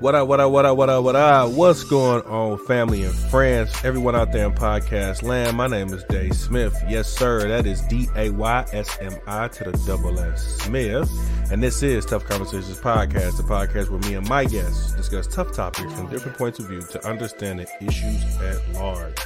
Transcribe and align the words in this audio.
What 0.00 0.14
up, 0.16 0.26
what 0.26 0.40
up, 0.40 0.50
what 0.50 0.66
up, 0.66 0.76
what 0.76 0.90
up, 0.90 1.04
what 1.04 1.16
up? 1.16 1.50
What's 1.52 1.84
going 1.84 2.22
on, 2.22 2.58
family 2.66 3.04
and 3.04 3.14
friends? 3.14 3.72
Everyone 3.84 4.16
out 4.16 4.32
there 4.32 4.46
in 4.46 4.52
podcast 4.52 5.22
land, 5.22 5.56
my 5.56 5.68
name 5.68 5.94
is 5.94 6.02
Dave 6.04 6.34
Smith. 6.34 6.76
Yes, 6.88 7.08
sir, 7.08 7.46
that 7.48 7.64
is 7.64 7.80
D 7.82 8.08
A 8.16 8.30
Y 8.30 8.66
S 8.72 8.98
M 9.00 9.14
I 9.26 9.46
to 9.48 9.64
the 9.64 9.72
double 9.86 10.18
S 10.18 10.44
Smith. 10.58 11.08
And 11.50 11.62
this 11.62 11.82
is 11.82 12.04
Tough 12.04 12.24
Conversations 12.24 12.78
Podcast, 12.78 13.36
the 13.36 13.44
podcast 13.44 13.88
where 13.88 14.00
me 14.00 14.16
and 14.16 14.28
my 14.28 14.44
guests 14.44 14.92
discuss 14.94 15.28
tough 15.28 15.52
topics 15.52 15.92
from 15.94 16.10
different 16.10 16.36
points 16.36 16.58
of 16.58 16.66
view 16.66 16.82
to 16.82 17.06
understand 17.06 17.60
the 17.60 17.86
issues 17.86 18.36
at 18.40 18.74
large. 18.74 19.16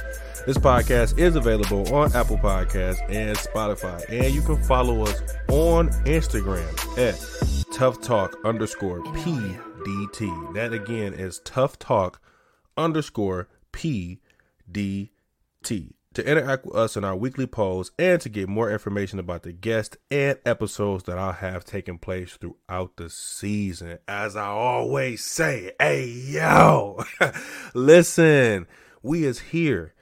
This 0.45 0.57
podcast 0.57 1.17
is 1.17 1.35
available 1.35 1.93
on 1.93 2.13
Apple 2.15 2.37
Podcasts 2.37 3.01
and 3.09 3.35
Spotify. 3.37 4.05
And 4.07 4.33
you 4.33 4.41
can 4.41 4.61
follow 4.63 5.03
us 5.03 5.21
on 5.49 5.89
Instagram 6.05 6.69
at 6.97 7.73
Tough 7.73 8.01
Talk 8.01 8.37
underscore 8.45 8.99
PDT. 9.79 10.53
That 10.53 10.73
again 10.73 11.13
is 11.13 11.39
Tough 11.39 11.79
Talk 11.79 12.21
underscore 12.77 13.47
PDT. 13.71 14.19
To 16.15 16.25
interact 16.25 16.65
with 16.65 16.75
us 16.75 16.97
in 16.97 17.03
our 17.03 17.15
weekly 17.15 17.45
polls 17.45 17.91
and 17.99 18.19
to 18.21 18.29
get 18.29 18.49
more 18.49 18.71
information 18.71 19.19
about 19.19 19.43
the 19.43 19.51
guests 19.51 19.95
and 20.09 20.39
episodes 20.45 21.03
that 21.03 21.19
I'll 21.19 21.33
have 21.33 21.63
taking 21.63 21.99
place 21.99 22.35
throughout 22.35 22.97
the 22.97 23.09
season. 23.09 23.99
As 24.07 24.35
I 24.35 24.47
always 24.47 25.23
say, 25.23 25.73
hey 25.79 26.07
yo, 26.07 27.03
listen, 27.73 28.65
we 29.03 29.23
is 29.23 29.39
here 29.39 29.93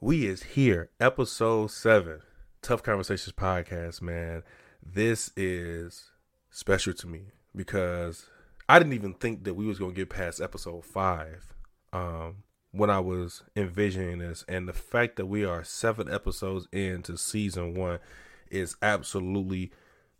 we 0.00 0.26
is 0.26 0.42
here, 0.44 0.90
episode 1.00 1.72
seven, 1.72 2.20
Tough 2.62 2.84
Conversations 2.84 3.34
podcast, 3.34 4.00
man. 4.00 4.44
This 4.80 5.32
is 5.36 6.12
special 6.50 6.92
to 6.94 7.06
me 7.08 7.32
because 7.54 8.26
I 8.68 8.78
didn't 8.78 8.92
even 8.94 9.14
think 9.14 9.44
that 9.44 9.54
we 9.54 9.66
was 9.66 9.78
gonna 9.78 9.92
get 9.92 10.10
past 10.10 10.40
episode 10.40 10.84
five 10.84 11.54
um, 11.92 12.42
when 12.70 12.90
I 12.90 13.00
was 13.00 13.42
envisioning 13.56 14.18
this, 14.18 14.44
and 14.46 14.68
the 14.68 14.74
fact 14.74 15.16
that 15.16 15.26
we 15.26 15.44
are 15.44 15.64
seven 15.64 16.12
episodes 16.12 16.68
into 16.70 17.16
season 17.16 17.74
one 17.74 17.98
is 18.50 18.76
absolutely 18.82 19.72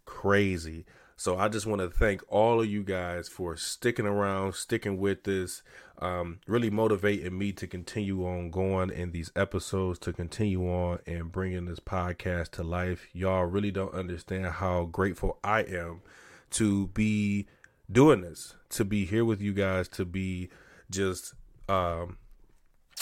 crazy. 0.07 0.87
So 1.21 1.37
I 1.37 1.49
just 1.49 1.67
want 1.67 1.81
to 1.81 1.91
thank 1.91 2.23
all 2.29 2.61
of 2.61 2.69
you 2.69 2.85
guys 2.85 3.29
for 3.29 3.57
sticking 3.57 4.07
around, 4.07 4.55
sticking 4.55 4.99
with 4.99 5.25
this, 5.25 5.63
um, 5.99 6.39
really 6.47 6.71
motivating 6.71 7.37
me 7.37 7.51
to 7.55 7.67
continue 7.67 8.25
on 8.25 8.53
going 8.53 8.91
in 8.91 9.11
these 9.11 9.33
episodes, 9.35 9.99
to 10.01 10.13
continue 10.13 10.63
on 10.71 11.01
and 11.07 11.33
bringing 11.33 11.65
this 11.65 11.81
podcast 11.81 12.51
to 12.53 12.63
life. 12.63 13.09
Y'all 13.13 13.47
really 13.47 13.73
don't 13.73 13.93
understand 13.93 14.47
how 14.47 14.85
grateful 14.85 15.39
I 15.43 15.63
am 15.63 16.03
to 16.51 16.87
be 16.89 17.49
doing 17.91 18.21
this, 18.21 18.55
to 18.71 18.85
be 18.85 19.05
here 19.05 19.25
with 19.25 19.41
you 19.41 19.53
guys, 19.53 19.89
to 19.89 20.05
be 20.05 20.49
just 20.91 21.35
um, 21.69 22.19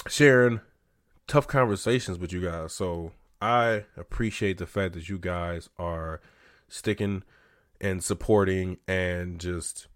sharing 0.09 0.61
tough 1.27 1.47
conversations 1.47 2.19
with 2.19 2.33
you 2.33 2.41
guys. 2.41 2.73
So 2.73 3.13
I 3.41 3.85
appreciate 3.97 4.59
the 4.59 4.67
fact 4.67 4.95
that 4.95 5.09
you 5.09 5.19
guys 5.19 5.69
are 5.79 6.21
sticking 6.69 7.23
and 7.81 8.03
supporting 8.03 8.79
and 8.89 9.39
just 9.39 9.89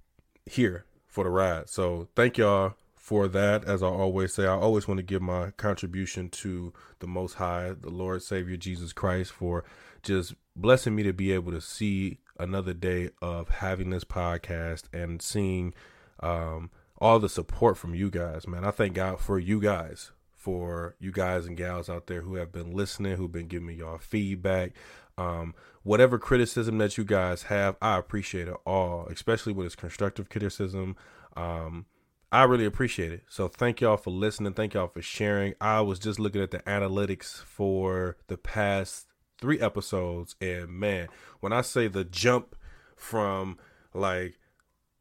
here 0.46 0.84
for 1.06 1.24
the 1.24 1.30
ride. 1.30 1.68
So 1.68 2.08
thank 2.14 2.38
y'all 2.38 2.74
for 2.94 3.28
that. 3.28 3.64
As 3.64 3.82
I 3.82 3.86
always 3.86 4.34
say, 4.34 4.44
I 4.44 4.54
always 4.54 4.86
want 4.86 4.98
to 4.98 5.02
give 5.02 5.22
my 5.22 5.50
contribution 5.52 6.28
to 6.30 6.72
the 7.00 7.06
Most 7.06 7.34
High, 7.34 7.72
the 7.72 7.90
Lord 7.90 8.22
Savior 8.22 8.56
Jesus 8.56 8.92
Christ, 8.92 9.32
for 9.32 9.64
just 10.02 10.34
blessing 10.54 10.94
me 10.94 11.02
to 11.02 11.12
be 11.12 11.32
able 11.32 11.52
to 11.52 11.60
see 11.60 12.18
another 12.40 12.72
day 12.72 13.10
of 13.20 13.48
having 13.48 13.90
this 13.90 14.04
podcast 14.04 14.84
and 14.92 15.20
seeing 15.20 15.74
um, 16.20 16.70
all 16.98 17.18
the 17.18 17.28
support 17.28 17.78
from 17.78 17.94
you 17.94 18.10
guys, 18.10 18.46
man. 18.46 18.64
I 18.64 18.70
thank 18.70 18.94
God 18.94 19.20
for 19.20 19.38
you 19.38 19.60
guys, 19.60 20.12
for 20.34 20.96
you 20.98 21.12
guys 21.12 21.46
and 21.46 21.56
gals 21.56 21.88
out 21.88 22.06
there 22.06 22.22
who 22.22 22.34
have 22.36 22.52
been 22.52 22.72
listening, 22.72 23.16
who've 23.16 23.32
been 23.32 23.48
giving 23.48 23.66
me 23.66 23.74
y'all 23.74 23.98
feedback. 23.98 24.72
Um, 25.18 25.54
whatever 25.82 26.18
criticism 26.18 26.78
that 26.78 26.96
you 26.96 27.04
guys 27.04 27.44
have, 27.44 27.76
I 27.82 27.98
appreciate 27.98 28.48
it 28.48 28.56
all, 28.66 29.06
especially 29.10 29.52
when 29.52 29.66
it's 29.66 29.76
constructive 29.76 30.28
criticism. 30.28 30.96
Um, 31.36 31.86
I 32.32 32.44
really 32.44 32.64
appreciate 32.64 33.12
it. 33.12 33.24
So 33.28 33.48
thank 33.48 33.80
y'all 33.80 33.96
for 33.96 34.10
listening. 34.10 34.54
Thank 34.54 34.74
y'all 34.74 34.88
for 34.88 35.02
sharing. 35.02 35.54
I 35.60 35.80
was 35.80 35.98
just 35.98 36.18
looking 36.18 36.40
at 36.40 36.52
the 36.52 36.60
analytics 36.60 37.42
for 37.42 38.16
the 38.28 38.36
past 38.36 39.06
three 39.40 39.60
episodes, 39.60 40.36
and 40.40 40.68
man, 40.68 41.08
when 41.40 41.52
I 41.52 41.62
say 41.62 41.88
the 41.88 42.04
jump 42.04 42.56
from 42.96 43.58
like 43.94 44.38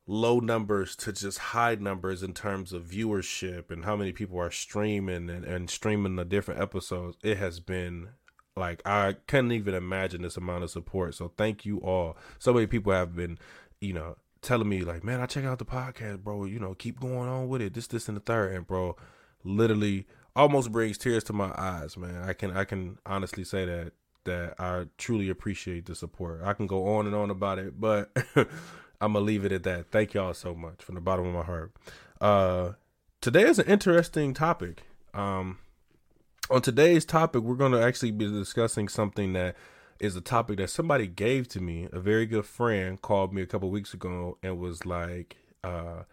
low 0.07 0.39
numbers 0.39 0.95
to 0.95 1.13
just 1.13 1.38
high 1.38 1.75
numbers 1.75 2.23
in 2.23 2.33
terms 2.33 2.73
of 2.73 2.83
viewership 2.83 3.69
and 3.69 3.85
how 3.85 3.95
many 3.95 4.11
people 4.11 4.39
are 4.39 4.50
streaming 4.50 5.29
and, 5.29 5.45
and 5.45 5.69
streaming 5.69 6.16
the 6.16 6.25
different 6.25 6.59
episodes, 6.59 7.17
it 7.23 7.38
has 7.38 7.59
been 7.59 8.09
like 8.55 8.81
I 8.85 9.17
couldn't 9.27 9.51
even 9.51 9.73
imagine 9.73 10.22
this 10.22 10.38
amount 10.38 10.63
of 10.63 10.71
support. 10.71 11.16
So 11.16 11.31
thank 11.38 11.66
you 11.66 11.79
all. 11.79 12.17
So 12.39 12.53
many 12.53 12.67
people 12.67 12.91
have 12.91 13.16
been, 13.16 13.38
you 13.79 13.94
know, 13.94 14.17
telling 14.41 14.69
me 14.69 14.81
like, 14.81 15.03
man, 15.03 15.21
I 15.21 15.25
check 15.25 15.45
out 15.45 15.59
the 15.59 15.66
podcast, 15.66 16.23
bro. 16.23 16.45
You 16.45 16.59
know, 16.59 16.73
keep 16.73 17.00
going 17.00 17.29
on 17.29 17.47
with 17.47 17.61
it. 17.61 17.73
This, 17.73 17.88
this, 17.88 18.07
and 18.07 18.17
the 18.17 18.21
third, 18.21 18.53
and 18.53 18.66
bro, 18.66 18.95
literally 19.44 20.07
almost 20.35 20.71
brings 20.71 20.97
tears 20.97 21.23
to 21.25 21.33
my 21.33 21.51
eyes, 21.57 21.97
man. 21.97 22.23
I 22.27 22.33
can 22.33 22.56
I 22.56 22.63
can 22.63 22.97
honestly 23.06 23.44
say 23.44 23.66
that 23.66 23.94
that 24.25 24.56
I 24.59 24.85
truly 24.97 25.30
appreciate 25.30 25.85
the 25.85 25.96
support. 25.96 26.41
I 26.44 26.53
can 26.53 26.68
go 26.68 26.96
on 26.96 27.06
and 27.06 27.16
on 27.16 27.30
about 27.30 27.59
it, 27.59 27.80
but 27.80 28.12
I'm 28.35 29.13
gonna 29.13 29.19
leave 29.19 29.46
it 29.46 29.52
at 29.52 29.63
that. 29.63 29.91
Thank 29.91 30.13
y'all 30.13 30.34
so 30.34 30.53
much 30.53 30.84
from 30.84 30.96
the 30.96 31.02
bottom 31.02 31.25
of 31.25 31.34
my 31.34 31.44
heart. 31.44 31.74
Uh, 32.19 32.74
today 33.22 33.44
is 33.44 33.59
an 33.59 33.68
interesting 33.68 34.34
topic. 34.34 34.84
Um, 35.13 35.59
on 36.50 36.62
today's 36.62 37.06
topic, 37.06 37.44
we're 37.44 37.56
to 37.56 37.81
actually 37.81 38.12
be 38.12 38.30
discussing 38.30 38.88
something 38.88 39.34
that 39.34 39.56
is 40.00 40.16
a 40.16 40.22
topic 40.22 40.57
that 40.57 40.69
somebody 40.69 41.07
gave 41.07 41.47
to 41.50 41.62
me. 41.62 41.88
A 41.91 42.00
very 42.00 42.25
good 42.25 42.46
friend 42.46 43.01
called 43.01 43.34
me 43.34 43.41
a 43.41 43.46
couple 43.46 43.69
weeks 43.69 43.94
ago 43.94 44.38
and 44.41 44.59
was 44.59 44.86
like, 44.86 45.38
uh, 45.63 46.03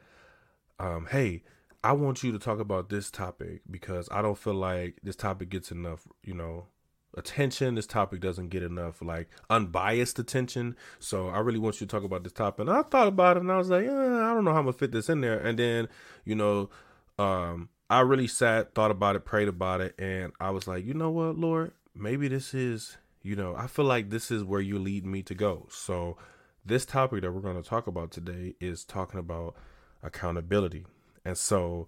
um, 0.78 1.06
"Hey, 1.11 1.43
I 1.83 1.93
want 1.93 2.23
you 2.23 2.33
to 2.33 2.38
talk 2.38 2.59
about 2.59 2.88
this 2.88 3.11
topic 3.11 3.62
because 3.71 4.09
I 4.11 4.21
don't 4.21 4.38
feel 4.38 4.55
like 4.55 4.99
this 5.03 5.17
topic 5.17 5.49
gets 5.50 5.71
enough, 5.71 6.06
you 6.23 6.34
know, 6.34 6.67
attention. 7.16 7.75
This 7.75 7.87
topic 7.87 8.21
doesn't 8.21 8.49
get 8.49 8.62
enough 8.62 9.03
like 9.03 9.28
unbiased 9.50 10.19
attention. 10.19 10.77
So 10.99 11.28
I 11.28 11.38
really 11.38 11.59
want 11.59 11.81
you 11.81 11.87
to 11.87 11.91
talk 11.91 12.04
about 12.04 12.22
this 12.22 12.32
topic." 12.32 12.60
And 12.60 12.71
I 12.71 12.82
thought 12.82 13.09
about 13.09 13.37
it 13.37 13.41
and 13.41 13.53
I 13.53 13.59
was 13.59 13.71
like, 13.71 13.84
eh, 13.84 13.91
"I 13.91 14.34
don't 14.34 14.44
know 14.44 14.53
how 14.53 14.59
I'm 14.59 14.65
gonna 14.65 14.72
fit 14.72 14.93
this 14.93 15.09
in 15.09 15.21
there." 15.21 15.38
And 15.38 15.59
then, 15.59 15.88
you 16.25 16.34
know, 16.34 16.71
um, 17.19 17.69
I 17.88 18.00
really 18.00 18.26
sat, 18.26 18.75
thought 18.75 18.91
about 18.91 19.16
it, 19.16 19.25
prayed 19.25 19.49
about 19.49 19.81
it, 19.81 19.94
and 19.99 20.32
I 20.41 20.50
was 20.50 20.66
like, 20.66 20.84
you 20.84 20.93
know 20.93 21.10
what, 21.10 21.38
Lord, 21.38 21.72
maybe 21.94 22.26
this 22.26 22.53
is, 22.53 22.97
you 23.22 23.37
know, 23.37 23.55
I 23.55 23.69
feel 23.69 23.84
like 23.84 24.10
this 24.10 24.31
is 24.31 24.43
where 24.43 24.60
you 24.60 24.78
lead 24.78 25.06
me 25.06 25.22
to 25.22 25.34
go. 25.34 25.69
So, 25.71 26.16
this 26.65 26.84
topic 26.84 27.22
that 27.22 27.31
we're 27.31 27.53
to 27.53 27.62
talk 27.62 27.87
about 27.87 28.10
today 28.10 28.55
is 28.60 28.84
talking 28.84 29.21
about 29.21 29.55
accountability. 30.03 30.84
And 31.25 31.38
so, 31.38 31.87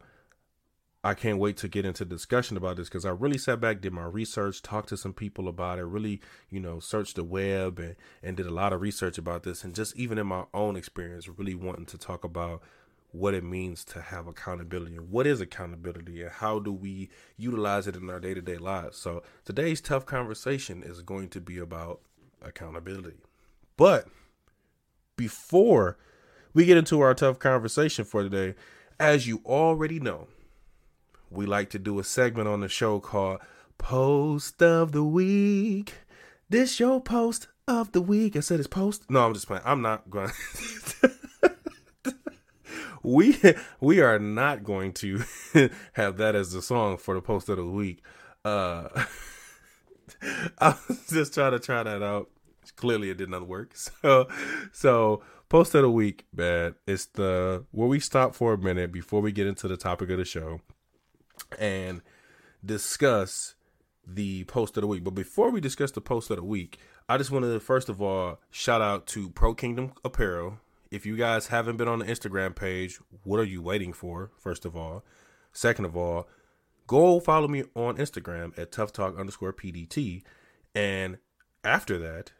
I 1.09 1.15
can't 1.15 1.39
wait 1.39 1.57
to 1.59 1.69
get 1.69 1.87
into 1.87 2.05
discussion 2.05 2.59
about 2.59 2.77
this 2.77 2.91
because 2.91 3.07
I 3.07 3.11
really 3.11 3.39
sat 3.39 3.63
back, 3.63 3.81
did 3.81 3.95
my 3.95 4.05
research, 4.05 4.61
talked 4.61 4.91
to 4.91 4.97
some 4.99 5.15
people 5.15 5.49
about 5.49 5.79
it, 5.79 5.85
really, 5.85 6.21
you 6.51 6.61
know, 6.61 6.81
searched 6.81 7.17
the 7.17 7.25
web 7.25 7.79
and, 7.79 7.97
and 8.23 8.37
did 8.37 8.45
a 8.45 8.53
lot 8.53 8.75
of 8.75 8.83
research 8.83 9.17
about 9.17 9.43
this. 9.43 9.65
And 9.65 9.75
just 9.75 9.97
even 9.97 10.19
in 10.19 10.27
my 10.27 10.45
own 10.53 10.77
experience, 10.77 11.27
really 11.27 11.55
wanting 11.55 11.87
to 11.87 11.97
talk 11.97 12.25
about 12.25 12.63
what 13.11 13.33
it 13.33 13.43
means 13.43 13.87
to 13.87 14.03
have 14.03 14.27
accountability 14.27 14.97
and 14.97 15.11
what 15.11 15.27
is 15.27 15.41
accountability 15.41 16.21
and 16.21 16.31
how 16.31 16.59
do 16.59 16.71
we 16.71 17.09
utilize 17.39 17.87
it 17.87 17.97
in 17.97 18.11
our 18.11 18.21
day-to-day 18.21 18.59
lives. 18.59 18.99
So 18.99 19.23
today's 19.47 19.81
tough 19.81 20.05
conversation 20.05 20.83
is 20.83 21.01
going 21.01 21.31
to 21.31 21.41
be 21.41 21.57
about 21.57 22.01
accountability. 22.43 23.17
But 23.79 24.09
before 25.17 25.97
we 26.53 26.67
get 26.67 26.77
into 26.77 27.01
our 27.01 27.15
tough 27.15 27.39
conversation 27.39 28.05
for 28.05 28.23
today, 28.23 28.57
as 29.01 29.27
you 29.27 29.41
already 29.47 30.01
know, 30.01 30.29
we 31.31 31.47
like 31.47 31.71
to 31.71 31.79
do 31.79 31.99
a 31.99 32.05
segment 32.05 32.49
on 32.49 32.61
the 32.61 32.69
show 32.69 33.01
called 33.01 33.41
Post 33.77 34.63
of 34.63 34.93
the 34.93 35.05
Week. 35.05 35.95
This 36.49 36.81
your 36.81 37.01
post 37.01 37.49
of 37.67 37.93
the 37.93 38.01
week. 38.01 38.35
I 38.37 38.41
said 38.41 38.59
it's 38.59 38.67
post. 38.67 39.11
No, 39.11 39.27
I'm 39.27 39.35
just 39.35 39.47
playing. 39.47 39.63
I'm 39.67 39.83
not 39.83 40.09
going 40.09 40.31
we 43.03 43.39
we 43.81 44.01
are 44.01 44.19
not 44.19 44.65
going 44.65 44.95
to 44.95 45.23
have 45.93 46.17
that 46.17 46.35
as 46.35 46.53
the 46.53 46.63
song 46.63 46.97
for 46.97 47.15
the 47.15 47.21
post 47.21 47.51
of 47.51 47.59
the 47.59 47.67
week. 47.67 48.03
Uh, 48.45 48.89
I 50.59 50.75
was 50.89 51.07
just 51.09 51.35
trying 51.35 51.53
to 51.53 51.59
try 51.59 51.83
that 51.83 52.03
out. 52.03 52.31
Clearly, 52.77 53.11
it 53.11 53.19
did 53.19 53.29
not 53.29 53.47
work. 53.47 53.75
So, 53.77 54.29
so 54.73 55.23
post 55.49 55.75
of 55.75 55.83
the 55.83 55.91
week, 55.91 56.27
man. 56.35 56.77
It's 56.87 57.07
the 57.07 57.65
where 57.73 57.89
we 57.89 58.01
stop 58.01 58.35
for 58.35 58.55
a 58.55 58.59
minute 58.59 58.93
before 58.93 59.21
we 59.21 59.33
get 59.33 59.47
into 59.47 59.69
the 59.69 59.77
topic 59.77 60.09
of 60.11 60.19
the 60.19 60.25
show 60.25 60.61
and 61.59 62.03
discuss 62.65 63.55
the 64.07 64.45
post 64.45 64.77
of 64.77 64.83
the 64.83 64.87
week. 64.87 65.05
But 65.05 65.15
before 65.15 65.51
we 65.51 65.61
discuss 65.61 65.91
the 65.91 66.01
post 66.01 66.31
of 66.31 66.37
the 66.37 66.45
week, 66.45 66.79
I 67.09 67.19
just 67.19 67.31
wanted 67.31 67.53
to 67.53 67.61
first 67.61 67.89
of 67.89 68.01
all 68.01 68.41
shout 68.51 68.81
out 68.83 69.07
to 69.09 69.31
Pro 69.31 69.55
Kingdom 69.55 69.93
Apparel 70.05 70.59
if 70.91 71.05
you 71.05 71.17
guys 71.17 71.49
haven't 71.49 71.77
been 71.77 71.89
on 71.89 71.99
the 71.99 72.07
Instagram 72.07 72.55
page, 72.55 72.99
what 73.25 73.39
are 73.39 73.45
you 73.45 73.61
waiting 73.63 73.93
for? 73.93 74.31
First 74.37 74.65
of 74.65 74.77
all, 74.77 75.05
second 75.53 75.85
of 75.85 75.97
all, 75.97 76.29
go 76.87 77.21
follow 77.21 77.49
me 77.49 77.65
on 77.75 77.97
Instagram 77.97 78.59
at 78.59 78.73
Tough 78.73 78.93
Talk 78.93 79.19
underscore 79.19 79.53
PDT, 79.53 80.23
and 80.75 81.19
after 81.63 81.99
that, 81.99 82.33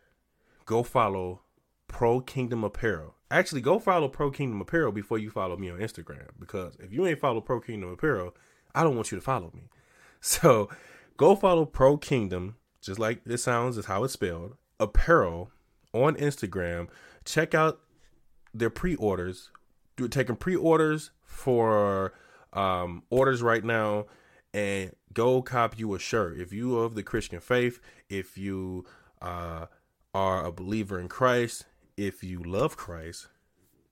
go 0.65 0.83
follow 0.83 1.43
Pro 1.89 2.21
Kingdom 2.21 2.65
Apparel. 2.65 3.15
Actually, 3.31 3.61
go 3.61 3.79
follow 3.79 4.09
Pro 4.09 4.31
Kingdom 4.31 4.61
Apparel 4.61 4.93
before 4.93 5.19
you 5.19 5.31
follow 5.31 5.57
me 5.57 5.69
on 5.71 5.79
Instagram 5.79 6.29
because 6.39 6.77
if 6.81 6.93
you 6.93 7.07
ain't 7.07 7.21
follow 7.21 7.41
Pro 7.41 7.61
Kingdom 7.61 7.91
Apparel, 7.91 8.35
I 8.79 8.85
don't 8.85 8.95
want 8.95 9.11
you 9.11 9.19
to 9.19 9.23
follow 9.23 9.51
me. 9.55 9.63
So 10.21 10.69
go 11.17 11.37
follow 11.37 11.65
Pro 11.65 11.97
Kingdom, 11.97 12.57
just 12.81 12.99
like 12.99 13.21
it 13.25 13.39
sounds, 13.39 13.79
is 13.79 13.87
how 13.87 14.03
it's 14.03 14.15
spelled, 14.15 14.57
apparel 14.81 15.53
on 15.93 16.17
Instagram. 16.17 16.89
Check 17.25 17.55
out 17.55 17.79
their 18.53 18.69
pre-orders. 18.69 19.53
We're 19.97 20.09
taking 20.09 20.35
pre-orders 20.35 21.13
for 21.23 22.15
um, 22.53 23.05
orders 23.11 23.43
right 23.43 23.63
now, 23.63 24.07
and 24.53 24.91
go 25.15 25.41
cop 25.41 25.79
you 25.79 25.95
a 25.95 26.01
shirt. 26.01 26.41
If 26.41 26.53
you 26.53 26.77
of 26.79 26.97
the 26.97 27.05
Christian 27.05 27.39
faith, 27.39 27.79
if 28.09 28.37
you 28.37 28.85
uh, 29.23 29.67
are 30.13 30.45
a 30.45 30.51
believer 30.51 30.99
in 30.99 31.07
Christ, 31.07 31.67
if 31.97 32.25
you 32.25 32.43
love 32.43 32.77
Christ, 32.77 33.29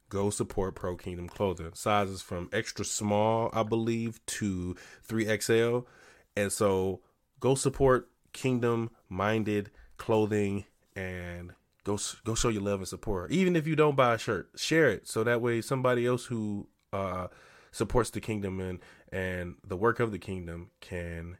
go 0.08 0.30
support 0.30 0.74
Pro 0.74 0.96
Kingdom 0.96 1.28
Clothing. 1.28 1.70
Sizes 1.74 2.22
from 2.22 2.48
extra 2.52 2.84
small, 2.84 3.50
I 3.52 3.62
believe, 3.62 4.24
to 4.26 4.76
3XL. 5.08 5.84
And 6.36 6.52
so 6.52 7.00
go 7.40 7.54
support 7.54 8.10
kingdom 8.32 8.90
minded 9.08 9.70
clothing 9.96 10.66
and 10.94 11.52
go 11.84 11.98
go 12.24 12.34
show 12.34 12.48
your 12.48 12.62
love 12.62 12.80
and 12.80 12.88
support. 12.88 13.32
Even 13.32 13.56
if 13.56 13.66
you 13.66 13.76
don't 13.76 13.96
buy 13.96 14.14
a 14.14 14.18
shirt, 14.18 14.50
share 14.56 14.88
it 14.88 15.08
so 15.08 15.24
that 15.24 15.40
way 15.40 15.60
somebody 15.60 16.06
else 16.06 16.26
who 16.26 16.68
uh, 16.92 17.28
supports 17.72 18.10
the 18.10 18.20
kingdom 18.20 18.60
and 18.60 18.78
and 19.10 19.54
the 19.66 19.76
work 19.76 20.00
of 20.00 20.12
the 20.12 20.18
kingdom 20.18 20.70
can 20.80 21.38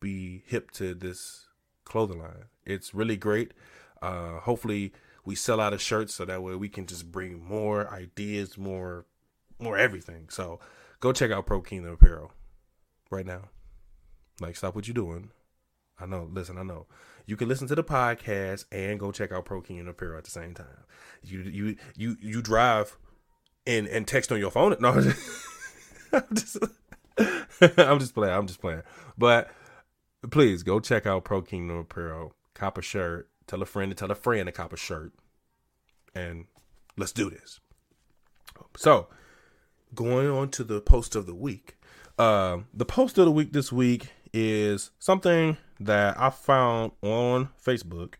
be 0.00 0.42
hip 0.46 0.70
to 0.72 0.94
this 0.94 1.46
clothing 1.84 2.18
line. 2.18 2.44
It's 2.64 2.94
really 2.94 3.16
great. 3.16 3.52
Uh, 4.00 4.40
hopefully 4.40 4.92
we 5.24 5.34
sell 5.34 5.60
out 5.60 5.72
of 5.72 5.80
shirts 5.80 6.14
so 6.14 6.24
that 6.24 6.42
way 6.42 6.54
we 6.54 6.68
can 6.68 6.86
just 6.86 7.10
bring 7.10 7.42
more 7.42 7.92
ideas, 7.92 8.56
more 8.58 9.06
more 9.58 9.76
everything. 9.76 10.28
So 10.30 10.60
go 11.00 11.12
check 11.12 11.30
out 11.30 11.46
Pro 11.46 11.60
Kingdom 11.60 11.92
Apparel 11.92 12.32
right 13.10 13.26
now. 13.26 13.48
Like 14.40 14.56
stop 14.56 14.74
what 14.74 14.88
you're 14.88 14.94
doing. 14.94 15.30
I 15.98 16.06
know, 16.06 16.28
listen, 16.32 16.56
I 16.56 16.62
know. 16.62 16.86
You 17.26 17.36
can 17.36 17.48
listen 17.48 17.68
to 17.68 17.74
the 17.74 17.84
podcast 17.84 18.64
and 18.72 18.98
go 18.98 19.12
check 19.12 19.32
out 19.32 19.44
Pro 19.44 19.60
Kingdom 19.60 19.88
Apparel 19.88 20.18
at 20.18 20.24
the 20.24 20.30
same 20.30 20.54
time. 20.54 20.84
You 21.22 21.40
you 21.40 21.76
you 21.94 22.16
you 22.20 22.42
drive 22.42 22.96
and 23.66 23.86
and 23.86 24.06
text 24.06 24.32
on 24.32 24.38
your 24.38 24.50
phone. 24.50 24.76
No, 24.80 24.90
I'm 26.12 26.34
just 26.34 26.56
I'm 27.78 27.98
just 27.98 28.14
playing. 28.14 28.34
I'm 28.34 28.46
just 28.46 28.60
playing. 28.60 28.82
But 29.18 29.50
please 30.30 30.62
go 30.62 30.80
check 30.80 31.06
out 31.06 31.24
Pro 31.24 31.42
Kingdom 31.42 31.78
Apparel. 31.78 32.34
Cop 32.54 32.78
a 32.78 32.82
shirt. 32.82 33.28
Tell 33.50 33.62
a 33.62 33.66
friend 33.66 33.90
to 33.90 33.96
tell 33.96 34.12
a 34.12 34.14
friend 34.14 34.46
to 34.46 34.52
cop 34.52 34.72
a 34.72 34.76
shirt. 34.76 35.12
And 36.14 36.44
let's 36.96 37.10
do 37.10 37.28
this. 37.28 37.58
So, 38.76 39.08
going 39.92 40.28
on 40.28 40.50
to 40.50 40.62
the 40.62 40.80
post 40.80 41.16
of 41.16 41.26
the 41.26 41.34
week. 41.34 41.76
Uh, 42.16 42.58
the 42.72 42.84
post 42.84 43.18
of 43.18 43.24
the 43.24 43.32
week 43.32 43.52
this 43.52 43.72
week 43.72 44.12
is 44.32 44.92
something 45.00 45.56
that 45.80 46.16
I 46.16 46.30
found 46.30 46.92
on 47.02 47.48
Facebook. 47.60 48.14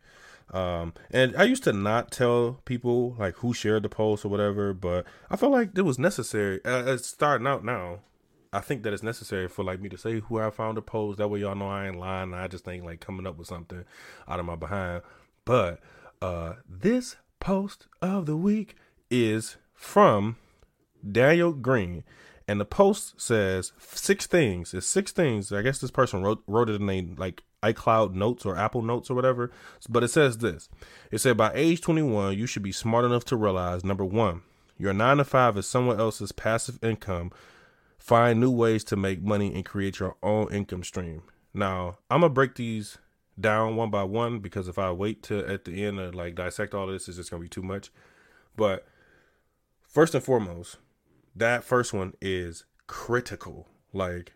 Um, 0.53 0.94
and 1.12 1.37
I 1.37 1.44
used 1.44 1.62
to 1.62 1.73
not 1.73 2.11
tell 2.11 2.59
people 2.65 3.15
like 3.17 3.37
who 3.37 3.55
shared 3.55 3.85
the 3.85 3.88
post 3.88 4.25
or 4.25 4.31
whatever, 4.31 4.75
but 4.75 5.06
I 5.31 5.37
felt 5.37 5.53
like 5.53 5.79
it 5.79 5.83
was 5.83 5.97
necessary. 5.97 6.59
Uh, 6.65 6.83
it's 6.87 7.06
starting 7.06 7.47
out 7.47 7.65
now. 7.65 8.00
I 8.53 8.59
think 8.59 8.83
that 8.83 8.93
it's 8.93 9.05
necessary 9.05 9.47
for 9.47 9.65
like 9.65 9.81
me 9.81 9.88
to 9.91 9.97
say 9.97 10.19
who 10.19 10.41
I 10.41 10.50
found 10.50 10.76
the 10.76 10.83
post. 10.83 11.19
That 11.19 11.29
way 11.29 11.38
y'all 11.38 11.55
know 11.55 11.69
I 11.69 11.87
ain't 11.87 12.00
lying. 12.00 12.35
I 12.35 12.49
just 12.49 12.67
ain't 12.67 12.85
like 12.85 12.99
coming 12.99 13.29
up 13.29 13.38
with 13.38 13.47
something 13.47 13.85
out 14.26 14.41
of 14.41 14.47
my 14.47 14.56
behind. 14.56 15.03
But 15.50 15.81
uh 16.23 16.52
this 16.69 17.17
post 17.41 17.88
of 18.00 18.26
the 18.26 18.37
week 18.37 18.76
is 19.11 19.56
from 19.75 20.37
Daniel 21.11 21.52
Green. 21.52 22.05
And 22.47 22.61
the 22.61 22.64
post 22.64 23.20
says 23.20 23.73
six 23.81 24.29
things. 24.29 24.73
It's 24.73 24.87
six 24.87 25.11
things. 25.11 25.50
I 25.52 25.62
guess 25.62 25.81
this 25.81 25.91
person 25.91 26.23
wrote 26.23 26.44
wrote 26.47 26.70
it 26.70 26.81
in 26.81 26.88
a 26.88 27.02
like 27.17 27.43
iCloud 27.64 28.14
notes 28.14 28.47
or 28.47 28.56
Apple 28.56 28.82
notes 28.82 29.11
or 29.11 29.14
whatever. 29.14 29.50
But 29.88 30.05
it 30.05 30.12
says 30.12 30.38
this. 30.38 30.69
It 31.11 31.19
said 31.19 31.37
by 31.37 31.50
age 31.52 31.81
21, 31.81 32.38
you 32.38 32.47
should 32.47 32.62
be 32.62 32.70
smart 32.70 33.05
enough 33.05 33.25
to 33.25 33.37
realize 33.37 33.82
number 33.82 34.05
one, 34.05 34.43
your 34.79 34.94
nine 34.94 35.17
to 35.17 35.25
five 35.25 35.56
is 35.56 35.67
someone 35.67 35.99
else's 35.99 36.31
passive 36.31 36.79
income. 36.81 37.32
Find 37.99 38.38
new 38.38 38.52
ways 38.52 38.85
to 38.85 38.94
make 38.94 39.20
money 39.20 39.52
and 39.52 39.64
create 39.64 39.99
your 39.99 40.14
own 40.23 40.52
income 40.52 40.85
stream. 40.85 41.23
Now, 41.52 41.99
I'm 42.08 42.20
gonna 42.20 42.32
break 42.32 42.55
these 42.55 42.99
down 43.41 43.77
one 43.77 43.91
by 43.91 44.05
one 44.05 44.39
because 44.39 44.69
if 44.69 44.79
I 44.79 44.91
wait 44.93 45.23
to 45.25 45.45
at 45.47 45.65
the 45.65 45.85
end 45.85 45.99
to 45.99 46.11
like 46.11 46.35
dissect 46.35 46.75
all 46.75 46.87
this, 46.87 47.09
it's 47.09 47.17
just 47.17 47.31
gonna 47.31 47.43
be 47.43 47.49
too 47.49 47.63
much. 47.63 47.91
But 48.57 48.87
first 49.89 50.15
and 50.15 50.23
foremost, 50.23 50.77
that 51.35 51.65
first 51.65 51.93
one 51.93 52.15
is 52.21 52.65
critical. 52.87 53.69
Like, 53.93 54.33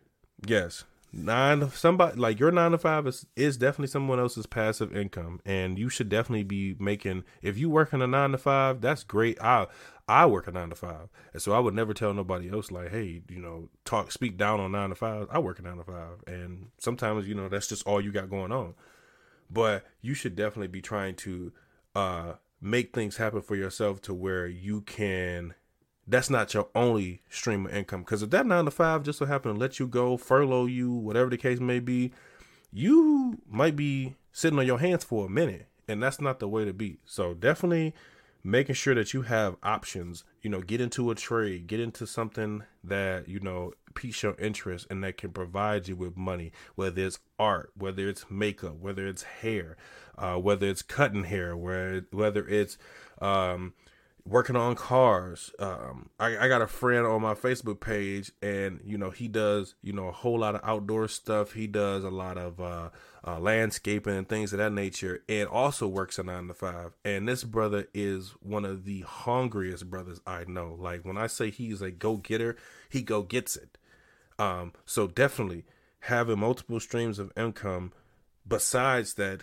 yes, 0.46 0.84
nine 1.12 1.70
somebody 1.70 2.18
like 2.18 2.40
your 2.40 2.50
nine 2.50 2.72
to 2.72 2.78
five 2.78 3.06
is 3.06 3.26
is 3.36 3.56
definitely 3.56 3.86
someone 3.86 4.18
else's 4.18 4.46
passive 4.46 4.96
income, 4.96 5.40
and 5.44 5.78
you 5.78 5.88
should 5.88 6.08
definitely 6.08 6.44
be 6.44 6.74
making. 6.78 7.24
If 7.42 7.56
you 7.58 7.70
work 7.70 7.92
in 7.92 8.02
a 8.02 8.06
nine 8.06 8.32
to 8.32 8.38
five, 8.38 8.80
that's 8.80 9.04
great. 9.04 9.40
I 9.40 9.66
I 10.06 10.26
work 10.26 10.46
a 10.46 10.52
nine 10.52 10.68
to 10.68 10.74
five, 10.74 11.08
and 11.32 11.40
so 11.40 11.52
I 11.52 11.58
would 11.58 11.74
never 11.74 11.94
tell 11.94 12.12
nobody 12.12 12.50
else 12.50 12.70
like, 12.70 12.90
hey, 12.90 13.22
you 13.28 13.38
know, 13.38 13.70
talk 13.84 14.12
speak 14.12 14.36
down 14.36 14.60
on 14.60 14.72
nine 14.72 14.90
to 14.90 14.94
five. 14.94 15.28
I 15.30 15.38
work 15.38 15.58
a 15.58 15.62
nine 15.62 15.78
to 15.78 15.84
five, 15.84 16.22
and 16.26 16.68
sometimes 16.78 17.26
you 17.26 17.34
know 17.34 17.48
that's 17.48 17.68
just 17.68 17.86
all 17.86 18.00
you 18.00 18.12
got 18.12 18.28
going 18.28 18.52
on. 18.52 18.74
But 19.50 19.84
you 20.02 20.14
should 20.14 20.36
definitely 20.36 20.68
be 20.68 20.82
trying 20.82 21.14
to 21.16 21.52
uh 21.94 22.32
make 22.60 22.94
things 22.94 23.16
happen 23.16 23.42
for 23.42 23.56
yourself 23.56 24.00
to 24.02 24.14
where 24.14 24.46
you 24.46 24.80
can 24.82 25.54
that's 26.06 26.30
not 26.30 26.52
your 26.52 26.68
only 26.74 27.22
stream 27.30 27.66
of 27.66 27.74
income. 27.74 28.02
Because 28.02 28.22
if 28.22 28.30
that 28.30 28.46
nine 28.46 28.66
to 28.66 28.70
five 28.70 29.02
just 29.02 29.18
so 29.18 29.24
happen 29.24 29.54
to 29.54 29.58
let 29.58 29.78
you 29.78 29.86
go, 29.86 30.16
furlough 30.16 30.66
you, 30.66 30.92
whatever 30.92 31.30
the 31.30 31.38
case 31.38 31.60
may 31.60 31.80
be, 31.80 32.12
you 32.72 33.38
might 33.48 33.76
be 33.76 34.14
sitting 34.32 34.58
on 34.58 34.66
your 34.66 34.78
hands 34.78 35.04
for 35.04 35.26
a 35.26 35.30
minute, 35.30 35.66
and 35.88 36.02
that's 36.02 36.20
not 36.20 36.40
the 36.40 36.48
way 36.48 36.64
to 36.64 36.72
be. 36.72 36.98
So 37.06 37.32
definitely 37.32 37.94
making 38.44 38.74
sure 38.74 38.94
that 38.94 39.14
you 39.14 39.22
have 39.22 39.56
options. 39.62 40.22
You 40.42 40.50
know, 40.50 40.60
get 40.60 40.80
into 40.80 41.10
a 41.10 41.14
trade, 41.14 41.66
get 41.66 41.80
into 41.80 42.06
something 42.06 42.62
that 42.84 43.28
you 43.28 43.40
know 43.40 43.72
piques 43.94 44.22
your 44.22 44.36
interest 44.38 44.86
and 44.90 45.02
that 45.02 45.16
can 45.16 45.30
provide 45.30 45.88
you 45.88 45.96
with 45.96 46.16
money. 46.16 46.52
Whether 46.74 47.06
it's 47.06 47.18
art, 47.38 47.72
whether 47.76 48.08
it's 48.08 48.30
makeup, 48.30 48.76
whether 48.76 49.06
it's 49.06 49.22
hair, 49.22 49.76
uh, 50.18 50.36
whether 50.36 50.68
it's 50.68 50.82
cutting 50.82 51.24
hair, 51.24 51.56
where 51.56 52.02
whether 52.12 52.46
it's 52.46 52.76
um, 53.20 53.72
working 54.26 54.56
on 54.56 54.74
cars. 54.74 55.50
Um, 55.58 56.08
I, 56.18 56.38
I, 56.38 56.48
got 56.48 56.62
a 56.62 56.66
friend 56.66 57.06
on 57.06 57.22
my 57.22 57.34
Facebook 57.34 57.80
page, 57.80 58.32
and 58.40 58.80
you 58.84 58.96
know 58.96 59.10
he 59.10 59.28
does 59.28 59.74
you 59.82 59.92
know 59.92 60.08
a 60.08 60.12
whole 60.12 60.38
lot 60.38 60.54
of 60.54 60.62
outdoor 60.64 61.08
stuff. 61.08 61.52
He 61.52 61.66
does 61.66 62.04
a 62.04 62.10
lot 62.10 62.38
of 62.38 62.60
uh, 62.60 62.90
uh, 63.26 63.38
landscaping 63.38 64.16
and 64.16 64.28
things 64.28 64.52
of 64.52 64.58
that 64.58 64.72
nature, 64.72 65.22
and 65.28 65.48
also 65.48 65.86
works 65.86 66.18
a 66.18 66.22
nine 66.22 66.48
to 66.48 66.54
five. 66.54 66.92
And 67.04 67.28
this 67.28 67.44
brother 67.44 67.88
is 67.92 68.34
one 68.40 68.64
of 68.64 68.84
the 68.84 69.02
hungriest 69.02 69.90
brothers 69.90 70.20
I 70.26 70.44
know. 70.44 70.76
Like 70.78 71.04
when 71.04 71.18
I 71.18 71.26
say 71.26 71.50
he's 71.50 71.82
a 71.82 71.90
go 71.90 72.16
getter, 72.16 72.56
he 72.88 73.02
go 73.02 73.22
gets 73.22 73.56
it. 73.56 73.76
Um, 74.38 74.72
so 74.84 75.06
definitely 75.06 75.64
having 76.00 76.40
multiple 76.40 76.80
streams 76.80 77.18
of 77.18 77.32
income 77.36 77.92
besides 78.46 79.14
that 79.14 79.42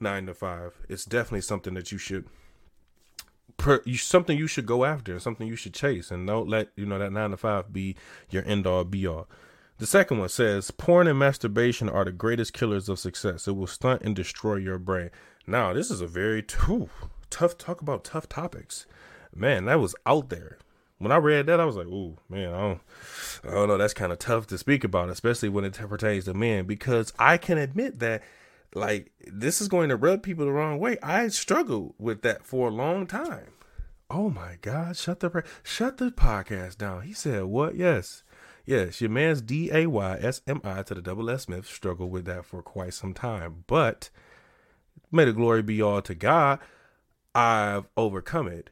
nine 0.00 0.26
to 0.26 0.34
five, 0.34 0.78
it's 0.88 1.04
definitely 1.04 1.42
something 1.42 1.74
that 1.74 1.92
you 1.92 1.98
should 1.98 2.26
per, 3.62 3.80
you, 3.84 3.96
something 3.96 4.36
you 4.36 4.48
should 4.48 4.66
go 4.66 4.84
after, 4.84 5.18
something 5.20 5.46
you 5.46 5.54
should 5.54 5.72
chase, 5.72 6.10
and 6.10 6.26
don't 6.26 6.48
let 6.48 6.68
you 6.74 6.84
know 6.84 6.98
that 6.98 7.12
nine 7.12 7.30
to 7.30 7.36
five 7.36 7.72
be 7.72 7.94
your 8.28 8.44
end 8.44 8.66
all 8.66 8.82
be 8.82 9.06
all. 9.06 9.28
The 9.78 9.86
second 9.86 10.18
one 10.18 10.28
says 10.28 10.72
porn 10.72 11.06
and 11.06 11.18
masturbation 11.18 11.88
are 11.88 12.04
the 12.04 12.10
greatest 12.10 12.52
killers 12.52 12.88
of 12.88 12.98
success. 12.98 13.46
It 13.46 13.52
will 13.52 13.68
stunt 13.68 14.02
and 14.02 14.16
destroy 14.16 14.56
your 14.56 14.78
brain. 14.78 15.10
Now, 15.46 15.72
this 15.72 15.92
is 15.92 16.00
a 16.00 16.08
very 16.08 16.42
t- 16.42 16.88
tough 17.30 17.56
talk 17.56 17.80
about 17.80 18.02
tough 18.02 18.28
topics. 18.28 18.84
Man, 19.34 19.66
that 19.66 19.80
was 19.80 19.94
out 20.06 20.28
there. 20.28 20.58
When 20.98 21.12
I 21.12 21.16
read 21.16 21.46
that, 21.46 21.60
I 21.60 21.64
was 21.64 21.76
like, 21.76 21.86
"Ooh, 21.86 22.16
man, 22.28 22.52
I 22.52 22.60
don't, 22.60 22.80
I 23.44 23.50
don't 23.52 23.68
know. 23.68 23.78
That's 23.78 23.94
kind 23.94 24.12
of 24.12 24.18
tough 24.18 24.48
to 24.48 24.58
speak 24.58 24.82
about, 24.82 25.08
especially 25.08 25.48
when 25.48 25.64
it 25.64 25.74
pertains 25.74 26.24
to 26.24 26.34
men, 26.34 26.64
because 26.64 27.12
I 27.16 27.38
can 27.38 27.58
admit 27.58 28.00
that 28.00 28.22
like 28.74 29.12
this 29.26 29.60
is 29.60 29.68
going 29.68 29.88
to 29.88 29.96
rub 29.96 30.22
people 30.22 30.44
the 30.44 30.52
wrong 30.52 30.78
way. 30.78 30.98
I 31.02 31.28
struggled 31.28 31.94
with 31.98 32.22
that 32.22 32.44
for 32.44 32.68
a 32.68 32.72
long 32.72 33.06
time. 33.06 33.52
Oh 34.10 34.30
my 34.30 34.58
God! 34.60 34.96
Shut 34.96 35.20
the 35.20 35.44
shut 35.62 35.98
the 35.98 36.10
podcast 36.10 36.78
down. 36.78 37.02
He 37.02 37.12
said 37.12 37.44
what? 37.44 37.76
Yes, 37.76 38.22
yes. 38.66 39.00
Your 39.00 39.10
man's 39.10 39.40
D 39.40 39.70
A 39.72 39.86
Y 39.86 40.18
S 40.20 40.42
M 40.46 40.60
I 40.64 40.82
to 40.82 40.94
the 40.94 41.02
double 41.02 41.30
S 41.30 41.44
Smith 41.44 41.66
struggled 41.66 42.10
with 42.10 42.24
that 42.26 42.44
for 42.44 42.62
quite 42.62 42.94
some 42.94 43.14
time, 43.14 43.64
but 43.66 44.10
may 45.10 45.24
the 45.24 45.32
glory 45.32 45.62
be 45.62 45.80
all 45.80 46.02
to 46.02 46.14
God. 46.14 46.58
I've 47.34 47.88
overcome 47.96 48.48
it, 48.48 48.68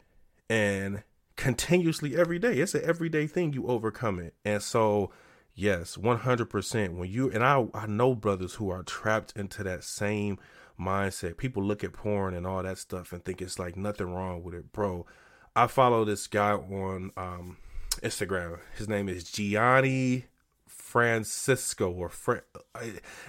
and 0.50 1.02
continuously 1.40 2.14
every 2.16 2.38
day. 2.38 2.58
It's 2.58 2.74
an 2.74 2.82
everyday 2.84 3.26
thing 3.26 3.54
you 3.54 3.66
overcome 3.66 4.18
it. 4.18 4.34
And 4.44 4.62
so 4.62 5.10
yes, 5.54 5.96
100% 5.96 6.96
when 6.96 7.10
you 7.10 7.30
and 7.30 7.44
I 7.44 7.66
I 7.74 7.86
know 7.86 8.14
brothers 8.14 8.54
who 8.54 8.70
are 8.70 8.82
trapped 8.82 9.32
into 9.36 9.62
that 9.64 9.84
same 9.84 10.38
mindset. 10.80 11.36
People 11.36 11.62
look 11.62 11.84
at 11.84 11.92
porn 11.92 12.34
and 12.34 12.46
all 12.46 12.62
that 12.62 12.78
stuff 12.78 13.12
and 13.12 13.24
think 13.24 13.42
it's 13.42 13.58
like 13.58 13.76
nothing 13.76 14.12
wrong 14.12 14.42
with 14.42 14.54
it, 14.54 14.72
bro. 14.72 15.06
I 15.54 15.66
follow 15.66 16.04
this 16.04 16.26
guy 16.26 16.52
on 16.52 17.10
um, 17.16 17.58
Instagram. 18.02 18.58
His 18.76 18.88
name 18.88 19.08
is 19.08 19.24
Gianni 19.24 20.26
Francisco 20.66 21.90
or 21.90 22.08
Fra- 22.08 22.42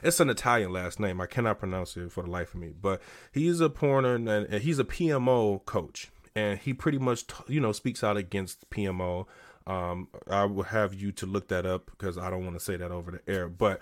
it's 0.01 0.20
an 0.20 0.30
Italian 0.30 0.72
last 0.72 1.00
name. 1.00 1.20
I 1.20 1.25
cannot 1.25 1.60
pronounce 1.60 1.98
it 1.98 2.12
for 2.12 2.24
the 2.24 2.30
life 2.30 2.54
of 2.54 2.60
me. 2.60 2.70
But 2.70 3.01
he's 3.32 3.62
a 3.62 3.70
porner 3.70 4.16
and 4.16 4.62
he's 4.62 4.80
a 4.80 4.84
PMO 4.84 5.63
coach, 5.66 6.12
and 6.36 6.60
he 6.60 6.74
pretty 6.74 6.98
much 6.98 7.25
you 7.48 7.60
know 7.60 7.72
speaks 7.72 8.04
out 8.04 8.18
against 8.18 8.70
PMO. 8.70 9.25
Um, 9.68 10.08
I 10.27 10.46
will 10.46 10.63
have 10.63 10.94
you 10.94 11.12
to 11.13 11.25
look 11.25 11.48
that 11.50 11.65
up 11.65 11.91
because 11.91 12.18
I 12.18 12.30
don't 12.30 12.44
want 12.44 12.58
to 12.58 12.63
say 12.63 12.75
that 12.77 12.91
over 12.91 13.12
the 13.12 13.32
air. 13.32 13.48
But 13.48 13.80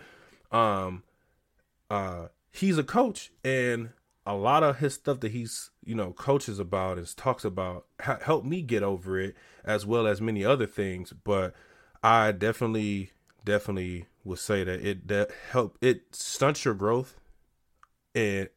um, 0.51 1.03
uh, 1.89 2.27
he's 2.51 2.77
a 2.77 2.83
coach, 2.83 3.31
and 3.43 3.89
a 4.25 4.36
lot 4.36 4.63
of 4.63 4.77
his 4.77 4.93
stuff 4.93 5.19
that 5.21 5.31
he's 5.31 5.71
you 5.83 5.95
know 5.95 6.12
coaches 6.12 6.59
about 6.59 7.00
and 7.00 7.17
talks 7.17 7.43
about 7.43 7.86
ha- 8.00 8.19
helped 8.21 8.45
me 8.45 8.62
get 8.62 8.83
over 8.83 9.19
it 9.19 9.36
as 9.65 9.88
well 9.88 10.05
as 10.05 10.21
many 10.21 10.45
other 10.45 10.67
things 10.67 11.13
but 11.24 11.53
i 12.03 12.31
definitely 12.31 13.12
definitely 13.43 14.05
would 14.24 14.38
say 14.38 14.63
that 14.63 14.86
it 14.86 15.07
that 15.07 15.31
help 15.51 15.77
it 15.81 16.03
stunts 16.12 16.63
your 16.63 16.75
growth 16.75 17.15
and 18.13 18.50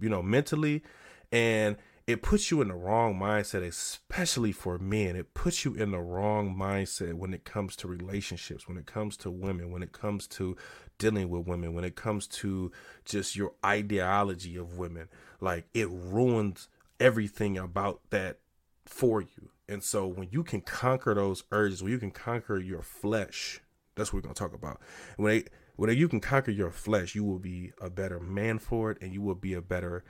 you 0.00 0.08
know 0.08 0.22
mentally 0.22 0.82
and 1.30 1.76
it 2.08 2.22
puts 2.22 2.50
you 2.50 2.62
in 2.62 2.68
the 2.68 2.74
wrong 2.74 3.14
mindset 3.16 3.62
especially 3.62 4.50
for 4.50 4.78
men. 4.78 5.14
It 5.14 5.34
puts 5.34 5.66
you 5.66 5.74
in 5.74 5.90
the 5.90 6.00
wrong 6.00 6.56
mindset 6.58 7.12
when 7.12 7.34
it 7.34 7.44
comes 7.44 7.76
to 7.76 7.86
relationships 7.86 8.66
when 8.66 8.78
it 8.78 8.86
comes 8.86 9.14
to 9.18 9.30
women 9.30 9.70
when 9.70 9.82
it 9.82 9.92
comes 9.92 10.26
to 10.28 10.56
dealing 10.96 11.28
with 11.28 11.46
women 11.46 11.74
when 11.74 11.84
it 11.84 11.96
comes 11.96 12.26
to 12.26 12.72
just 13.04 13.36
your 13.36 13.52
ideology 13.64 14.56
of 14.56 14.78
women. 14.78 15.08
Like 15.38 15.66
it 15.74 15.90
ruins 15.90 16.68
everything 16.98 17.58
about 17.58 18.00
that 18.08 18.38
for 18.86 19.20
you. 19.20 19.50
And 19.68 19.84
so 19.84 20.06
when 20.06 20.28
you 20.32 20.42
can 20.42 20.62
conquer 20.62 21.12
those 21.12 21.44
urges 21.52 21.82
when 21.82 21.92
you 21.92 21.98
can 21.98 22.10
conquer 22.10 22.58
your 22.58 22.82
flesh 22.82 23.60
that's 23.96 24.14
what 24.14 24.22
we're 24.22 24.28
to 24.30 24.34
talk 24.34 24.54
about. 24.54 24.80
When 25.16 25.30
they, 25.30 25.44
when 25.76 25.94
you 25.94 26.08
can 26.08 26.20
conquer 26.20 26.52
your 26.52 26.70
flesh 26.70 27.14
you 27.14 27.22
will 27.22 27.38
be 27.38 27.72
a 27.82 27.90
better 27.90 28.18
man 28.18 28.58
for 28.58 28.92
it 28.92 28.98
and 29.02 29.12
you 29.12 29.20
will 29.20 29.34
be 29.34 29.52
a 29.52 29.60
better 29.60 30.04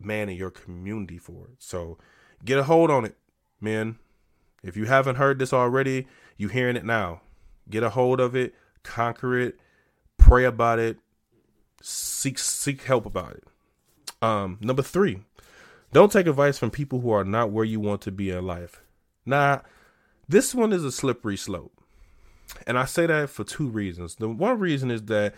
man 0.00 0.28
in 0.28 0.36
your 0.36 0.50
community 0.50 1.18
for 1.18 1.44
it 1.44 1.56
so 1.58 1.98
get 2.44 2.58
a 2.58 2.64
hold 2.64 2.90
on 2.90 3.04
it 3.04 3.16
man 3.60 3.98
if 4.62 4.76
you 4.76 4.84
haven't 4.84 5.16
heard 5.16 5.38
this 5.38 5.52
already 5.52 6.06
you 6.36 6.48
hearing 6.48 6.76
it 6.76 6.84
now 6.84 7.20
get 7.70 7.82
a 7.82 7.90
hold 7.90 8.20
of 8.20 8.34
it 8.36 8.54
conquer 8.82 9.38
it 9.38 9.58
pray 10.26 10.44
about 10.44 10.78
it, 10.78 10.98
seek 11.80 12.38
seek 12.38 12.82
help 12.82 13.06
about 13.06 13.32
it. 13.32 13.44
Um, 14.20 14.58
number 14.60 14.82
three, 14.82 15.20
don't 15.92 16.10
take 16.10 16.26
advice 16.26 16.58
from 16.58 16.70
people 16.70 17.00
who 17.00 17.10
are 17.10 17.24
not 17.24 17.50
where 17.50 17.64
you 17.64 17.80
want 17.80 18.00
to 18.02 18.10
be 18.10 18.30
in 18.30 18.46
life. 18.46 18.82
Now, 19.24 19.62
this 20.28 20.54
one 20.54 20.72
is 20.72 20.84
a 20.84 20.92
slippery 20.92 21.36
slope. 21.36 21.72
And 22.66 22.78
I 22.78 22.84
say 22.84 23.06
that 23.06 23.30
for 23.30 23.44
two 23.44 23.68
reasons. 23.68 24.16
The 24.16 24.28
one 24.28 24.58
reason 24.58 24.90
is 24.90 25.02
that 25.04 25.34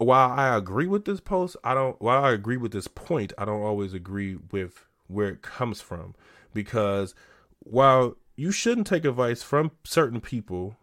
while 0.00 0.30
I 0.30 0.56
agree 0.56 0.86
with 0.86 1.04
this 1.04 1.20
post, 1.20 1.56
I 1.62 1.74
don't 1.74 2.00
while 2.00 2.24
I 2.24 2.32
agree 2.32 2.56
with 2.56 2.72
this 2.72 2.88
point, 2.88 3.32
I 3.36 3.44
don't 3.44 3.62
always 3.62 3.92
agree 3.92 4.36
with 4.50 4.86
where 5.08 5.28
it 5.28 5.42
comes 5.42 5.80
from. 5.80 6.14
Because 6.54 7.14
while 7.60 8.16
you 8.36 8.50
shouldn't 8.50 8.86
take 8.86 9.04
advice 9.04 9.42
from 9.42 9.72
certain 9.84 10.20
people 10.20 10.76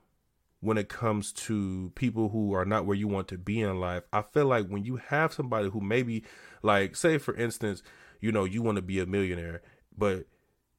when 0.60 0.78
it 0.78 0.90
comes 0.90 1.32
to 1.32 1.92
people 1.96 2.30
who 2.30 2.54
are 2.54 2.66
not 2.66 2.86
where 2.86 2.96
you 2.96 3.08
want 3.08 3.28
to 3.28 3.38
be 3.38 3.62
in 3.62 3.80
life. 3.80 4.04
I 4.12 4.22
feel 4.22 4.46
like 4.46 4.68
when 4.68 4.84
you 4.84 4.98
have 4.98 5.34
somebody 5.34 5.70
who 5.70 5.82
maybe 5.82 6.24
like 6.62 6.96
say 6.96 7.18
for 7.18 7.36
instance, 7.36 7.84
you 8.20 8.32
know, 8.32 8.44
you 8.44 8.62
want 8.62 8.76
to 8.78 8.82
be 8.82 9.00
a 9.00 9.06
millionaire, 9.06 9.62
but 9.98 10.26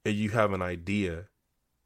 and 0.05 0.15
you 0.15 0.31
have 0.31 0.53
an 0.53 0.63
idea, 0.63 1.27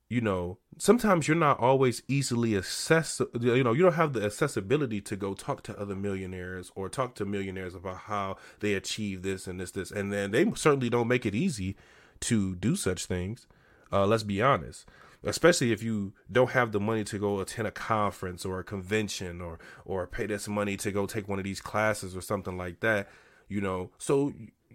you 0.09 0.21
know, 0.21 0.59
sometimes 0.79 1.29
you're 1.29 1.37
not 1.37 1.59
always 1.61 2.03
easily 2.09 2.57
access 2.57 3.21
you 3.41 3.63
know, 3.63 3.73
you 3.73 3.83
don't 3.83 3.95
have 3.95 4.13
the 4.13 4.25
accessibility 4.25 5.01
to 5.03 5.17
go 5.17 5.35
talk 5.35 5.63
to 5.65 5.79
other 5.79 5.95
millionaires 5.95 6.71
or 6.75 6.89
talk 6.89 7.15
to 7.17 7.25
millionaires 7.25 7.75
about 7.75 7.97
how 7.97 8.37
they 8.61 8.75
achieve 8.75 9.23
this 9.23 9.47
and 9.47 9.61
this 9.61 9.71
this. 9.71 9.91
And 9.91 10.13
then 10.13 10.31
they 10.31 10.51
certainly 10.55 10.91
don't 10.91 11.09
make 11.09 11.27
it 11.27 11.35
easy 11.35 11.77
to 12.21 12.55
do 12.57 12.77
such 12.77 13.07
things. 13.07 13.47
Uh, 13.93 14.07
let's 14.07 14.23
be 14.23 14.41
honest. 14.41 14.87
Especially 15.25 15.71
if 15.71 15.83
you 15.85 16.15
don't 16.31 16.51
have 16.51 16.73
the 16.73 16.81
money 16.81 17.05
to 17.05 17.19
go 17.19 17.39
attend 17.39 17.69
a 17.69 17.71
conference 17.71 18.45
or 18.45 18.59
a 18.59 18.65
convention 18.65 19.41
or 19.41 19.59
or 19.85 20.07
pay 20.07 20.27
this 20.27 20.49
money 20.49 20.77
to 20.79 20.91
go 20.91 21.07
take 21.07 21.29
one 21.29 21.39
of 21.39 21.45
these 21.45 21.61
classes 21.61 22.17
or 22.17 22.21
something 22.21 22.57
like 22.57 22.81
that 22.81 23.09
you 23.49 23.61
know. 23.61 23.91
So 23.99 24.33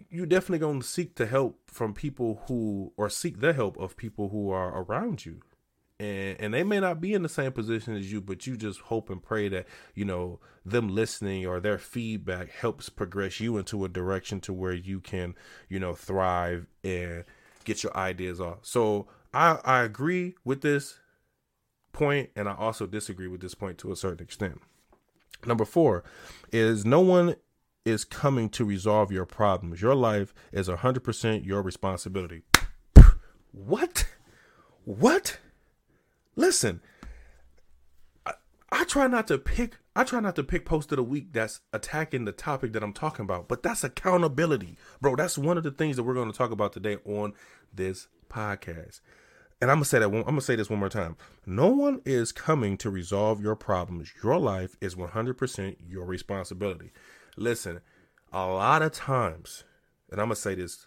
you 0.08 0.24
definitely 0.24 0.60
going 0.60 0.80
to 0.80 0.86
seek 0.86 1.16
the 1.16 1.26
help 1.26 1.58
from 1.66 1.92
people 1.92 2.42
who 2.46 2.92
or 2.96 3.10
seek 3.10 3.40
the 3.40 3.52
help 3.52 3.76
of 3.78 3.96
people 3.96 4.28
who 4.28 4.50
are 4.50 4.82
around 4.82 5.26
you 5.26 5.40
and 6.00 6.40
and 6.40 6.54
they 6.54 6.62
may 6.62 6.80
not 6.80 7.00
be 7.00 7.14
in 7.14 7.22
the 7.22 7.28
same 7.28 7.52
position 7.52 7.96
as 7.96 8.10
you 8.12 8.20
but 8.20 8.46
you 8.46 8.56
just 8.56 8.80
hope 8.82 9.10
and 9.10 9.22
pray 9.22 9.48
that 9.48 9.66
you 9.94 10.04
know 10.04 10.38
them 10.64 10.94
listening 10.94 11.46
or 11.46 11.60
their 11.60 11.78
feedback 11.78 12.50
helps 12.50 12.88
progress 12.88 13.40
you 13.40 13.56
into 13.56 13.84
a 13.84 13.88
direction 13.88 14.40
to 14.40 14.52
where 14.52 14.74
you 14.74 15.00
can 15.00 15.34
you 15.68 15.78
know 15.80 15.94
thrive 15.94 16.66
and 16.84 17.24
get 17.64 17.82
your 17.82 17.96
ideas 17.96 18.40
off 18.40 18.58
so 18.62 19.08
I 19.34 19.58
I 19.64 19.82
agree 19.82 20.34
with 20.44 20.62
this 20.62 20.98
point, 21.92 22.30
and 22.36 22.48
I 22.48 22.54
also 22.54 22.86
disagree 22.86 23.26
with 23.26 23.40
this 23.40 23.54
point 23.54 23.78
to 23.78 23.92
a 23.92 23.96
certain 23.96 24.24
extent. 24.24 24.60
Number 25.44 25.64
four 25.64 26.04
is 26.52 26.84
no 26.84 27.00
one 27.00 27.36
is 27.84 28.04
coming 28.04 28.48
to 28.50 28.64
resolve 28.64 29.12
your 29.12 29.24
problems. 29.24 29.80
Your 29.80 29.94
life 29.94 30.34
is 30.52 30.68
100% 30.68 31.44
your 31.44 31.62
responsibility. 31.62 32.42
What? 33.52 34.06
What? 34.84 35.38
Listen, 36.38 36.80
I, 38.24 38.34
I 38.70 38.84
try 38.84 39.08
not 39.08 39.26
to 39.26 39.38
pick 39.38 39.76
I 39.96 40.04
try 40.04 40.20
not 40.20 40.36
to 40.36 40.44
pick 40.44 40.64
post 40.64 40.92
of 40.92 40.96
the 40.96 41.02
week 41.02 41.32
that's 41.32 41.62
attacking 41.72 42.26
the 42.26 42.30
topic 42.30 42.72
that 42.74 42.84
I'm 42.84 42.92
talking 42.92 43.24
about, 43.24 43.48
but 43.48 43.64
that's 43.64 43.82
accountability. 43.82 44.78
Bro, 45.00 45.16
that's 45.16 45.36
one 45.36 45.58
of 45.58 45.64
the 45.64 45.72
things 45.72 45.96
that 45.96 46.04
we're 46.04 46.14
going 46.14 46.30
to 46.30 46.38
talk 46.38 46.52
about 46.52 46.72
today 46.72 46.98
on 47.04 47.32
this 47.74 48.06
podcast. 48.30 49.00
And 49.60 49.68
I'm 49.68 49.78
gonna 49.78 49.86
say 49.86 49.98
that 49.98 50.12
one, 50.12 50.20
I'm 50.20 50.26
gonna 50.26 50.40
say 50.40 50.54
this 50.54 50.70
one 50.70 50.78
more 50.78 50.88
time. 50.88 51.16
No 51.44 51.66
one 51.66 52.02
is 52.04 52.30
coming 52.30 52.76
to 52.76 52.88
resolve 52.88 53.42
your 53.42 53.56
problems. 53.56 54.12
Your 54.22 54.38
life 54.38 54.76
is 54.80 54.94
100% 54.94 55.76
your 55.84 56.04
responsibility. 56.04 56.92
Listen, 57.36 57.80
a 58.32 58.46
lot 58.46 58.82
of 58.82 58.92
times, 58.92 59.64
and 60.08 60.20
I'm 60.20 60.28
gonna 60.28 60.36
say 60.36 60.54
this 60.54 60.86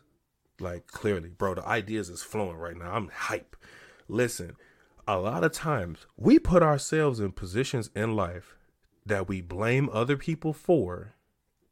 like 0.61 0.87
clearly, 0.87 1.31
bro. 1.37 1.55
The 1.55 1.67
ideas 1.67 2.07
is 2.07 2.23
flowing 2.23 2.55
right 2.55 2.77
now. 2.77 2.93
I'm 2.93 3.09
hype. 3.09 3.57
Listen, 4.07 4.55
a 5.07 5.17
lot 5.17 5.43
of 5.43 5.51
times 5.51 6.05
we 6.17 6.39
put 6.39 6.63
ourselves 6.63 7.19
in 7.19 7.31
positions 7.31 7.89
in 7.95 8.15
life 8.15 8.55
that 9.05 9.27
we 9.27 9.41
blame 9.41 9.89
other 9.91 10.15
people 10.17 10.53
for, 10.53 11.13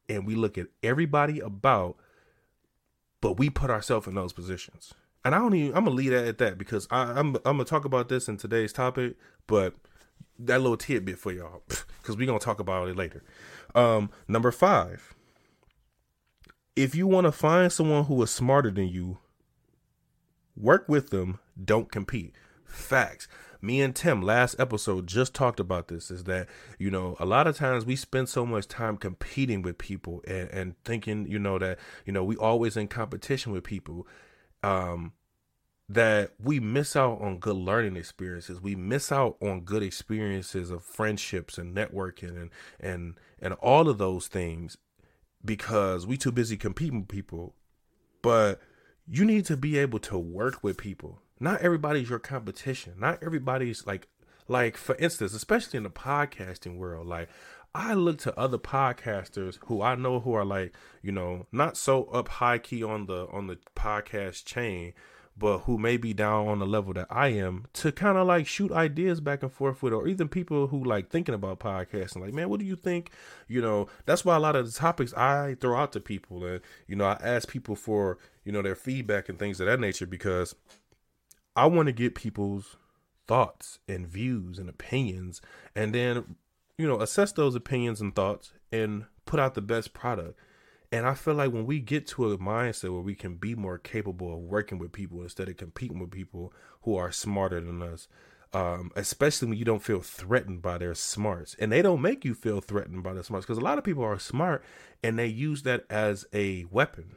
and 0.08 0.26
we 0.26 0.34
look 0.34 0.58
at 0.58 0.66
everybody 0.82 1.38
about, 1.40 1.96
but 3.20 3.38
we 3.38 3.48
put 3.48 3.70
ourselves 3.70 4.06
in 4.06 4.14
those 4.14 4.32
positions 4.32 4.94
and 5.24 5.34
I 5.34 5.38
don't 5.38 5.54
even. 5.54 5.76
I'm 5.76 5.84
gonna 5.84 5.96
leave 5.96 6.10
that 6.10 6.26
at 6.26 6.38
that 6.38 6.58
because 6.58 6.86
I, 6.90 7.02
I'm 7.02 7.36
I'm 7.36 7.56
gonna 7.56 7.64
talk 7.64 7.84
about 7.84 8.08
this 8.08 8.28
in 8.28 8.36
today's 8.36 8.72
topic, 8.72 9.16
but 9.46 9.74
that 10.38 10.60
little 10.60 10.76
tidbit 10.76 11.18
for 11.18 11.32
y'all 11.32 11.62
because 11.68 12.16
we're 12.16 12.26
gonna 12.26 12.38
talk 12.38 12.60
about 12.60 12.88
it 12.88 12.96
later. 12.96 13.22
Um, 13.74 14.10
number 14.28 14.50
five. 14.50 15.14
If 16.76 16.94
you 16.94 17.06
want 17.06 17.26
to 17.26 17.32
find 17.32 17.70
someone 17.70 18.04
who 18.04 18.22
is 18.22 18.30
smarter 18.30 18.70
than 18.70 18.88
you, 18.88 19.18
work 20.56 20.88
with 20.88 21.10
them. 21.10 21.38
Don't 21.62 21.90
compete. 21.90 22.34
Facts. 22.70 23.28
Me 23.62 23.82
and 23.82 23.94
Tim 23.94 24.22
last 24.22 24.58
episode 24.58 25.06
just 25.06 25.34
talked 25.34 25.60
about 25.60 25.88
this. 25.88 26.10
Is 26.10 26.24
that 26.24 26.48
you 26.78 26.90
know 26.90 27.16
a 27.20 27.26
lot 27.26 27.46
of 27.46 27.56
times 27.56 27.84
we 27.84 27.96
spend 27.96 28.28
so 28.28 28.46
much 28.46 28.68
time 28.68 28.96
competing 28.96 29.60
with 29.62 29.76
people 29.76 30.22
and 30.26 30.48
and 30.50 30.84
thinking 30.84 31.26
you 31.26 31.38
know 31.38 31.58
that 31.58 31.78
you 32.06 32.12
know 32.12 32.24
we 32.24 32.36
always 32.36 32.76
in 32.76 32.88
competition 32.88 33.52
with 33.52 33.64
people 33.64 34.06
um, 34.62 35.12
that 35.88 36.32
we 36.42 36.60
miss 36.60 36.94
out 36.94 37.20
on 37.20 37.38
good 37.38 37.56
learning 37.56 37.96
experiences. 37.96 38.60
We 38.60 38.76
miss 38.76 39.10
out 39.10 39.36
on 39.42 39.62
good 39.62 39.82
experiences 39.82 40.70
of 40.70 40.84
friendships 40.84 41.58
and 41.58 41.76
networking 41.76 42.40
and 42.40 42.50
and 42.78 43.18
and 43.40 43.54
all 43.54 43.88
of 43.88 43.98
those 43.98 44.28
things 44.28 44.78
because 45.44 46.06
we 46.06 46.16
too 46.16 46.32
busy 46.32 46.56
competing 46.56 47.00
with 47.00 47.08
people. 47.08 47.54
But 48.22 48.60
you 49.08 49.24
need 49.24 49.44
to 49.46 49.56
be 49.56 49.78
able 49.78 49.98
to 50.00 50.18
work 50.18 50.62
with 50.62 50.76
people. 50.76 51.20
Not 51.40 51.62
everybody's 51.62 52.10
your 52.10 52.18
competition. 52.18 52.94
Not 52.98 53.22
everybody's 53.22 53.86
like 53.86 54.08
like 54.46 54.76
for 54.76 54.94
instance, 54.96 55.32
especially 55.32 55.78
in 55.78 55.84
the 55.84 55.90
podcasting 55.90 56.76
world, 56.76 57.06
like 57.06 57.28
I 57.74 57.94
look 57.94 58.18
to 58.18 58.38
other 58.38 58.58
podcasters 58.58 59.58
who 59.66 59.80
I 59.80 59.94
know 59.94 60.20
who 60.20 60.34
are 60.34 60.44
like, 60.44 60.74
you 61.02 61.12
know, 61.12 61.46
not 61.52 61.76
so 61.76 62.04
up 62.04 62.28
high 62.28 62.58
key 62.58 62.82
on 62.82 63.06
the 63.06 63.28
on 63.32 63.46
the 63.46 63.58
podcast 63.76 64.44
chain, 64.44 64.92
but 65.38 65.60
who 65.60 65.78
may 65.78 65.96
be 65.96 66.12
down 66.12 66.48
on 66.48 66.58
the 66.58 66.66
level 66.66 66.92
that 66.94 67.06
I 67.10 67.28
am 67.28 67.66
to 67.74 67.92
kind 67.92 68.18
of 68.18 68.26
like 68.26 68.46
shoot 68.46 68.72
ideas 68.72 69.20
back 69.20 69.42
and 69.42 69.52
forth 69.52 69.82
with, 69.82 69.92
or 69.92 70.08
even 70.08 70.28
people 70.28 70.66
who 70.66 70.82
like 70.82 71.10
thinking 71.10 71.34
about 71.34 71.60
podcasting. 71.60 72.20
Like, 72.20 72.34
man, 72.34 72.48
what 72.48 72.58
do 72.58 72.66
you 72.66 72.76
think? 72.76 73.12
You 73.46 73.62
know, 73.62 73.86
that's 74.04 74.24
why 74.24 74.34
a 74.34 74.40
lot 74.40 74.56
of 74.56 74.66
the 74.66 74.78
topics 74.78 75.14
I 75.14 75.56
throw 75.60 75.78
out 75.78 75.92
to 75.92 76.00
people, 76.00 76.44
and 76.44 76.60
you 76.88 76.96
know, 76.96 77.06
I 77.06 77.18
ask 77.22 77.48
people 77.48 77.76
for 77.76 78.18
you 78.44 78.52
know 78.52 78.62
their 78.62 78.74
feedback 78.74 79.28
and 79.28 79.38
things 79.38 79.60
of 79.60 79.66
that 79.66 79.78
nature 79.78 80.06
because 80.06 80.56
I 81.56 81.66
want 81.66 81.86
to 81.86 81.92
get 81.92 82.14
people's 82.14 82.76
thoughts 83.26 83.78
and 83.88 84.06
views 84.06 84.58
and 84.58 84.68
opinions, 84.68 85.40
and 85.74 85.94
then 85.94 86.36
you 86.78 86.86
know 86.86 87.00
assess 87.00 87.32
those 87.32 87.54
opinions 87.54 88.00
and 88.00 88.14
thoughts 88.14 88.52
and 88.72 89.04
put 89.26 89.40
out 89.40 89.54
the 89.54 89.60
best 89.60 89.92
product. 89.92 90.38
And 90.92 91.06
I 91.06 91.14
feel 91.14 91.34
like 91.34 91.52
when 91.52 91.66
we 91.66 91.78
get 91.78 92.08
to 92.08 92.32
a 92.32 92.38
mindset 92.38 92.90
where 92.90 93.00
we 93.00 93.14
can 93.14 93.36
be 93.36 93.54
more 93.54 93.78
capable 93.78 94.34
of 94.34 94.40
working 94.40 94.78
with 94.78 94.90
people 94.90 95.22
instead 95.22 95.48
of 95.48 95.56
competing 95.56 96.00
with 96.00 96.10
people 96.10 96.52
who 96.82 96.96
are 96.96 97.12
smarter 97.12 97.60
than 97.60 97.80
us, 97.80 98.08
um, 98.52 98.90
especially 98.96 99.48
when 99.48 99.58
you 99.58 99.64
don't 99.64 99.84
feel 99.84 100.00
threatened 100.00 100.62
by 100.62 100.78
their 100.78 100.96
smarts, 100.96 101.54
and 101.60 101.70
they 101.70 101.82
don't 101.82 102.02
make 102.02 102.24
you 102.24 102.34
feel 102.34 102.60
threatened 102.60 103.04
by 103.04 103.12
their 103.12 103.22
smarts, 103.22 103.46
because 103.46 103.58
a 103.58 103.64
lot 103.64 103.78
of 103.78 103.84
people 103.84 104.02
are 104.02 104.18
smart 104.18 104.64
and 105.04 105.16
they 105.16 105.28
use 105.28 105.62
that 105.62 105.84
as 105.88 106.26
a 106.32 106.64
weapon, 106.72 107.14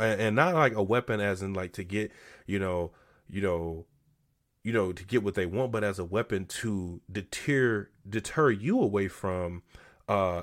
and 0.00 0.34
not 0.34 0.54
like 0.54 0.74
a 0.74 0.82
weapon 0.82 1.20
as 1.20 1.42
in 1.42 1.54
like 1.54 1.72
to 1.74 1.84
get, 1.84 2.10
you 2.46 2.58
know, 2.58 2.92
you 3.28 3.40
know, 3.40 3.86
you 4.62 4.72
know, 4.72 4.92
to 4.92 5.04
get 5.04 5.22
what 5.22 5.34
they 5.34 5.46
want, 5.46 5.72
but 5.72 5.84
as 5.84 5.98
a 5.98 6.04
weapon 6.04 6.46
to 6.46 7.00
deter 7.10 7.88
deter 8.08 8.50
you 8.50 8.80
away 8.80 9.08
from 9.08 9.62
uh 10.08 10.42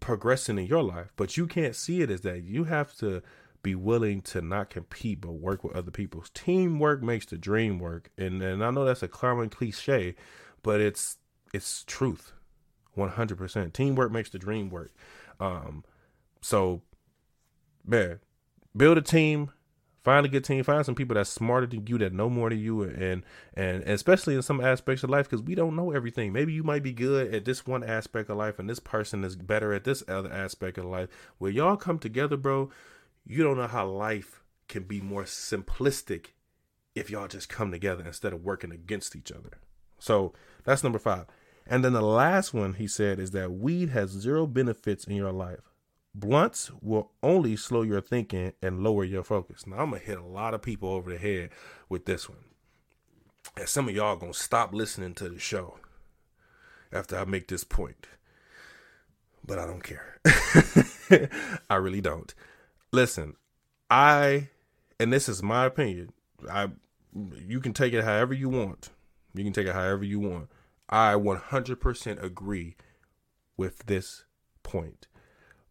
progressing 0.00 0.58
in 0.58 0.66
your 0.66 0.82
life, 0.82 1.12
but 1.16 1.36
you 1.36 1.46
can't 1.46 1.76
see 1.76 2.02
it 2.02 2.10
as 2.10 2.22
that. 2.22 2.42
You 2.42 2.64
have 2.64 2.94
to 2.96 3.22
be 3.62 3.74
willing 3.74 4.20
to 4.20 4.42
not 4.42 4.70
compete 4.70 5.20
but 5.22 5.32
work 5.32 5.64
with 5.64 5.74
other 5.74 5.90
people. 5.90 6.22
Teamwork 6.34 7.02
makes 7.02 7.26
the 7.26 7.38
dream 7.38 7.78
work. 7.78 8.10
And 8.18 8.42
and 8.42 8.62
I 8.62 8.70
know 8.70 8.84
that's 8.84 9.02
a 9.02 9.08
common 9.08 9.48
cliche, 9.48 10.14
but 10.62 10.80
it's 10.80 11.16
it's 11.52 11.84
truth. 11.84 12.32
100%. 12.96 13.72
Teamwork 13.72 14.12
makes 14.12 14.30
the 14.30 14.38
dream 14.38 14.70
work. 14.70 14.92
Um 15.40 15.84
so 16.40 16.82
man, 17.84 18.20
build 18.76 18.98
a 18.98 19.02
team, 19.02 19.50
Find 20.04 20.26
a 20.26 20.28
good 20.28 20.44
team. 20.44 20.62
Find 20.62 20.84
some 20.84 20.94
people 20.94 21.14
that's 21.14 21.30
smarter 21.30 21.66
than 21.66 21.86
you, 21.86 21.96
that 21.98 22.12
know 22.12 22.28
more 22.28 22.50
than 22.50 22.58
you, 22.58 22.82
and 22.82 23.24
and, 23.54 23.82
especially 23.84 24.34
in 24.34 24.42
some 24.42 24.60
aspects 24.60 25.02
of 25.02 25.08
life, 25.08 25.28
because 25.28 25.42
we 25.42 25.54
don't 25.54 25.74
know 25.74 25.92
everything. 25.92 26.30
Maybe 26.30 26.52
you 26.52 26.62
might 26.62 26.82
be 26.82 26.92
good 26.92 27.34
at 27.34 27.46
this 27.46 27.66
one 27.66 27.82
aspect 27.82 28.28
of 28.28 28.36
life, 28.36 28.58
and 28.58 28.68
this 28.68 28.80
person 28.80 29.24
is 29.24 29.34
better 29.34 29.72
at 29.72 29.84
this 29.84 30.04
other 30.06 30.30
aspect 30.30 30.76
of 30.76 30.84
life. 30.84 31.08
Where 31.38 31.50
y'all 31.50 31.78
come 31.78 31.98
together, 31.98 32.36
bro, 32.36 32.70
you 33.24 33.42
don't 33.42 33.56
know 33.56 33.66
how 33.66 33.86
life 33.86 34.42
can 34.68 34.82
be 34.82 35.00
more 35.00 35.24
simplistic 35.24 36.26
if 36.94 37.08
y'all 37.10 37.26
just 37.26 37.48
come 37.48 37.70
together 37.70 38.04
instead 38.06 38.34
of 38.34 38.44
working 38.44 38.72
against 38.72 39.16
each 39.16 39.32
other. 39.32 39.58
So 39.98 40.34
that's 40.64 40.84
number 40.84 40.98
five. 40.98 41.24
And 41.66 41.82
then 41.82 41.94
the 41.94 42.02
last 42.02 42.52
one 42.52 42.74
he 42.74 42.86
said 42.86 43.18
is 43.18 43.30
that 43.30 43.52
weed 43.52 43.88
has 43.88 44.10
zero 44.10 44.46
benefits 44.46 45.04
in 45.04 45.16
your 45.16 45.32
life. 45.32 45.73
Blunts 46.14 46.70
will 46.80 47.10
only 47.24 47.56
slow 47.56 47.82
your 47.82 48.00
thinking 48.00 48.52
and 48.62 48.84
lower 48.84 49.04
your 49.04 49.24
focus. 49.24 49.66
Now 49.66 49.78
I'm 49.78 49.90
gonna 49.90 49.98
hit 49.98 50.18
a 50.18 50.24
lot 50.24 50.54
of 50.54 50.62
people 50.62 50.88
over 50.90 51.10
the 51.10 51.18
head 51.18 51.50
with 51.88 52.06
this 52.06 52.28
one. 52.28 52.44
And 53.56 53.68
some 53.68 53.88
of 53.88 53.94
y'all 53.96 54.16
gonna 54.16 54.32
stop 54.32 54.72
listening 54.72 55.14
to 55.14 55.28
the 55.28 55.40
show 55.40 55.78
after 56.92 57.18
I 57.18 57.24
make 57.24 57.48
this 57.48 57.64
point. 57.64 58.06
But 59.44 59.58
I 59.58 59.66
don't 59.66 59.82
care. 59.82 60.20
I 61.68 61.74
really 61.74 62.00
don't. 62.00 62.32
Listen, 62.92 63.34
I 63.90 64.50
and 65.00 65.12
this 65.12 65.28
is 65.28 65.42
my 65.42 65.66
opinion. 65.66 66.12
I 66.48 66.68
you 67.36 67.58
can 67.58 67.72
take 67.72 67.92
it 67.92 68.04
however 68.04 68.34
you 68.34 68.48
want. 68.48 68.90
You 69.34 69.42
can 69.42 69.52
take 69.52 69.66
it 69.66 69.74
however 69.74 70.04
you 70.04 70.20
want. 70.20 70.48
I 70.88 71.14
100% 71.14 72.22
agree 72.22 72.76
with 73.56 73.86
this 73.86 74.24
point 74.62 75.08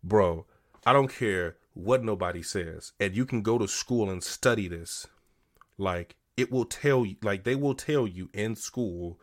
bro, 0.04 0.46
I 0.86 0.94
don't 0.94 1.14
care 1.14 1.58
what 1.74 2.04
nobody 2.04 2.44
says. 2.44 2.92
And 3.00 3.16
you 3.16 3.26
can 3.26 3.42
go 3.42 3.58
to 3.58 3.68
school 3.68 4.10
and 4.10 4.24
study 4.24 4.68
this. 4.68 5.08
Like, 5.78 6.16
it 6.38 6.52
will 6.52 6.66
tell 6.66 7.06
you, 7.06 7.16
like, 7.22 7.44
they 7.44 7.56
will 7.56 7.76
tell 7.76 8.08
you 8.08 8.30
in 8.34 8.56
school, 8.56 9.20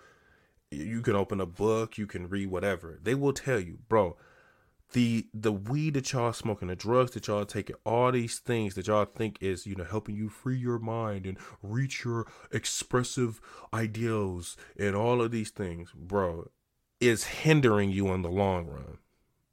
you 0.70 1.02
can 1.02 1.16
open 1.16 1.40
a 1.40 1.46
book, 1.46 1.98
you 1.98 2.06
can 2.06 2.28
read 2.28 2.50
whatever. 2.50 2.98
They 3.02 3.14
will 3.14 3.32
tell 3.32 3.60
you, 3.60 3.78
bro, 3.88 4.16
the 4.92 5.28
the 5.32 5.52
weed 5.52 5.94
that 5.94 6.12
y'all 6.12 6.32
smoking, 6.32 6.68
the 6.68 6.76
drugs 6.76 7.12
that 7.12 7.28
y'all 7.28 7.44
taking, 7.44 7.76
all 7.84 8.10
these 8.10 8.38
things 8.38 8.74
that 8.74 8.88
y'all 8.88 9.04
think 9.04 9.38
is, 9.40 9.66
you 9.66 9.76
know, 9.76 9.84
helping 9.84 10.16
you 10.16 10.28
free 10.28 10.58
your 10.58 10.78
mind 10.78 11.26
and 11.26 11.38
reach 11.62 12.04
your 12.04 12.26
expressive 12.52 13.40
ideals 13.72 14.56
and 14.78 14.96
all 14.96 15.22
of 15.22 15.30
these 15.30 15.50
things, 15.50 15.90
bro, 15.94 16.50
is 17.00 17.24
hindering 17.24 17.90
you 17.90 18.08
in 18.08 18.22
the 18.22 18.30
long 18.30 18.66
run 18.66 18.98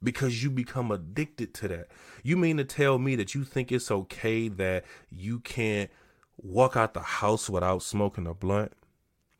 because 0.02 0.42
you 0.42 0.50
become 0.50 0.90
addicted 0.90 1.54
to 1.54 1.68
that. 1.68 1.88
You 2.22 2.36
mean 2.36 2.56
to 2.58 2.64
tell 2.64 2.98
me 2.98 3.16
that 3.16 3.34
you 3.34 3.44
think 3.44 3.72
it's 3.72 3.90
okay 3.90 4.48
that 4.48 4.84
you 5.10 5.40
can't 5.40 5.90
walk 6.36 6.76
out 6.76 6.94
the 6.94 7.00
house 7.00 7.50
without 7.50 7.82
smoking 7.82 8.26
a 8.26 8.34
blunt? 8.34 8.72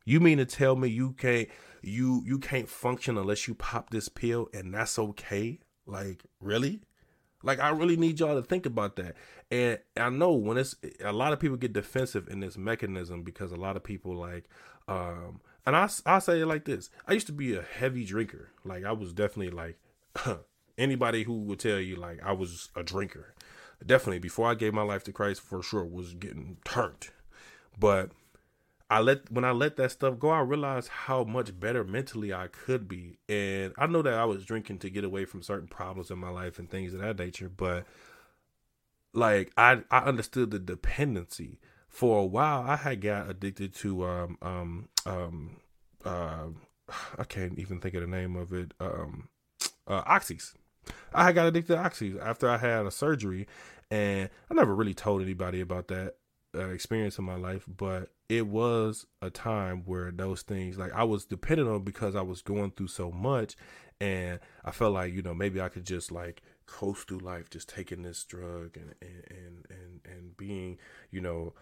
You 0.05 0.21
mean 0.21 0.39
to 0.39 0.47
tell 0.47 0.75
me 0.75 0.89
you 0.89 1.13
can't 1.13 1.49
you 1.83 2.23
you 2.27 2.39
can't 2.39 2.69
function 2.69 3.19
unless 3.19 3.47
you 3.47 3.55
pop 3.55 3.91
this 3.91 4.09
pill 4.09 4.49
and 4.53 4.75
that's 4.75 4.99
okay? 4.99 5.61
Like, 5.87 6.25
really? 6.41 6.81
Like 7.43 7.61
I 7.61 7.69
really 7.71 7.97
need 7.97 8.19
y'all 8.19 8.35
to 8.35 8.43
think 8.43 8.67
about 8.67 8.97
that. 8.97 9.15
And 9.51 9.79
I 9.97 10.11
know 10.11 10.33
when 10.33 10.59
it's 10.59 10.75
a 11.03 11.13
lot 11.13 11.33
of 11.33 11.41
people 11.41 11.57
get 11.57 11.73
defensive 11.73 12.29
in 12.29 12.41
this 12.41 12.59
mechanism 12.59 13.23
because 13.23 13.53
a 13.53 13.57
lot 13.57 13.77
of 13.77 13.85
people 13.85 14.15
like 14.15 14.45
um 14.89 15.41
and 15.65 15.77
I 15.77 15.89
I 16.05 16.19
say 16.19 16.41
it 16.41 16.47
like 16.47 16.65
this. 16.65 16.91
I 17.07 17.13
used 17.13 17.27
to 17.29 17.33
be 17.33 17.55
a 17.55 17.63
heavy 17.63 18.05
drinker. 18.05 18.51
Like 18.65 18.85
I 18.85 18.93
was 18.93 19.13
definitely 19.13 19.55
like 19.55 19.79
anybody 20.79 21.25
who 21.25 21.41
would 21.43 21.59
tell 21.59 21.79
you 21.79 21.97
like 21.97 22.21
I 22.23 22.33
was 22.33 22.71
a 22.75 22.83
drinker, 22.83 23.35
definitely 23.85 24.19
before 24.19 24.51
I 24.51 24.55
gave 24.55 24.75
my 24.75 24.83
life 24.83 25.05
to 25.05 25.13
Christ, 25.13 25.41
for 25.41 25.63
sure 25.63 25.85
was 25.85 26.15
getting 26.15 26.59
turned. 26.65 27.09
But 27.79 28.11
I 28.91 29.01
let 29.01 29.31
when 29.31 29.45
I 29.45 29.51
let 29.51 29.77
that 29.77 29.93
stuff 29.93 30.19
go, 30.19 30.31
I 30.31 30.41
realized 30.41 30.89
how 30.89 31.25
much 31.25 31.59
better 31.59 31.85
mentally 31.85 32.33
I 32.33 32.49
could 32.49 32.89
be, 32.89 33.19
and 33.29 33.75
I 33.77 33.87
know 33.87 34.03
that 34.03 34.15
I 34.15 34.25
was 34.25 34.45
drinking 34.45 34.79
to 34.79 34.91
get 34.91 35.05
away 35.05 35.27
from 35.27 35.43
certain 35.43 35.69
problems 35.69 36.11
in 36.11 36.19
my 36.19 36.31
life 36.31 36.59
and 36.59 36.71
things 36.71 36.95
of 36.95 37.01
that 37.01 37.19
nature. 37.19 37.51
But 37.51 37.87
like 39.13 39.53
I 39.57 39.83
I 39.91 39.99
understood 40.01 40.51
the 40.51 40.59
dependency. 40.59 41.61
For 41.89 42.21
a 42.21 42.27
while, 42.27 42.63
I 42.63 42.77
had 42.77 43.01
got 43.01 43.31
addicted 43.31 43.75
to 43.77 44.05
um 44.05 44.39
um 44.41 44.89
um 45.05 45.57
uh 46.05 46.47
I 47.19 47.25
can't 47.25 47.59
even 47.59 47.81
think 47.81 47.95
of 47.95 48.03
the 48.03 48.07
name 48.07 48.37
of 48.37 48.53
it 48.53 48.73
um 48.81 49.29
uh, 49.89 50.05
oxys. 50.05 50.55
I 51.13 51.33
got 51.33 51.47
addicted 51.47 51.75
to 51.75 51.83
oxys 51.83 52.21
after 52.25 52.49
I 52.49 52.59
had 52.59 52.87
a 52.87 52.91
surgery, 52.91 53.47
and 53.91 54.29
I 54.51 54.55
never 54.55 54.75
really 54.75 54.95
told 54.95 55.23
anybody 55.23 55.61
about 55.61 55.89
that 55.89 56.15
uh, 56.55 56.69
experience 56.69 57.19
in 57.19 57.25
my 57.25 57.37
life, 57.37 57.65
but 57.67 58.11
it 58.29 58.47
was 58.47 59.07
a 59.21 59.31
time 59.31 59.83
where 59.85 60.11
those 60.11 60.43
things, 60.43 60.79
like 60.79 60.93
I 60.93 61.05
was 61.05 61.25
dependent 61.25 61.69
on 61.69 61.83
because 61.83 62.15
I 62.15 62.23
was 62.23 62.43
going 62.43 62.71
through 62.73 62.89
so 62.89 63.11
much, 63.11 63.57
and 64.01 64.39
I 64.65 64.71
felt 64.71 64.95
like 64.95 65.13
you 65.13 65.23
know 65.23 65.35
maybe 65.35 65.61
I 65.61 65.69
could 65.69 65.85
just 65.85 66.13
like 66.13 66.43
coast 66.67 67.09
through 67.09 67.19
life 67.19 67.51
just 67.51 67.69
taking 67.69 68.03
this 68.03 68.25
drug 68.25 68.77
and 68.77 68.95
and 69.01 69.25
and 69.31 69.67
and, 69.71 70.01
and 70.05 70.37
being 70.37 70.79
you 71.11 71.21
know 71.21 71.55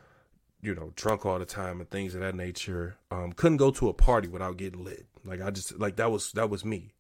you 0.63 0.75
know 0.75 0.93
drunk 0.97 1.25
all 1.25 1.39
the 1.39 1.45
time 1.45 1.81
and 1.81 1.89
things 1.91 2.15
of 2.15 2.21
that 2.21 2.35
nature 2.35 2.97
um 3.11 3.33
couldn't 3.33 3.59
go 3.59 3.71
to 3.71 3.89
a 3.89 3.95
party 3.95 4.27
without 4.27 4.57
getting 4.57 4.83
lit 4.83 5.07
like 5.25 5.41
i 5.41 5.51
just 5.51 5.79
like 5.79 5.97
that 5.97 6.11
was 6.11 6.33
that 6.33 6.51
was 6.51 6.65
me 6.65 6.91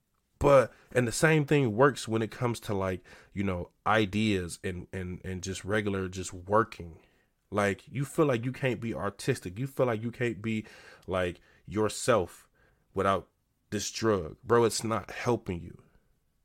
but 0.46 0.72
and 0.94 1.08
the 1.08 1.12
same 1.12 1.44
thing 1.44 1.74
works 1.74 2.06
when 2.06 2.22
it 2.22 2.30
comes 2.30 2.60
to 2.60 2.72
like 2.72 3.02
you 3.34 3.42
know 3.42 3.70
ideas 3.84 4.60
and 4.62 4.86
and 4.92 5.20
and 5.24 5.42
just 5.42 5.64
regular 5.64 6.08
just 6.08 6.32
working. 6.32 7.00
Like 7.50 7.82
you 7.90 8.04
feel 8.04 8.26
like 8.26 8.44
you 8.44 8.52
can't 8.52 8.80
be 8.80 8.94
artistic. 8.94 9.58
You 9.58 9.66
feel 9.66 9.86
like 9.86 10.04
you 10.04 10.12
can't 10.12 10.40
be 10.40 10.64
like 11.08 11.40
yourself 11.66 12.46
without 12.94 13.26
this 13.70 13.90
drug. 13.90 14.36
Bro 14.44 14.66
it's 14.66 14.84
not 14.84 15.10
helping 15.10 15.62
you. 15.62 15.78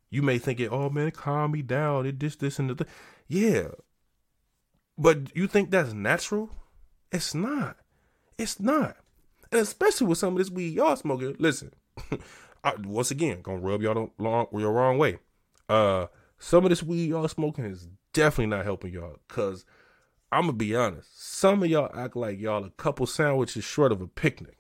You 0.10 0.24
may 0.24 0.40
think 0.40 0.60
it 0.60 0.72
oh 0.72 0.90
man 0.90 1.12
calm 1.12 1.52
me 1.52 1.62
down. 1.62 2.08
It 2.08 2.20
this 2.20 2.36
this 2.36 2.58
and 2.58 2.72
the 2.72 2.88
yeah. 3.28 3.68
But 4.98 5.36
you 5.36 5.46
think 5.46 5.70
that's 5.70 5.94
natural? 5.94 6.50
It's 7.12 7.36
not. 7.36 7.78
It's 8.40 8.60
not. 8.60 8.98
And 9.52 9.62
especially 9.62 10.08
with 10.08 10.18
some 10.18 10.34
of 10.34 10.40
this 10.40 10.50
weed 10.50 10.74
y'all 10.74 10.96
smoking 10.96 11.36
listen 11.38 11.72
I, 12.64 12.76
once 12.84 13.12
again, 13.12 13.42
gonna 13.42 13.60
rub 13.60 13.82
y'all 13.82 13.94
the 13.94 14.24
long, 14.24 14.48
your 14.54 14.72
wrong 14.72 14.98
way. 14.98 15.18
Uh, 15.68 16.08
some 16.38 16.64
of 16.66 16.70
this 16.70 16.84
weed 16.84 17.10
y'all 17.10 17.28
smoking 17.28 17.66
is 17.66 17.88
definitely 18.14 18.48
not 18.48 18.66
helping 18.66 18.94
y'all. 18.94 19.18
Cause 19.28 19.66
I'm 20.32 20.44
gonna 20.44 20.54
be 20.54 20.76
honest, 20.76 21.10
some 21.22 21.64
of 21.64 21.70
y'all 21.70 21.92
act 21.96 22.16
like 22.16 22.40
y'all 22.40 22.64
a 22.64 22.70
couple 22.72 23.06
sandwiches 23.06 23.64
short 23.64 23.92
of 23.92 24.02
a 24.02 24.08
picnic. 24.08 24.58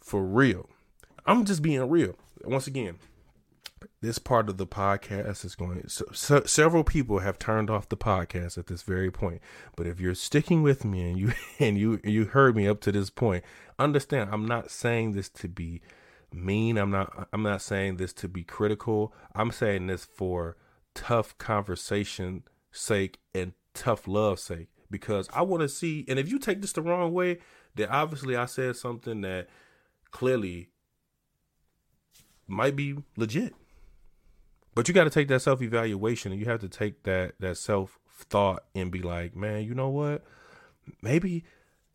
For 0.00 0.24
real, 0.24 0.68
I'm 1.26 1.44
just 1.44 1.62
being 1.62 1.88
real. 1.88 2.16
Once 2.44 2.66
again, 2.66 2.98
this 4.00 4.18
part 4.18 4.48
of 4.48 4.56
the 4.56 4.66
podcast 4.66 5.44
is 5.44 5.54
going. 5.54 5.86
So, 5.88 6.06
so, 6.12 6.44
several 6.44 6.84
people 6.84 7.18
have 7.18 7.38
turned 7.38 7.68
off 7.68 7.88
the 7.88 7.96
podcast 7.96 8.56
at 8.56 8.68
this 8.68 8.82
very 8.82 9.10
point. 9.10 9.40
But 9.76 9.86
if 9.86 10.00
you're 10.00 10.14
sticking 10.14 10.62
with 10.62 10.84
me 10.84 11.10
and 11.10 11.18
you 11.18 11.32
and 11.58 11.76
you 11.76 12.00
you 12.04 12.26
heard 12.26 12.56
me 12.56 12.66
up 12.66 12.80
to 12.82 12.92
this 12.92 13.10
point, 13.10 13.44
understand 13.78 14.30
I'm 14.32 14.46
not 14.46 14.70
saying 14.70 15.12
this 15.12 15.28
to 15.30 15.48
be 15.48 15.82
mean. 16.32 16.78
I'm 16.78 16.90
not. 16.90 17.28
I'm 17.32 17.42
not 17.42 17.62
saying 17.62 17.96
this 17.96 18.12
to 18.14 18.28
be 18.28 18.44
critical. 18.44 19.12
I'm 19.34 19.50
saying 19.50 19.86
this 19.86 20.04
for 20.04 20.56
tough 20.94 21.36
conversation 21.38 22.42
sake 22.72 23.18
and 23.34 23.52
tough 23.74 24.08
love 24.08 24.38
sake 24.38 24.68
because 24.90 25.28
I 25.32 25.42
want 25.42 25.62
to 25.62 25.68
see. 25.68 26.04
And 26.08 26.18
if 26.18 26.30
you 26.30 26.38
take 26.38 26.60
this 26.60 26.72
the 26.72 26.82
wrong 26.82 27.12
way, 27.12 27.38
then 27.74 27.88
obviously 27.88 28.36
I 28.36 28.46
said 28.46 28.76
something 28.76 29.20
that 29.22 29.48
clearly 30.10 30.70
might 32.46 32.76
be 32.76 32.96
legit. 33.16 33.54
But 34.74 34.88
you 34.88 34.94
got 34.94 35.04
to 35.04 35.10
take 35.10 35.28
that 35.28 35.42
self 35.42 35.60
evaluation 35.62 36.32
and 36.32 36.40
you 36.40 36.46
have 36.46 36.60
to 36.60 36.68
take 36.68 37.02
that 37.04 37.34
that 37.40 37.56
self 37.56 37.98
thought 38.10 38.64
and 38.74 38.90
be 38.90 39.02
like, 39.02 39.36
man, 39.36 39.64
you 39.64 39.74
know 39.74 39.88
what? 39.88 40.24
Maybe 41.02 41.44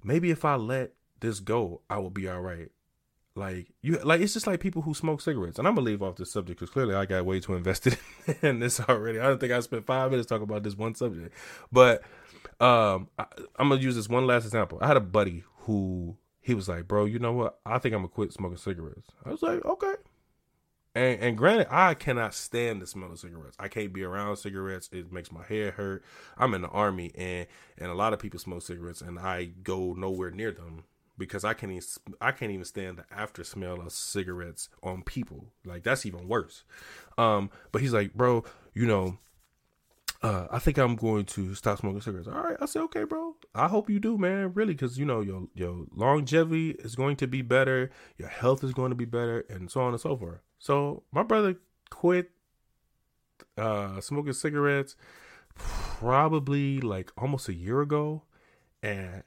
maybe 0.03 0.31
if 0.31 0.45
I 0.45 0.55
let 0.55 0.93
this 1.19 1.39
go, 1.39 1.81
I 1.89 1.99
will 1.99 2.09
be 2.09 2.27
all 2.27 2.41
right. 2.41 2.69
Like 3.35 3.73
you, 3.81 3.97
like 4.03 4.21
it's 4.21 4.33
just 4.33 4.45
like 4.45 4.59
people 4.59 4.83
who 4.83 4.93
smoke 4.93 5.19
cigarettes, 5.19 5.57
and 5.57 5.67
I'm 5.67 5.73
gonna 5.73 5.85
leave 5.85 6.03
off 6.03 6.17
this 6.17 6.31
subject 6.31 6.59
because 6.59 6.71
clearly 6.71 6.93
I 6.93 7.05
got 7.05 7.25
way 7.25 7.39
too 7.39 7.55
invested 7.55 7.97
in 8.43 8.59
this 8.59 8.79
already. 8.79 9.19
I 9.19 9.23
don't 9.23 9.39
think 9.39 9.51
I 9.51 9.59
spent 9.61 9.87
five 9.87 10.11
minutes 10.11 10.29
talking 10.29 10.43
about 10.43 10.61
this 10.61 10.77
one 10.77 10.93
subject, 10.93 11.33
but 11.71 12.03
um, 12.59 13.09
I, 13.17 13.25
I'm 13.57 13.69
gonna 13.69 13.81
use 13.81 13.95
this 13.95 14.07
one 14.07 14.27
last 14.27 14.45
example. 14.45 14.77
I 14.81 14.87
had 14.87 14.97
a 14.97 15.01
buddy 15.01 15.43
who 15.61 16.15
he 16.41 16.53
was 16.53 16.69
like, 16.69 16.87
"Bro, 16.87 17.05
you 17.05 17.17
know 17.17 17.33
what? 17.33 17.59
I 17.65 17.79
think 17.79 17.95
I'm 17.95 18.01
gonna 18.01 18.09
quit 18.09 18.33
smoking 18.33 18.57
cigarettes." 18.57 19.09
I 19.25 19.31
was 19.31 19.41
like, 19.41 19.65
"Okay, 19.65 19.95
and, 20.95 21.19
and 21.21 21.37
granted, 21.37 21.67
I 21.71 21.95
cannot 21.95 22.35
stand 22.35 22.81
the 22.81 22.87
smell 22.87 23.11
of 23.11 23.19
cigarettes. 23.19 23.57
I 23.59 23.67
can't 23.67 23.91
be 23.91 24.03
around 24.03 24.35
cigarettes. 24.37 24.89
It 24.91 25.11
makes 25.11 25.31
my 25.31 25.43
head 25.43 25.73
hurt. 25.73 26.03
I'm 26.37 26.53
in 26.53 26.61
the 26.61 26.67
army, 26.67 27.11
and 27.15 27.47
and 27.79 27.89
a 27.89 27.95
lot 27.95 28.13
of 28.13 28.19
people 28.19 28.39
smoke 28.39 28.61
cigarettes, 28.61 29.01
and 29.01 29.17
I 29.17 29.45
go 29.45 29.93
nowhere 29.93 30.29
near 30.29 30.51
them 30.51 30.83
because 31.17 31.43
I 31.43 31.53
can't 31.53 31.71
even 31.71 31.83
I 32.21 32.31
can't 32.31 32.51
even 32.51 32.65
stand 32.65 32.97
the 32.97 33.05
after 33.11 33.43
smell 33.43 33.81
of 33.81 33.91
cigarettes 33.91 34.69
on 34.81 35.03
people. 35.03 35.47
Like 35.65 35.83
that's 35.83 36.05
even 36.05 36.27
worse. 36.27 36.63
Um, 37.17 37.49
but 37.71 37.81
he's 37.81 37.93
like, 37.93 38.13
bro, 38.13 38.43
you 38.73 38.85
know, 38.85 39.19
uh, 40.23 40.47
I 40.51 40.59
think 40.59 40.77
I'm 40.77 40.95
going 40.95 41.25
to 41.25 41.53
stop 41.53 41.79
smoking 41.79 42.01
cigarettes. 42.01 42.29
All 42.29 42.41
right, 42.41 42.57
I 42.59 42.65
said, 42.65 42.81
okay, 42.83 43.03
bro. 43.03 43.35
I 43.53 43.67
hope 43.67 43.89
you 43.89 43.99
do, 43.99 44.17
man. 44.17 44.53
Really, 44.53 44.73
because 44.73 44.97
you 44.97 45.05
know 45.05 45.21
your 45.21 45.47
your 45.53 45.85
longevity 45.93 46.71
is 46.79 46.95
going 46.95 47.17
to 47.17 47.27
be 47.27 47.41
better, 47.41 47.91
your 48.17 48.29
health 48.29 48.63
is 48.63 48.73
going 48.73 48.89
to 48.89 48.95
be 48.95 49.05
better, 49.05 49.45
and 49.49 49.69
so 49.69 49.81
on 49.81 49.91
and 49.91 50.01
so 50.01 50.15
forth. 50.15 50.39
So 50.59 51.03
my 51.11 51.23
brother 51.23 51.57
quit 51.89 52.31
uh, 53.57 53.99
smoking 54.01 54.33
cigarettes 54.33 54.95
probably 55.55 56.81
like 56.81 57.11
almost 57.17 57.49
a 57.49 57.53
year 57.53 57.81
ago, 57.81 58.23
and 58.81 59.23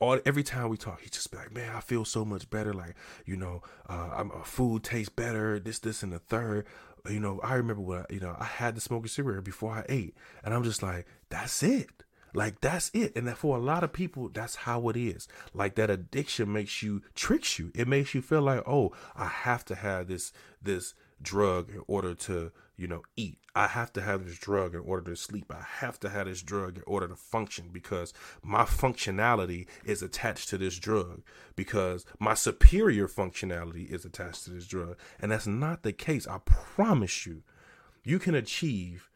all 0.00 0.20
every 0.24 0.42
time 0.42 0.68
we 0.68 0.76
talk, 0.76 1.00
he 1.00 1.08
just 1.10 1.30
be 1.30 1.36
like, 1.36 1.52
"Man, 1.52 1.74
I 1.74 1.80
feel 1.80 2.04
so 2.04 2.24
much 2.24 2.48
better. 2.50 2.72
Like 2.72 2.94
you 3.24 3.36
know, 3.36 3.62
uh, 3.88 4.10
I'm, 4.16 4.30
uh, 4.30 4.42
food 4.44 4.84
tastes 4.84 5.08
better. 5.08 5.58
This, 5.58 5.78
this, 5.78 6.02
and 6.02 6.12
the 6.12 6.18
third. 6.18 6.66
You 7.08 7.20
know, 7.20 7.40
I 7.42 7.54
remember 7.54 7.82
when 7.82 8.04
you 8.10 8.20
know 8.20 8.36
I 8.38 8.44
had 8.44 8.74
to 8.74 8.80
smoke 8.80 9.06
a 9.06 9.08
cigarette 9.08 9.44
before 9.44 9.72
I 9.72 9.84
ate, 9.88 10.14
and 10.44 10.54
I'm 10.54 10.64
just 10.64 10.82
like, 10.82 11.06
that's 11.28 11.62
it. 11.62 12.04
Like 12.34 12.60
that's 12.60 12.90
it. 12.92 13.16
And 13.16 13.26
that 13.26 13.38
for 13.38 13.56
a 13.56 13.60
lot 13.60 13.82
of 13.82 13.92
people, 13.92 14.28
that's 14.28 14.56
how 14.56 14.88
it 14.88 14.96
is. 14.96 15.28
Like 15.54 15.74
that 15.76 15.90
addiction 15.90 16.52
makes 16.52 16.82
you 16.82 17.02
tricks 17.14 17.58
you. 17.58 17.72
It 17.74 17.88
makes 17.88 18.14
you 18.14 18.22
feel 18.22 18.42
like, 18.42 18.62
oh, 18.66 18.92
I 19.16 19.26
have 19.26 19.64
to 19.66 19.74
have 19.74 20.08
this 20.08 20.32
this 20.62 20.94
drug 21.20 21.70
in 21.70 21.82
order 21.86 22.14
to, 22.14 22.52
you 22.78 22.86
know, 22.86 23.02
eat. 23.16 23.38
I 23.56 23.66
have 23.66 23.92
to 23.94 24.00
have 24.00 24.24
this 24.24 24.38
drug 24.38 24.74
in 24.74 24.80
order 24.80 25.10
to 25.10 25.16
sleep. 25.16 25.46
I 25.50 25.64
have 25.80 25.98
to 26.00 26.08
have 26.08 26.26
this 26.26 26.42
drug 26.42 26.76
in 26.76 26.84
order 26.86 27.08
to 27.08 27.16
function 27.16 27.70
because 27.72 28.14
my 28.40 28.62
functionality 28.62 29.66
is 29.84 30.00
attached 30.00 30.48
to 30.50 30.58
this 30.58 30.78
drug 30.78 31.22
because 31.56 32.06
my 32.20 32.34
superior 32.34 33.08
functionality 33.08 33.90
is 33.90 34.04
attached 34.04 34.44
to 34.44 34.50
this 34.50 34.68
drug. 34.68 34.96
And 35.20 35.32
that's 35.32 35.46
not 35.48 35.82
the 35.82 35.92
case. 35.92 36.26
I 36.28 36.38
promise 36.44 37.26
you. 37.26 37.42
You 38.04 38.20
can 38.20 38.36
achieve 38.36 39.10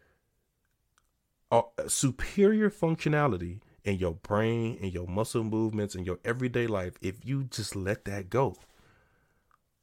superior 1.86 2.68
functionality 2.68 3.60
in 3.84 3.96
your 3.96 4.14
brain 4.14 4.76
and 4.82 4.92
your 4.92 5.06
muscle 5.06 5.44
movements 5.44 5.94
and 5.94 6.04
your 6.04 6.18
everyday 6.24 6.66
life 6.66 6.94
if 7.00 7.24
you 7.24 7.44
just 7.44 7.76
let 7.76 8.04
that 8.06 8.28
go. 8.28 8.56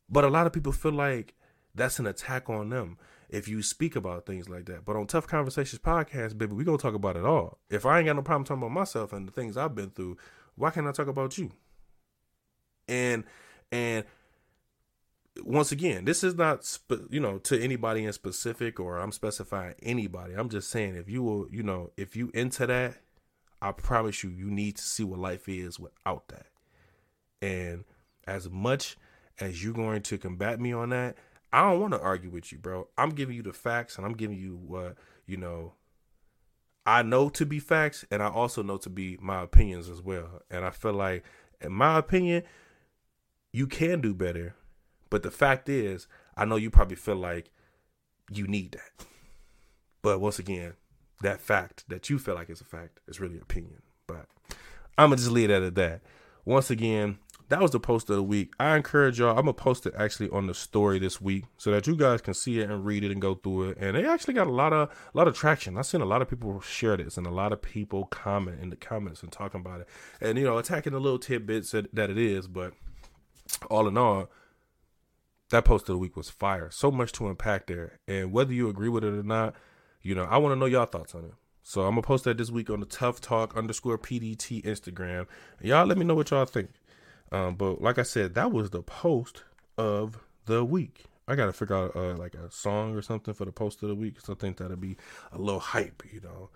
But 0.10 0.26
a 0.26 0.30
lot 0.30 0.48
of 0.48 0.54
people 0.54 0.74
feel 0.74 0.92
like 0.92 1.34
that's 1.74 1.98
an 2.00 2.08
attack 2.08 2.50
on 2.50 2.70
them 2.70 2.98
if 3.30 3.48
you 3.48 3.62
speak 3.62 3.96
about 3.96 4.26
things 4.26 4.50
like 4.50 4.66
that. 4.66 4.86
But 4.86 4.96
on 4.96 5.08
Tough 5.08 5.28
Conversations 5.28 5.82
podcast, 5.82 6.38
baby, 6.38 6.54
we 6.54 6.64
gonna 6.64 6.78
talk 6.78 6.96
about 6.96 7.16
it 7.16 7.26
all. 7.26 7.60
If 7.70 7.86
I 7.86 8.00
ain't 8.00 8.08
got 8.08 8.16
no 8.16 8.22
problem 8.22 8.46
talking 8.46 8.64
about 8.64 8.72
myself 8.72 9.14
and 9.14 9.28
the 9.28 9.32
things 9.32 9.56
I've 9.56 9.76
been 9.76 9.92
through, 9.92 10.18
why 10.56 10.72
can't 10.72 10.88
I 10.88 10.92
talk 10.92 11.08
about 11.08 11.38
you? 11.38 11.52
And 12.88 13.24
and 13.72 14.04
once 15.44 15.72
again, 15.72 16.06
this 16.06 16.24
is 16.24 16.36
not 16.36 16.66
spe- 16.66 17.10
you 17.10 17.20
know 17.20 17.38
to 17.40 17.62
anybody 17.62 18.04
in 18.04 18.14
specific 18.14 18.80
or 18.80 18.98
I'm 18.98 19.12
specifying 19.12 19.76
anybody. 19.84 20.34
I'm 20.34 20.50
just 20.50 20.70
saying 20.70 20.96
if 20.96 21.10
you 21.10 21.24
will, 21.24 21.48
you 21.52 21.64
know, 21.64 21.92
if 21.98 22.16
you 22.16 22.32
into 22.34 22.66
that, 22.68 22.98
I 23.62 23.72
promise 23.72 24.24
you, 24.24 24.32
you 24.32 24.50
need 24.50 24.78
to 24.78 24.84
see 24.84 25.04
what 25.04 25.20
life 25.20 25.48
is 25.48 25.80
without 25.80 26.28
that. 26.30 26.48
And 27.42 27.84
as 28.26 28.50
much 28.50 28.98
as 29.40 29.64
you're 29.64 29.74
going 29.74 30.02
to 30.04 30.18
combat 30.18 30.60
me 30.60 30.74
on 30.74 30.90
that, 30.90 31.16
I 31.52 31.62
don't 31.62 31.82
want 31.82 31.94
to 31.94 32.02
argue 32.02 32.30
with 32.30 32.52
you, 32.52 32.58
bro. 32.58 32.88
I'm 32.98 33.10
giving 33.10 33.36
you 33.36 33.44
the 33.44 33.54
facts 33.54 33.98
and 33.98 34.06
I'm 34.06 34.14
giving 34.14 34.38
you 34.38 34.56
what 34.56 34.96
you 35.26 35.38
know. 35.38 35.74
I 36.86 37.04
know 37.04 37.30
to 37.30 37.46
be 37.46 37.60
facts, 37.60 38.04
and 38.10 38.24
I 38.24 38.30
also 38.30 38.64
know 38.64 38.78
to 38.78 38.90
be 38.90 39.18
my 39.22 39.44
opinions 39.44 39.90
as 39.90 40.02
well. 40.02 40.42
And 40.50 40.66
I 40.66 40.72
feel 40.72 40.94
like, 40.94 41.24
in 41.62 41.72
my 41.72 42.00
opinion, 42.00 42.44
you 43.52 43.68
can 43.68 44.02
do 44.02 44.16
better 44.16 44.56
but 45.10 45.24
the 45.24 45.32
fact 45.32 45.70
is, 45.70 46.08
I 46.38 46.46
know 46.46 46.56
you 46.56 46.70
probably 46.70 46.96
feel 46.96 47.16
like 47.16 47.52
you 48.32 48.48
need 48.48 48.74
that. 48.74 49.06
But 50.02 50.22
once 50.22 50.40
again, 50.40 50.74
that 51.22 51.40
fact 51.40 51.86
that 51.90 52.10
you 52.10 52.20
feel 52.20 52.36
like 52.36 52.50
is 52.50 52.62
a 52.62 52.66
fact 52.66 53.00
is 53.08 53.20
really 53.20 53.40
opinion. 53.40 53.82
But 54.08 54.28
I'm 54.98 55.10
gonna 55.10 55.18
just 55.18 55.32
leave 55.32 55.50
that 55.50 55.64
at 55.64 55.76
that. 55.76 56.02
Once 56.46 56.70
again, 56.70 57.18
that 57.50 57.62
was 57.62 57.72
the 57.72 57.80
post 57.80 58.10
of 58.10 58.16
the 58.16 58.24
week. 58.24 58.54
I 58.60 58.76
encourage 58.76 59.20
y'all. 59.20 59.32
I'm 59.32 59.46
gonna 59.46 59.54
post 59.54 59.86
it 59.88 59.94
actually 59.98 60.30
on 60.30 60.48
the 60.48 60.54
story 60.54 61.00
this 61.00 61.20
week 61.20 61.46
so 61.58 61.72
that 61.72 61.88
you 61.88 61.96
guys 61.96 62.22
can 62.22 62.36
see 62.36 62.60
it 62.60 62.70
and 62.70 62.86
read 62.86 63.04
it 63.04 63.12
and 63.12 63.22
go 63.22 63.36
through 63.36 63.70
it. 63.70 63.78
And 63.80 63.98
they 63.98 64.06
actually 64.06 64.36
got 64.36 64.48
a 64.48 64.52
lot 64.52 64.72
of 64.72 64.90
a 64.90 65.18
lot 65.18 65.28
of 65.28 65.36
traction. 65.36 65.78
I've 65.78 65.88
seen 65.88 66.02
a 66.02 66.06
lot 66.06 66.22
of 66.22 66.30
people 66.30 66.62
share 66.62 66.96
this 66.96 67.18
and 67.18 67.26
a 67.26 67.32
lot 67.32 67.52
of 67.52 67.62
people 67.62 68.06
comment 68.06 68.62
in 68.62 68.70
the 68.70 68.76
comments 68.76 69.24
and 69.24 69.32
talking 69.32 69.62
about 69.62 69.82
it. 69.82 69.88
And 70.22 70.38
you 70.38 70.44
know, 70.44 70.58
attacking 70.58 70.94
the 70.94 71.00
little 71.00 71.20
tidbits 71.20 71.72
that, 71.72 71.94
that 71.94 72.12
it 72.12 72.18
is, 72.18 72.48
but 72.48 72.74
all 73.70 73.88
in 73.88 73.98
all, 73.98 74.30
that 75.50 75.66
post 75.66 75.90
of 75.90 75.96
the 75.96 76.00
week 76.00 76.16
was 76.16 76.30
fire. 76.30 76.70
So 76.72 76.92
much 76.92 77.12
to 77.14 77.28
unpack 77.28 77.66
there. 77.66 78.00
And 78.08 78.32
whether 78.32 78.54
you 78.54 78.70
agree 78.70 78.90
with 78.90 79.04
it 79.04 79.14
or 79.14 79.24
not, 79.24 79.56
you 80.04 80.14
know, 80.14 80.26
I 80.26 80.38
want 80.38 80.54
to 80.54 80.56
know 80.56 80.68
y'all 80.68 80.86
thoughts 80.86 81.16
on 81.16 81.26
it. 81.26 81.34
So 81.64 81.82
I'm 81.82 81.92
gonna 81.92 82.02
post 82.02 82.24
that 82.24 82.38
this 82.38 82.50
week 82.50 82.70
on 82.70 82.80
the 82.80 82.86
Tough 82.86 83.22
Talk 83.22 83.56
underscore 83.56 83.98
PDT 83.98 84.64
Instagram. 84.64 85.28
Y'all 85.62 85.86
let 85.86 85.98
me 85.98 86.06
know 86.06 86.16
what 86.16 86.32
y'all 86.32 86.46
think. 86.46 86.70
Um, 87.32 87.56
but 87.56 87.82
like 87.82 87.98
I 87.98 88.04
said, 88.04 88.36
that 88.36 88.52
was 88.52 88.70
the 88.70 88.82
post 88.82 89.44
of 89.78 90.20
the 90.46 90.64
week. 90.66 91.06
I 91.28 91.36
gotta 91.36 91.54
figure 91.54 91.76
out 91.76 91.96
uh, 91.96 92.16
like 92.16 92.34
a 92.34 92.50
song 92.50 92.96
or 92.96 93.02
something 93.02 93.34
for 93.34 93.46
the 93.46 93.52
post 93.52 93.84
of 93.84 93.90
the 93.90 93.96
week. 93.96 94.20
So 94.20 94.34
I 94.34 94.36
think 94.36 94.58
that'll 94.58 94.78
be 94.78 94.98
a 95.32 95.38
little 95.38 95.60
hype, 95.60 96.04
you 96.12 96.22
know 96.22 96.50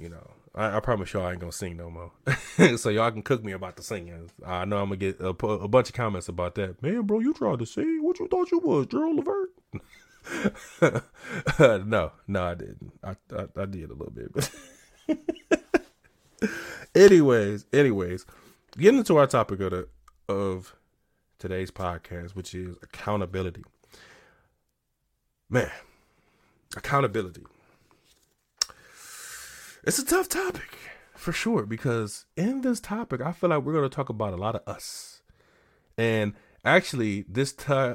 you 0.00 0.08
know, 0.08 0.30
I, 0.54 0.78
I, 0.78 0.80
promise 0.80 1.12
y'all 1.12 1.26
I 1.26 1.32
ain't 1.32 1.40
gonna 1.40 1.52
sing 1.52 1.76
no 1.76 1.90
more. 1.90 2.10
so 2.78 2.88
y'all 2.88 3.10
can 3.10 3.22
cook 3.22 3.44
me 3.44 3.52
about 3.52 3.76
the 3.76 3.82
singing. 3.82 4.30
I 4.44 4.64
know 4.64 4.78
I'm 4.78 4.86
gonna 4.86 4.96
get 4.96 5.20
a, 5.20 5.28
a, 5.28 5.68
bunch 5.68 5.90
of 5.90 5.94
comments 5.94 6.28
about 6.28 6.54
that. 6.54 6.82
Man, 6.82 7.02
bro, 7.02 7.18
you 7.18 7.34
tried 7.34 7.58
to 7.58 7.66
sing. 7.66 8.02
What 8.02 8.18
you 8.18 8.26
thought 8.26 8.50
you 8.50 8.60
was, 8.60 8.86
Gerald 8.86 9.16
Levert? 9.16 9.50
no, 11.86 12.12
no, 12.26 12.42
I 12.42 12.54
didn't. 12.54 12.92
I, 13.04 13.10
I, 13.36 13.46
I 13.56 13.66
did 13.66 13.90
a 13.90 13.94
little 13.94 14.12
bit. 14.12 14.32
but 14.32 14.50
anyways, 16.94 17.66
anyways, 17.72 18.24
getting 18.78 19.00
into 19.00 19.18
our 19.18 19.26
topic 19.26 19.60
of 19.60 19.70
the, 19.70 19.88
of 20.30 20.74
today's 21.38 21.70
podcast, 21.70 22.34
which 22.34 22.54
is 22.54 22.76
accountability. 22.82 23.64
Man, 25.48 25.70
accountability 26.76 27.42
it's 29.84 29.98
a 29.98 30.04
tough 30.04 30.28
topic 30.28 30.76
for 31.14 31.32
sure 31.32 31.64
because 31.64 32.26
in 32.36 32.60
this 32.60 32.80
topic, 32.80 33.20
I 33.20 33.32
feel 33.32 33.50
like 33.50 33.62
we're 33.62 33.72
going 33.72 33.88
to 33.88 33.94
talk 33.94 34.08
about 34.08 34.34
a 34.34 34.36
lot 34.36 34.54
of 34.54 34.62
us. 34.66 35.22
And 35.96 36.34
actually, 36.64 37.24
this 37.28 37.54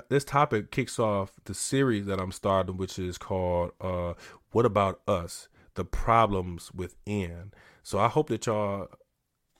this 0.09 0.23
topic 0.23 0.71
kicks 0.71 0.99
off 0.99 1.33
the 1.45 1.53
series 1.53 2.05
that 2.07 2.19
I'm 2.19 2.31
starting, 2.31 2.77
which 2.77 2.99
is 2.99 3.17
called 3.17 3.71
uh, 3.81 4.13
"What 4.51 4.65
About 4.65 5.01
Us: 5.07 5.47
The 5.75 5.85
Problems 5.85 6.71
Within." 6.73 7.51
So 7.83 7.99
I 7.99 8.07
hope 8.07 8.29
that 8.29 8.45
y'all, 8.47 8.87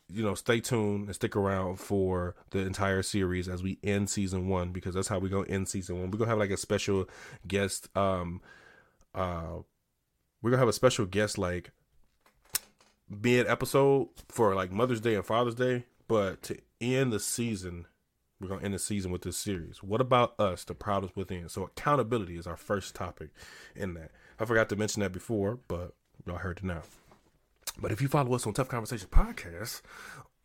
you 0.08 0.24
know, 0.24 0.36
stay 0.36 0.60
tuned 0.60 1.08
and 1.08 1.16
stick 1.16 1.36
around 1.36 1.78
for 1.78 2.36
the 2.52 2.60
entire 2.60 3.02
series 3.02 3.48
as 3.50 3.64
we 3.64 3.80
end 3.84 4.10
season 4.10 4.48
one 4.48 4.72
because 4.72 4.94
that's 4.94 5.08
how 5.08 5.20
we 5.20 5.30
go 5.30 5.42
end 5.44 5.68
season 5.68 6.00
one. 6.00 6.12
We're 6.12 6.20
gonna 6.20 6.30
have 6.30 6.40
like 6.40 6.52
a 6.52 6.58
special 6.58 7.10
guest 7.48 7.90
um 7.98 8.42
Uh, 9.14 9.60
we're 10.42 10.52
gonna 10.52 10.60
have 10.60 10.68
a 10.70 10.74
special 10.74 11.06
guest 11.06 11.38
like 11.38 11.72
mid 13.10 13.48
episode 13.48 14.10
for 14.30 14.54
like 14.56 14.72
Mother's 14.72 15.02
Day 15.02 15.16
and 15.16 15.26
Father's 15.26 15.56
Day, 15.56 15.86
but 16.08 16.42
to 16.44 16.58
end 16.82 17.12
the 17.14 17.20
season, 17.20 17.88
we're 18.40 18.50
gonna 18.50 18.62
end 18.64 18.74
the 18.74 18.80
season 18.80 19.12
with 19.12 19.22
this 19.24 19.38
series. 19.38 19.82
What 19.82 20.02
about 20.02 20.40
us, 20.40 20.64
the 20.64 20.76
problems 20.76 21.16
within? 21.16 21.50
So 21.50 21.64
accountability 21.64 22.38
is 22.38 22.46
our 22.46 22.58
first 22.58 22.94
topic 22.94 23.30
in 23.76 23.94
that. 23.96 24.12
I 24.40 24.46
forgot 24.46 24.70
to 24.70 24.76
mention 24.76 25.00
that 25.02 25.14
before, 25.14 25.60
but 25.68 25.96
y'all 26.28 26.38
heard 26.38 26.58
it 26.58 26.64
now. 26.64 26.82
But 27.80 27.92
if 27.92 28.02
you 28.02 28.08
follow 28.08 28.34
us 28.36 28.48
on 28.48 28.54
Tough 28.54 28.70
Conversation 28.70 29.08
Podcast 29.10 29.82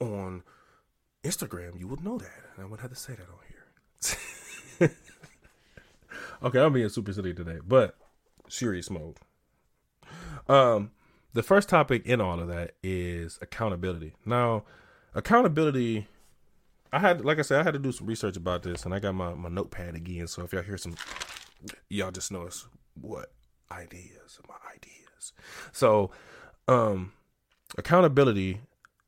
on 0.01 0.43
Instagram, 1.25 1.79
you 1.79 1.87
would 1.88 2.03
know 2.03 2.19
that. 2.19 2.33
And 2.55 2.61
I 2.61 2.64
wouldn't 2.64 2.81
have 2.81 2.90
to 2.90 2.97
say 2.97 3.14
that 3.14 3.29
on 3.29 3.38
here. 4.79 4.90
okay, 6.43 6.61
I'm 6.61 6.73
being 6.73 6.88
super 6.88 7.12
silly 7.12 7.35
today, 7.35 7.59
but 7.66 7.97
serious 8.49 8.90
mode. 8.90 9.19
Um, 10.49 10.90
the 11.33 11.43
first 11.43 11.69
topic 11.69 12.07
in 12.07 12.21
all 12.21 12.40
of 12.40 12.49
that 12.49 12.73
is 12.83 13.38
accountability. 13.40 14.14
Now, 14.25 14.64
accountability. 15.14 16.09
I 16.93 16.99
had, 16.99 17.25
like 17.25 17.38
I 17.38 17.43
said, 17.43 17.61
I 17.61 17.62
had 17.62 17.75
to 17.75 17.79
do 17.79 17.93
some 17.93 18.09
research 18.09 18.37
about 18.37 18.64
this, 18.64 18.85
and 18.85 18.93
I 18.93 18.99
got 18.99 19.14
my 19.14 19.33
my 19.35 19.49
notepad 19.49 19.95
again. 19.95 20.27
So 20.27 20.43
if 20.43 20.53
y'all 20.53 20.62
hear 20.62 20.77
some, 20.77 20.97
y'all 21.88 22.11
just 22.11 22.33
know 22.33 22.43
it's 22.43 22.66
what 23.01 23.31
ideas, 23.71 24.40
my 24.49 24.57
ideas. 24.75 25.33
So, 25.71 26.11
um, 26.66 27.12
accountability. 27.81 28.61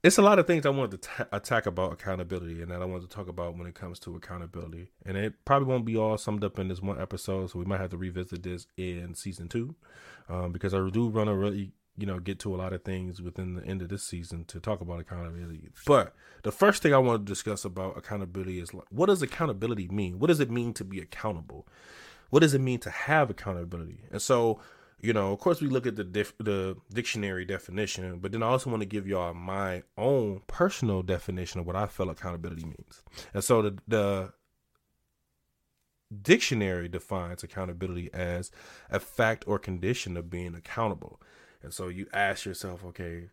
It's 0.02 0.18
a 0.18 0.22
lot 0.22 0.40
of 0.40 0.48
things 0.48 0.66
I 0.66 0.70
wanted 0.70 1.02
to 1.02 1.08
t- 1.08 1.24
attack 1.30 1.66
about 1.66 1.92
accountability, 1.92 2.61
and 2.61 2.72
that 2.72 2.82
I 2.82 2.85
wanted 2.85 3.08
to 3.08 3.14
talk 3.14 3.28
about 3.28 3.56
when 3.56 3.68
it 3.68 3.76
comes 3.76 4.00
to 4.00 4.16
accountability. 4.16 4.90
And 5.06 5.16
it 5.16 5.35
probably 5.44 5.68
won't 5.68 5.85
be 5.85 5.96
all 5.96 6.18
summed 6.18 6.42
up 6.42 6.58
in 6.58 6.66
this 6.66 6.82
one 6.82 7.00
episode, 7.00 7.50
so 7.50 7.58
we 7.61 7.64
might 7.64 7.80
have 7.80 7.90
to 7.90 7.96
revisit 7.96 8.42
this 8.42 8.66
in 8.76 9.14
season 9.14 9.48
two, 9.48 9.76
um, 10.28 10.50
because 10.50 10.74
I 10.74 10.90
do 10.90 11.08
run 11.08 11.28
a 11.28 11.37
really 11.37 11.72
you 11.96 12.06
know, 12.06 12.18
get 12.18 12.38
to 12.38 12.54
a 12.54 12.56
lot 12.56 12.72
of 12.72 12.82
things 12.85 13.20
within 13.20 13.54
the 13.54 13.64
end 13.66 13.82
of 13.82 13.88
this 13.88 14.02
season 14.02 14.44
to 14.46 14.58
talk 14.58 14.80
about 14.80 15.00
accountability. 15.00 15.68
But 15.87 16.14
the 16.42 16.52
first 16.52 16.82
thing 16.82 16.94
I 16.94 16.98
want 16.98 17.26
to 17.26 17.30
discuss 17.30 17.64
about 17.64 17.98
accountability 17.98 18.61
is 18.61 18.72
like, 18.72 18.87
what 18.90 19.06
does 19.06 19.20
accountability 19.20 19.88
mean? 19.88 20.18
What 20.18 20.28
does 20.28 20.40
it 20.40 20.50
mean 20.50 20.72
to 20.74 20.85
be 20.85 21.00
accountable? 21.00 21.66
What 22.30 22.40
does 22.40 22.54
it 22.54 22.61
mean 22.61 22.78
to 22.80 22.90
have 22.90 23.28
accountability? 23.28 24.04
And 24.11 24.22
so, 24.22 24.58
you 25.02 25.12
know, 25.12 25.32
of 25.32 25.40
course, 25.40 25.60
we 25.60 25.66
look 25.66 25.86
at 25.86 25.96
the 25.96 26.04
dif- 26.04 26.38
the 26.38 26.76
dictionary 26.94 27.44
definition, 27.44 28.20
but 28.20 28.30
then 28.30 28.42
I 28.42 28.46
also 28.46 28.70
want 28.70 28.82
to 28.82 28.88
give 28.88 29.06
y'all 29.06 29.34
my 29.34 29.82
own 29.98 30.42
personal 30.46 31.02
definition 31.02 31.58
of 31.60 31.66
what 31.66 31.74
I 31.74 31.86
feel 31.86 32.08
accountability 32.08 32.64
means. 32.64 33.02
And 33.34 33.42
so 33.42 33.62
the 33.62 33.78
the 33.88 34.32
dictionary 36.22 36.88
defines 36.88 37.42
accountability 37.42 38.10
as 38.14 38.52
a 38.90 39.00
fact 39.00 39.44
or 39.48 39.58
condition 39.58 40.16
of 40.16 40.30
being 40.30 40.54
accountable. 40.54 41.20
And 41.62 41.74
so 41.74 41.88
you 41.88 42.06
ask 42.12 42.44
yourself, 42.44 42.84
okay, 42.84 43.30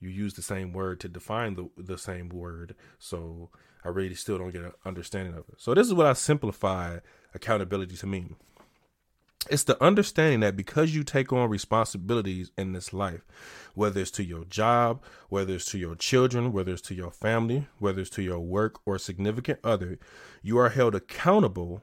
you 0.00 0.08
use 0.08 0.34
the 0.34 0.42
same 0.42 0.72
word 0.72 0.98
to 1.00 1.08
define 1.08 1.54
the 1.54 1.70
the 1.76 1.98
same 1.98 2.30
word. 2.30 2.74
So 2.98 3.50
I 3.84 3.90
really 3.90 4.16
still 4.16 4.38
don't 4.38 4.50
get 4.50 4.62
an 4.62 4.72
understanding 4.84 5.34
of 5.34 5.44
it. 5.50 5.60
So 5.60 5.72
this 5.72 5.86
is 5.86 5.94
what 5.94 6.06
I 6.06 6.14
simplify 6.14 6.98
accountability 7.32 7.96
to 7.98 8.06
mean. 8.08 8.34
It's 9.48 9.64
the 9.64 9.82
understanding 9.82 10.40
that 10.40 10.56
because 10.56 10.94
you 10.94 11.02
take 11.02 11.32
on 11.32 11.48
responsibilities 11.48 12.50
in 12.58 12.72
this 12.72 12.92
life, 12.92 13.24
whether 13.74 14.00
it's 14.00 14.10
to 14.12 14.24
your 14.24 14.44
job, 14.44 15.02
whether 15.30 15.54
it's 15.54 15.64
to 15.66 15.78
your 15.78 15.94
children, 15.94 16.52
whether 16.52 16.72
it's 16.72 16.82
to 16.82 16.94
your 16.94 17.10
family, 17.10 17.66
whether 17.78 18.02
it's 18.02 18.10
to 18.10 18.22
your 18.22 18.40
work 18.40 18.80
or 18.84 18.98
significant 18.98 19.58
other, 19.64 19.98
you 20.42 20.58
are 20.58 20.68
held 20.68 20.94
accountable 20.94 21.82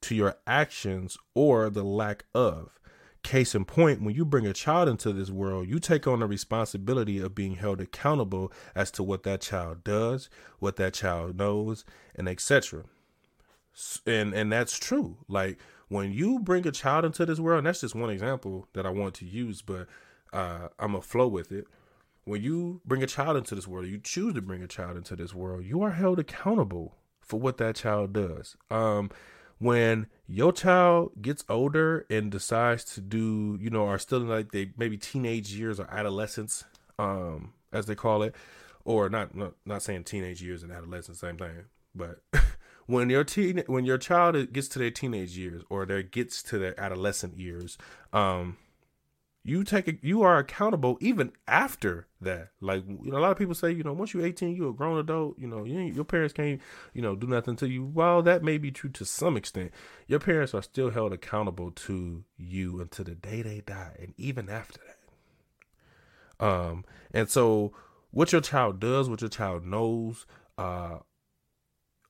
to 0.00 0.14
your 0.14 0.36
actions 0.46 1.16
or 1.34 1.70
the 1.70 1.84
lack 1.84 2.24
of. 2.34 2.80
Case 3.22 3.54
in 3.54 3.64
point, 3.64 4.02
when 4.02 4.14
you 4.14 4.24
bring 4.24 4.46
a 4.46 4.52
child 4.52 4.86
into 4.86 5.10
this 5.12 5.30
world, 5.30 5.66
you 5.66 5.78
take 5.78 6.06
on 6.06 6.20
the 6.20 6.26
responsibility 6.26 7.20
of 7.20 7.34
being 7.34 7.54
held 7.54 7.80
accountable 7.80 8.52
as 8.74 8.90
to 8.90 9.02
what 9.02 9.22
that 9.22 9.40
child 9.40 9.82
does, 9.82 10.28
what 10.58 10.76
that 10.76 10.92
child 10.92 11.38
knows, 11.38 11.86
and 12.14 12.28
etc. 12.28 12.84
And 14.06 14.34
and 14.34 14.52
that's 14.52 14.78
true. 14.78 15.16
Like 15.26 15.58
when 15.94 16.12
you 16.12 16.40
bring 16.40 16.66
a 16.66 16.72
child 16.72 17.04
into 17.04 17.24
this 17.24 17.38
world, 17.38 17.58
and 17.58 17.66
that's 17.68 17.82
just 17.82 17.94
one 17.94 18.10
example 18.10 18.66
that 18.72 18.84
I 18.84 18.90
want 18.90 19.14
to 19.14 19.24
use, 19.24 19.62
but 19.62 19.86
uh, 20.32 20.68
I'm 20.80 20.90
gonna 20.90 21.00
flow 21.00 21.28
with 21.28 21.52
it. 21.52 21.66
When 22.24 22.42
you 22.42 22.80
bring 22.84 23.04
a 23.04 23.06
child 23.06 23.36
into 23.36 23.54
this 23.54 23.68
world, 23.68 23.86
you 23.86 23.98
choose 23.98 24.34
to 24.34 24.42
bring 24.42 24.60
a 24.60 24.66
child 24.66 24.96
into 24.96 25.14
this 25.14 25.32
world, 25.34 25.64
you 25.64 25.82
are 25.82 25.92
held 25.92 26.18
accountable 26.18 26.96
for 27.20 27.38
what 27.38 27.58
that 27.58 27.76
child 27.76 28.12
does. 28.12 28.56
Um, 28.72 29.10
when 29.58 30.08
your 30.26 30.52
child 30.52 31.12
gets 31.22 31.44
older 31.48 32.06
and 32.10 32.28
decides 32.28 32.84
to 32.94 33.00
do, 33.00 33.56
you 33.60 33.70
know, 33.70 33.86
are 33.86 33.98
still 34.00 34.22
in 34.22 34.28
like 34.28 34.50
they 34.50 34.72
maybe 34.76 34.98
teenage 34.98 35.52
years 35.52 35.78
or 35.78 35.88
adolescence, 35.92 36.64
um, 36.98 37.52
as 37.72 37.86
they 37.86 37.94
call 37.94 38.24
it, 38.24 38.34
or 38.84 39.08
not 39.08 39.36
not, 39.36 39.52
not 39.64 39.82
saying 39.82 40.02
teenage 40.02 40.42
years 40.42 40.64
and 40.64 40.72
adolescence, 40.72 41.20
same 41.20 41.36
thing, 41.36 41.66
but 41.94 42.18
when 42.86 43.10
your 43.10 43.24
teen 43.24 43.62
when 43.66 43.84
your 43.84 43.98
child 43.98 44.52
gets 44.52 44.68
to 44.68 44.78
their 44.78 44.90
teenage 44.90 45.36
years 45.36 45.62
or 45.70 45.86
their 45.86 46.02
gets 46.02 46.42
to 46.44 46.58
their 46.58 46.78
adolescent 46.78 47.38
years, 47.38 47.78
um, 48.12 48.56
you 49.46 49.62
take 49.62 49.88
a, 49.88 49.94
you 50.00 50.22
are 50.22 50.38
accountable 50.38 50.96
even 51.00 51.30
after 51.46 52.06
that. 52.20 52.48
Like 52.60 52.84
you 52.86 53.10
know, 53.10 53.18
a 53.18 53.20
lot 53.20 53.32
of 53.32 53.38
people 53.38 53.54
say, 53.54 53.70
you 53.72 53.82
know, 53.82 53.92
once 53.92 54.14
you're 54.14 54.24
18, 54.24 54.56
you're 54.56 54.70
a 54.70 54.74
grown 54.74 54.98
adult. 54.98 55.38
You 55.38 55.46
know, 55.46 55.64
you 55.64 55.80
your 55.80 56.04
parents 56.04 56.32
can't, 56.32 56.60
you 56.94 57.02
know, 57.02 57.14
do 57.14 57.26
nothing 57.26 57.56
to 57.56 57.68
you. 57.68 57.84
While 57.84 58.22
that 58.22 58.42
may 58.42 58.58
be 58.58 58.70
true 58.70 58.90
to 58.90 59.04
some 59.04 59.36
extent, 59.36 59.70
your 60.06 60.18
parents 60.18 60.54
are 60.54 60.62
still 60.62 60.90
held 60.90 61.12
accountable 61.12 61.70
to 61.72 62.24
you 62.36 62.80
until 62.80 63.04
the 63.04 63.14
day 63.14 63.42
they 63.42 63.60
die, 63.60 63.96
and 64.00 64.14
even 64.16 64.48
after 64.48 64.80
that. 64.86 66.46
Um, 66.46 66.84
and 67.12 67.28
so 67.30 67.72
what 68.10 68.32
your 68.32 68.40
child 68.40 68.80
does, 68.80 69.08
what 69.08 69.20
your 69.20 69.30
child 69.30 69.64
knows, 69.64 70.26
uh, 70.56 70.98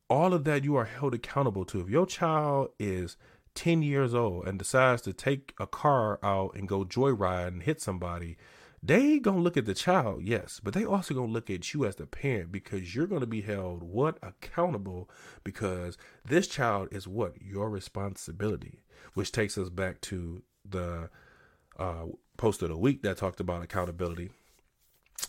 all 0.08 0.34
of 0.34 0.44
that 0.44 0.64
you 0.64 0.76
are 0.76 0.84
held 0.84 1.14
accountable 1.14 1.64
to. 1.66 1.80
If 1.80 1.88
your 1.88 2.06
child 2.06 2.70
is 2.78 3.16
10 3.54 3.82
years 3.82 4.14
old 4.14 4.46
and 4.46 4.58
decides 4.58 5.02
to 5.02 5.12
take 5.12 5.54
a 5.58 5.66
car 5.66 6.18
out 6.22 6.54
and 6.54 6.68
go 6.68 6.84
joyride 6.84 7.48
and 7.48 7.62
hit 7.62 7.80
somebody, 7.80 8.36
they 8.82 9.18
gonna 9.18 9.40
look 9.40 9.56
at 9.56 9.64
the 9.64 9.72
child, 9.74 10.22
yes, 10.24 10.60
but 10.62 10.74
they 10.74 10.84
also 10.84 11.14
gonna 11.14 11.32
look 11.32 11.48
at 11.48 11.72
you 11.72 11.86
as 11.86 11.96
the 11.96 12.06
parent 12.06 12.52
because 12.52 12.94
you're 12.94 13.06
gonna 13.06 13.24
be 13.26 13.40
held 13.40 13.82
what 13.82 14.18
accountable 14.22 15.08
because 15.42 15.96
this 16.24 16.46
child 16.46 16.88
is 16.92 17.08
what 17.08 17.40
your 17.40 17.70
responsibility, 17.70 18.82
which 19.14 19.32
takes 19.32 19.56
us 19.56 19.70
back 19.70 20.02
to 20.02 20.42
the 20.68 21.08
uh, 21.78 22.04
post 22.36 22.62
of 22.62 22.68
the 22.68 22.76
week 22.76 23.02
that 23.02 23.16
talked 23.16 23.40
about 23.40 23.62
accountability. 23.62 24.30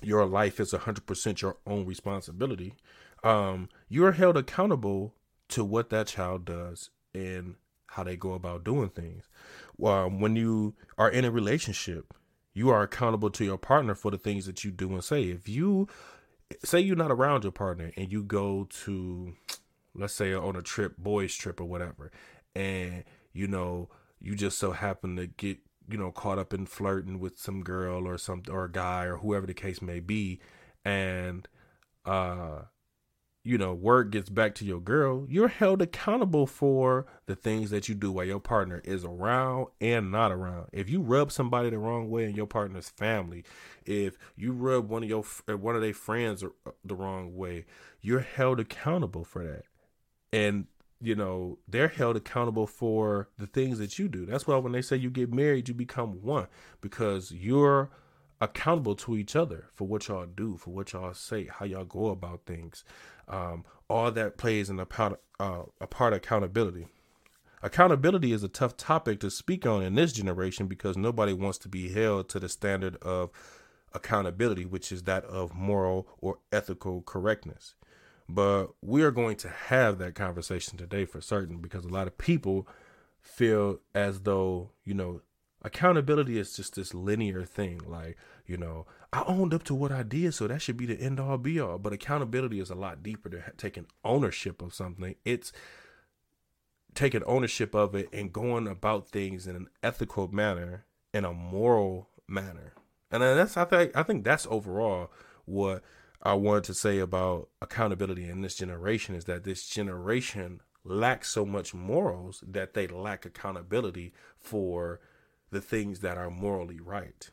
Your 0.01 0.25
life 0.25 0.59
is 0.59 0.73
100% 0.73 1.41
your 1.41 1.55
own 1.65 1.85
responsibility. 1.85 2.73
Um, 3.25 3.69
you're 3.89 4.13
held 4.13 4.37
accountable 4.37 5.15
to 5.49 5.65
what 5.65 5.89
that 5.89 6.07
child 6.07 6.45
does 6.45 6.91
and 7.13 7.55
how 7.87 8.03
they 8.03 8.15
go 8.15 8.33
about 8.33 8.63
doing 8.63 8.89
things. 8.89 9.27
Um, 9.83 10.19
when 10.19 10.35
you 10.35 10.75
are 10.97 11.09
in 11.09 11.25
a 11.25 11.31
relationship, 11.31 12.13
you 12.53 12.69
are 12.69 12.83
accountable 12.83 13.29
to 13.31 13.43
your 13.43 13.57
partner 13.57 13.95
for 13.95 14.11
the 14.11 14.17
things 14.17 14.45
that 14.45 14.63
you 14.63 14.71
do 14.71 14.93
and 14.93 15.03
say. 15.03 15.23
If 15.23 15.49
you 15.49 15.87
say 16.63 16.79
you're 16.79 16.95
not 16.95 17.11
around 17.11 17.43
your 17.43 17.51
partner 17.51 17.91
and 17.97 18.11
you 18.11 18.23
go 18.23 18.67
to, 18.83 19.33
let's 19.95 20.13
say, 20.13 20.33
on 20.33 20.55
a 20.55 20.61
trip, 20.61 20.97
boys' 20.97 21.35
trip 21.35 21.59
or 21.59 21.65
whatever, 21.65 22.11
and 22.55 23.03
you 23.33 23.47
know, 23.47 23.89
you 24.21 24.35
just 24.35 24.57
so 24.57 24.71
happen 24.71 25.15
to 25.17 25.27
get 25.27 25.57
you 25.89 25.97
know 25.97 26.11
caught 26.11 26.39
up 26.39 26.53
in 26.53 26.65
flirting 26.65 27.19
with 27.19 27.37
some 27.39 27.63
girl 27.63 28.07
or 28.07 28.17
some 28.17 28.43
or 28.49 28.65
a 28.65 28.71
guy 28.71 29.05
or 29.05 29.17
whoever 29.17 29.45
the 29.45 29.53
case 29.53 29.81
may 29.81 29.99
be 29.99 30.39
and 30.83 31.47
uh 32.05 32.61
you 33.45 33.59
know, 33.59 33.75
word 33.75 34.09
gets 34.09 34.27
back 34.27 34.55
to 34.55 34.65
your 34.65 34.81
girl, 34.81 35.27
you're 35.29 35.47
held 35.47 35.79
accountable 35.79 36.47
for 36.47 37.05
the 37.27 37.35
things 37.35 37.69
that 37.69 37.87
you 37.87 37.93
do 37.93 38.11
while 38.11 38.25
your 38.25 38.39
partner 38.39 38.81
is 38.83 39.05
around 39.05 39.67
and 39.79 40.11
not 40.11 40.31
around. 40.31 40.67
If 40.73 40.89
you 40.89 40.99
rub 40.99 41.31
somebody 41.31 41.69
the 41.69 41.77
wrong 41.77 42.09
way 42.09 42.25
in 42.25 42.35
your 42.35 42.47
partner's 42.47 42.89
family, 42.89 43.43
if 43.85 44.17
you 44.35 44.51
rub 44.51 44.89
one 44.89 45.03
of 45.03 45.09
your 45.09 45.23
uh, 45.47 45.57
one 45.57 45.75
of 45.75 45.81
their 45.81 45.93
friends 45.93 46.43
uh, 46.43 46.71
the 46.83 46.95
wrong 46.95 47.35
way, 47.35 47.65
you're 48.01 48.21
held 48.21 48.59
accountable 48.59 49.23
for 49.23 49.45
that. 49.45 49.65
And 50.33 50.65
you 50.99 51.13
know, 51.13 51.59
they're 51.67 51.89
held 51.89 52.17
accountable 52.17 52.65
for 52.65 53.29
the 53.37 53.45
things 53.45 53.77
that 53.77 53.99
you 53.99 54.07
do. 54.07 54.25
That's 54.25 54.47
why 54.47 54.57
when 54.57 54.71
they 54.71 54.81
say 54.81 54.95
you 54.95 55.11
get 55.11 55.31
married, 55.31 55.67
you 55.67 55.75
become 55.75 56.23
one 56.23 56.47
because 56.81 57.31
you're 57.31 57.91
accountable 58.41 58.95
to 58.95 59.15
each 59.15 59.35
other 59.35 59.67
for 59.73 59.87
what 59.87 60.07
y'all 60.07 60.25
do, 60.25 60.57
for 60.57 60.71
what 60.71 60.93
y'all 60.93 61.13
say, 61.13 61.45
how 61.45 61.65
y'all 61.65 61.85
go 61.85 62.07
about 62.07 62.41
things. 62.45 62.83
Um, 63.27 63.65
all 63.89 64.11
that 64.11 64.37
plays 64.37 64.69
in 64.69 64.79
a 64.79 64.85
part, 64.85 65.19
uh, 65.39 65.63
a 65.79 65.87
part 65.87 66.13
of 66.13 66.17
accountability. 66.17 66.87
Accountability 67.63 68.31
is 68.31 68.43
a 68.43 68.47
tough 68.47 68.77
topic 68.77 69.19
to 69.21 69.31
speak 69.31 69.65
on 69.65 69.81
in 69.81 69.95
this 69.95 70.13
generation 70.13 70.67
because 70.67 70.97
nobody 70.97 71.33
wants 71.33 71.57
to 71.59 71.69
be 71.69 71.89
held 71.89 72.29
to 72.29 72.39
the 72.39 72.49
standard 72.49 72.95
of 72.97 73.31
accountability, 73.93 74.65
which 74.65 74.91
is 74.91 75.03
that 75.03 75.23
of 75.25 75.55
moral 75.55 76.07
or 76.19 76.39
ethical 76.51 77.01
correctness. 77.01 77.73
But 78.27 78.67
we 78.81 79.03
are 79.03 79.11
going 79.11 79.37
to 79.37 79.49
have 79.49 79.97
that 79.99 80.15
conversation 80.15 80.77
today 80.77 81.05
for 81.05 81.21
certain 81.21 81.57
because 81.57 81.85
a 81.85 81.89
lot 81.89 82.07
of 82.07 82.17
people 82.17 82.67
feel 83.21 83.79
as 83.93 84.21
though, 84.21 84.71
you 84.83 84.93
know, 84.93 85.21
accountability 85.65 86.37
is 86.37 86.55
just 86.55 86.75
this 86.75 86.93
linear 86.93 87.43
thing. 87.43 87.81
Like, 87.85 88.17
you 88.45 88.55
know, 88.55 88.85
I 89.11 89.23
owned 89.25 89.53
up 89.53 89.63
to 89.63 89.75
what 89.75 89.91
I 89.91 90.03
did, 90.03 90.33
so 90.33 90.47
that 90.47 90.61
should 90.61 90.77
be 90.77 90.85
the 90.85 90.99
end 90.99 91.19
all 91.19 91.37
be 91.37 91.59
all. 91.59 91.79
But 91.79 91.91
accountability 91.91 92.59
is 92.59 92.69
a 92.69 92.75
lot 92.75 93.01
deeper 93.01 93.29
than 93.29 93.43
taking 93.57 93.87
ownership 94.03 94.61
of 94.61 94.73
something. 94.73 95.15
It's 95.25 95.51
taking 96.93 97.23
ownership 97.23 97.73
of 97.73 97.95
it 97.95 98.07
and 98.13 98.31
going 98.31 98.67
about 98.67 99.09
things 99.09 99.47
in 99.47 99.55
an 99.55 99.67
ethical 99.81 100.27
manner, 100.27 100.85
in 101.13 101.25
a 101.25 101.33
moral 101.33 102.09
manner. 102.27 102.73
And 103.11 103.23
that's 103.23 103.57
I 103.57 103.65
think 103.65 103.95
I 103.95 104.03
think 104.03 104.23
that's 104.23 104.47
overall 104.49 105.11
what 105.45 105.83
I 106.21 106.33
wanted 106.33 106.63
to 106.65 106.73
say 106.73 106.99
about 106.99 107.49
accountability 107.61 108.29
in 108.29 108.41
this 108.41 108.55
generation 108.55 109.15
is 109.15 109.25
that 109.25 109.43
this 109.43 109.67
generation 109.67 110.61
lacks 110.83 111.29
so 111.29 111.45
much 111.45 111.73
morals 111.73 112.43
that 112.47 112.73
they 112.73 112.87
lack 112.87 113.25
accountability 113.25 114.13
for 114.37 114.99
the 115.51 115.61
things 115.61 115.99
that 115.99 116.17
are 116.17 116.29
morally 116.29 116.79
right. 116.79 117.29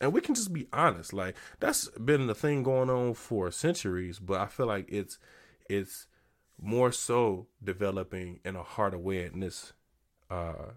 And 0.00 0.12
we 0.12 0.20
can 0.20 0.34
just 0.34 0.52
be 0.52 0.66
honest, 0.72 1.12
like 1.12 1.36
that's 1.58 1.88
been 1.90 2.26
the 2.26 2.34
thing 2.34 2.62
going 2.62 2.88
on 2.88 3.14
for 3.14 3.50
centuries, 3.50 4.18
but 4.18 4.40
I 4.40 4.46
feel 4.46 4.66
like 4.66 4.86
it's 4.88 5.18
it's 5.68 6.06
more 6.60 6.92
so 6.92 7.46
developing 7.62 8.40
in 8.44 8.56
a 8.56 8.62
harder 8.62 8.98
way 8.98 9.24
in 9.24 9.40
this 9.40 9.72
uh 10.30 10.72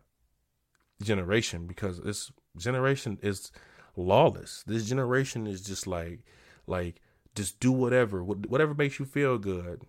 generation 1.01 1.67
because 1.67 1.99
this 2.01 2.31
generation 2.57 3.17
is 3.21 3.51
lawless. 3.95 4.63
This 4.67 4.87
generation 4.87 5.47
is 5.47 5.61
just 5.61 5.87
like 5.87 6.19
like 6.67 7.01
just 7.35 7.59
do 7.59 7.71
whatever 7.71 8.23
whatever 8.23 8.73
makes 8.73 8.99
you 8.99 9.05
feel 9.05 9.37
good. 9.37 9.83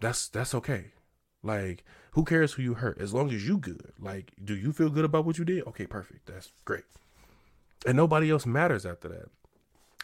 That's 0.00 0.28
that's 0.28 0.54
okay. 0.54 0.92
Like 1.42 1.84
who 2.12 2.24
cares 2.24 2.52
who 2.54 2.62
you 2.62 2.74
hurt 2.74 3.00
as 3.00 3.12
long 3.14 3.30
as 3.32 3.46
you 3.46 3.58
good. 3.58 3.92
Like 3.98 4.32
do 4.42 4.56
you 4.56 4.72
feel 4.72 4.90
good 4.90 5.04
about 5.04 5.24
what 5.24 5.38
you 5.38 5.44
did? 5.44 5.66
Okay, 5.66 5.86
perfect. 5.86 6.26
That's 6.26 6.52
great. 6.64 6.84
And 7.86 7.96
nobody 7.96 8.30
else 8.30 8.46
matters 8.46 8.84
after 8.84 9.08
that. 9.08 9.28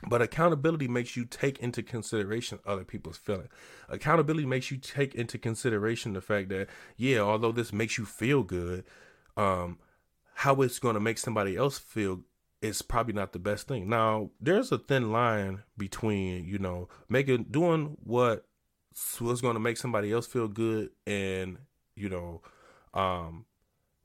But 0.06 0.20
accountability 0.20 0.88
makes 0.88 1.16
you 1.16 1.24
take 1.24 1.58
into 1.60 1.82
consideration 1.82 2.58
other 2.66 2.84
people's 2.84 3.16
feelings. 3.16 3.48
Accountability 3.88 4.46
makes 4.46 4.70
you 4.70 4.76
take 4.76 5.14
into 5.14 5.38
consideration 5.38 6.12
the 6.12 6.20
fact 6.20 6.50
that, 6.50 6.68
yeah, 6.96 7.20
although 7.20 7.52
this 7.52 7.72
makes 7.72 7.96
you 7.96 8.04
feel 8.04 8.42
good, 8.42 8.84
um, 9.36 9.78
how 10.34 10.60
it's 10.62 10.78
going 10.78 10.94
to 10.94 11.00
make 11.00 11.16
somebody 11.18 11.56
else 11.56 11.78
feel 11.78 12.20
is 12.60 12.82
probably 12.82 13.14
not 13.14 13.32
the 13.32 13.38
best 13.38 13.68
thing. 13.68 13.88
Now, 13.88 14.30
there's 14.40 14.72
a 14.72 14.78
thin 14.78 15.12
line 15.12 15.62
between, 15.76 16.44
you 16.44 16.58
know, 16.58 16.88
making 17.08 17.44
doing 17.44 17.96
what 18.02 18.46
was 19.20 19.40
going 19.40 19.54
to 19.54 19.60
make 19.60 19.76
somebody 19.76 20.12
else 20.12 20.26
feel 20.26 20.48
good 20.48 20.90
and, 21.06 21.58
you 21.96 22.08
know, 22.08 22.42
um, 22.92 23.46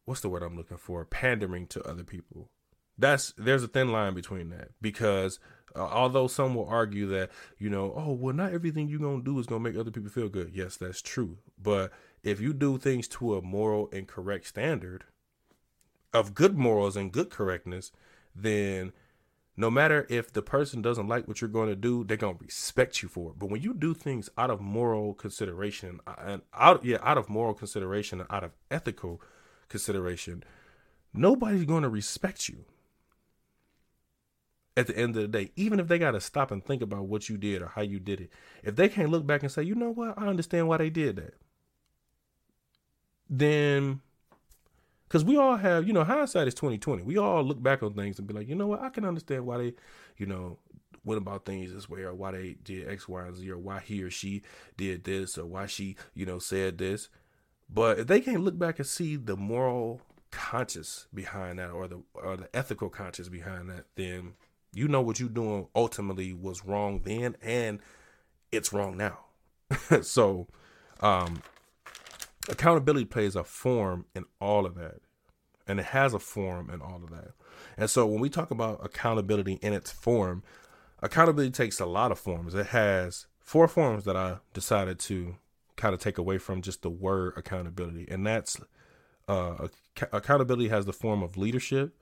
what's 0.05 0.21
the 0.21 0.29
word 0.29 0.43
I'm 0.43 0.57
looking 0.57 0.77
for? 0.77 1.05
Pandering 1.05 1.67
to 1.67 1.83
other 1.83 2.03
people. 2.03 2.49
That's 2.97 3.33
there's 3.37 3.63
a 3.63 3.67
thin 3.67 3.91
line 3.91 4.13
between 4.13 4.49
that 4.49 4.69
because 4.81 5.39
uh, 5.75 5.79
although 5.79 6.27
some 6.27 6.55
will 6.55 6.67
argue 6.67 7.07
that, 7.07 7.29
you 7.57 7.69
know, 7.69 7.93
oh, 7.95 8.11
well, 8.13 8.33
not 8.33 8.53
everything 8.53 8.89
you're 8.89 8.99
to 8.99 9.23
do 9.23 9.39
is 9.39 9.47
to 9.47 9.59
make 9.59 9.77
other 9.77 9.91
people 9.91 10.09
feel 10.09 10.29
good. 10.29 10.51
Yes, 10.53 10.77
that's 10.77 11.01
true. 11.01 11.37
But 11.61 11.91
if 12.23 12.41
you 12.41 12.53
do 12.53 12.77
things 12.77 13.07
to 13.09 13.35
a 13.35 13.41
moral 13.41 13.89
and 13.93 14.07
correct 14.07 14.47
standard 14.47 15.05
of 16.13 16.33
good 16.33 16.57
morals 16.57 16.95
and 16.95 17.11
good 17.11 17.29
correctness, 17.29 17.91
then 18.35 18.91
no 19.59 19.69
matter 19.69 20.07
if 20.09 20.31
the 20.31 20.41
person 20.41 20.81
doesn't 20.81 21.09
like 21.09 21.27
what 21.27 21.41
you're 21.41 21.49
going 21.49 21.67
to 21.67 21.75
do, 21.75 22.05
they're 22.05 22.15
going 22.15 22.37
to 22.37 22.43
respect 22.45 23.03
you 23.03 23.09
for 23.09 23.31
it. 23.31 23.39
But 23.39 23.49
when 23.49 23.61
you 23.61 23.73
do 23.73 23.93
things 23.93 24.29
out 24.37 24.49
of 24.49 24.61
moral 24.61 25.13
consideration 25.13 25.99
uh, 26.07 26.15
and 26.17 26.41
out 26.53 26.85
yeah, 26.85 26.99
out 27.01 27.17
of 27.17 27.27
moral 27.27 27.53
consideration 27.53 28.21
and 28.21 28.31
out 28.31 28.45
of 28.45 28.51
ethical 28.71 29.21
consideration, 29.67 30.45
nobody's 31.13 31.65
going 31.65 31.83
to 31.83 31.89
respect 31.89 32.47
you. 32.47 32.63
At 34.77 34.87
the 34.87 34.97
end 34.97 35.17
of 35.17 35.23
the 35.23 35.27
day, 35.27 35.51
even 35.57 35.81
if 35.81 35.89
they 35.89 35.99
got 35.99 36.11
to 36.11 36.21
stop 36.21 36.51
and 36.51 36.63
think 36.65 36.81
about 36.81 37.07
what 37.07 37.27
you 37.27 37.35
did 37.37 37.61
or 37.61 37.67
how 37.67 37.81
you 37.81 37.99
did 37.99 38.21
it, 38.21 38.29
if 38.63 38.77
they 38.77 38.87
can't 38.87 39.09
look 39.09 39.27
back 39.27 39.43
and 39.43 39.51
say, 39.51 39.63
you 39.63 39.75
know 39.75 39.91
what, 39.91 40.17
I 40.17 40.27
understand 40.27 40.69
why 40.69 40.77
they 40.77 40.89
did 40.89 41.17
that, 41.17 41.33
then, 43.29 43.99
because 45.09 45.25
we 45.25 45.37
all 45.37 45.57
have, 45.57 45.87
you 45.87 45.93
know, 45.93 46.03
hindsight 46.03 46.47
is 46.47 46.53
twenty 46.53 46.77
twenty. 46.77 47.01
We 47.01 47.17
all 47.17 47.43
look 47.43 47.61
back 47.61 47.81
on 47.81 47.93
things 47.93 48.19
and 48.19 48.27
be 48.27 48.33
like, 48.33 48.47
you 48.47 48.55
know 48.55 48.67
what, 48.67 48.81
I 48.81 48.89
can 48.89 49.05
understand 49.05 49.45
why 49.45 49.57
they, 49.57 49.73
you 50.17 50.27
know, 50.27 50.59
went 51.03 51.19
about 51.19 51.45
things 51.45 51.73
this 51.73 51.89
way 51.89 52.01
or 52.01 52.13
why 52.13 52.31
they 52.31 52.55
did 52.63 52.87
X, 52.87 53.09
Y, 53.09 53.25
and 53.25 53.35
Z 53.35 53.49
or 53.49 53.57
why 53.57 53.79
he 53.79 54.03
or 54.03 54.11
she 54.11 54.43
did 54.77 55.03
this 55.03 55.37
or 55.37 55.47
why 55.47 55.65
she, 55.65 55.95
you 56.13 56.27
know, 56.27 56.37
said 56.37 56.77
this. 56.77 57.09
But 57.67 57.99
if 57.99 58.07
they 58.07 58.21
can't 58.21 58.43
look 58.43 58.57
back 58.57 58.77
and 58.77 58.87
see 58.87 59.15
the 59.15 59.35
moral 59.35 60.01
conscious 60.29 61.07
behind 61.11 61.57
that 61.57 61.71
or 61.71 61.87
the 61.87 62.01
or 62.13 62.37
the 62.37 62.55
ethical 62.55 62.89
conscious 62.89 63.29
behind 63.29 63.69
that, 63.69 63.85
then 63.95 64.33
you 64.73 64.87
know 64.87 65.01
what 65.01 65.19
you're 65.19 65.27
doing 65.27 65.67
ultimately 65.75 66.33
was 66.33 66.63
wrong 66.63 67.01
then 67.03 67.35
and 67.41 67.79
it's 68.51 68.71
wrong 68.71 68.95
now. 68.95 69.19
so 70.03 70.47
um 71.01 71.41
accountability 72.49 73.05
plays 73.05 73.35
a 73.35 73.43
form 73.43 74.05
in 74.15 74.25
all 74.39 74.65
of 74.65 74.75
that. 74.75 74.99
And 75.67 75.79
it 75.79 75.87
has 75.87 76.13
a 76.13 76.19
form 76.19 76.69
in 76.69 76.81
all 76.81 77.01
of 77.03 77.11
that. 77.11 77.31
And 77.77 77.89
so 77.89 78.05
when 78.05 78.19
we 78.19 78.29
talk 78.29 78.49
about 78.49 78.83
accountability 78.83 79.59
in 79.61 79.73
its 79.73 79.91
form, 79.91 80.43
accountability 81.01 81.51
takes 81.51 81.79
a 81.79 81.85
lot 81.85 82.11
of 82.11 82.19
forms. 82.19 82.55
It 82.55 82.67
has 82.67 83.27
four 83.39 83.67
forms 83.67 84.05
that 84.05 84.17
I 84.17 84.37
decided 84.53 84.99
to 84.99 85.35
kind 85.75 85.93
of 85.93 85.99
take 85.99 86.17
away 86.17 86.37
from 86.37 86.61
just 86.61 86.81
the 86.81 86.89
word 86.89 87.33
accountability. 87.37 88.07
And 88.09 88.25
that's 88.25 88.59
uh, 89.27 89.67
accountability 90.11 90.69
has 90.69 90.85
the 90.85 90.93
form 90.93 91.21
of 91.21 91.37
leadership, 91.37 91.95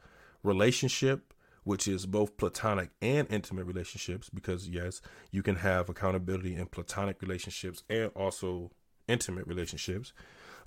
relationship, 0.44 1.34
which 1.66 1.88
is 1.88 2.06
both 2.06 2.38
platonic 2.38 2.92
and 3.02 3.28
intimate 3.30 3.66
relationships, 3.66 4.30
because 4.30 4.70
yes, 4.70 5.02
you 5.32 5.44
can 5.44 5.58
have 5.58 5.90
accountability 5.90 6.56
in 6.56 6.66
platonic 6.68 7.22
relationships 7.22 7.84
and 7.90 8.10
also 8.16 8.72
intimate 9.10 9.46
relationships. 9.46 10.14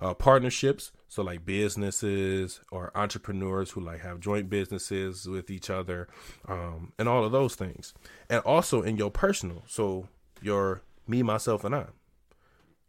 Uh, 0.01 0.15
partnerships, 0.15 0.91
so 1.07 1.21
like 1.21 1.45
businesses 1.45 2.59
or 2.71 2.91
entrepreneurs 2.95 3.69
who 3.69 3.81
like 3.81 4.01
have 4.01 4.19
joint 4.19 4.49
businesses 4.49 5.27
with 5.27 5.51
each 5.51 5.69
other, 5.69 6.07
um, 6.47 6.91
and 6.97 7.07
all 7.07 7.23
of 7.23 7.31
those 7.31 7.53
things, 7.53 7.93
and 8.27 8.41
also 8.43 8.81
in 8.81 8.97
your 8.97 9.11
personal, 9.11 9.63
so 9.67 10.07
your 10.41 10.81
me, 11.07 11.21
myself, 11.21 11.63
and 11.63 11.75
I. 11.75 11.85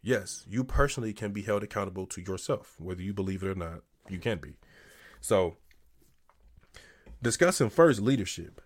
Yes, 0.01 0.43
you 0.49 0.63
personally 0.63 1.13
can 1.13 1.31
be 1.31 1.43
held 1.43 1.61
accountable 1.61 2.07
to 2.07 2.21
yourself, 2.21 2.75
whether 2.79 3.03
you 3.03 3.13
believe 3.13 3.43
it 3.43 3.47
or 3.47 3.55
not. 3.55 3.81
You 4.09 4.17
can 4.17 4.39
be. 4.39 4.55
So 5.21 5.57
Discussing 7.23 7.69
first 7.69 8.01
leadership. 8.01 8.61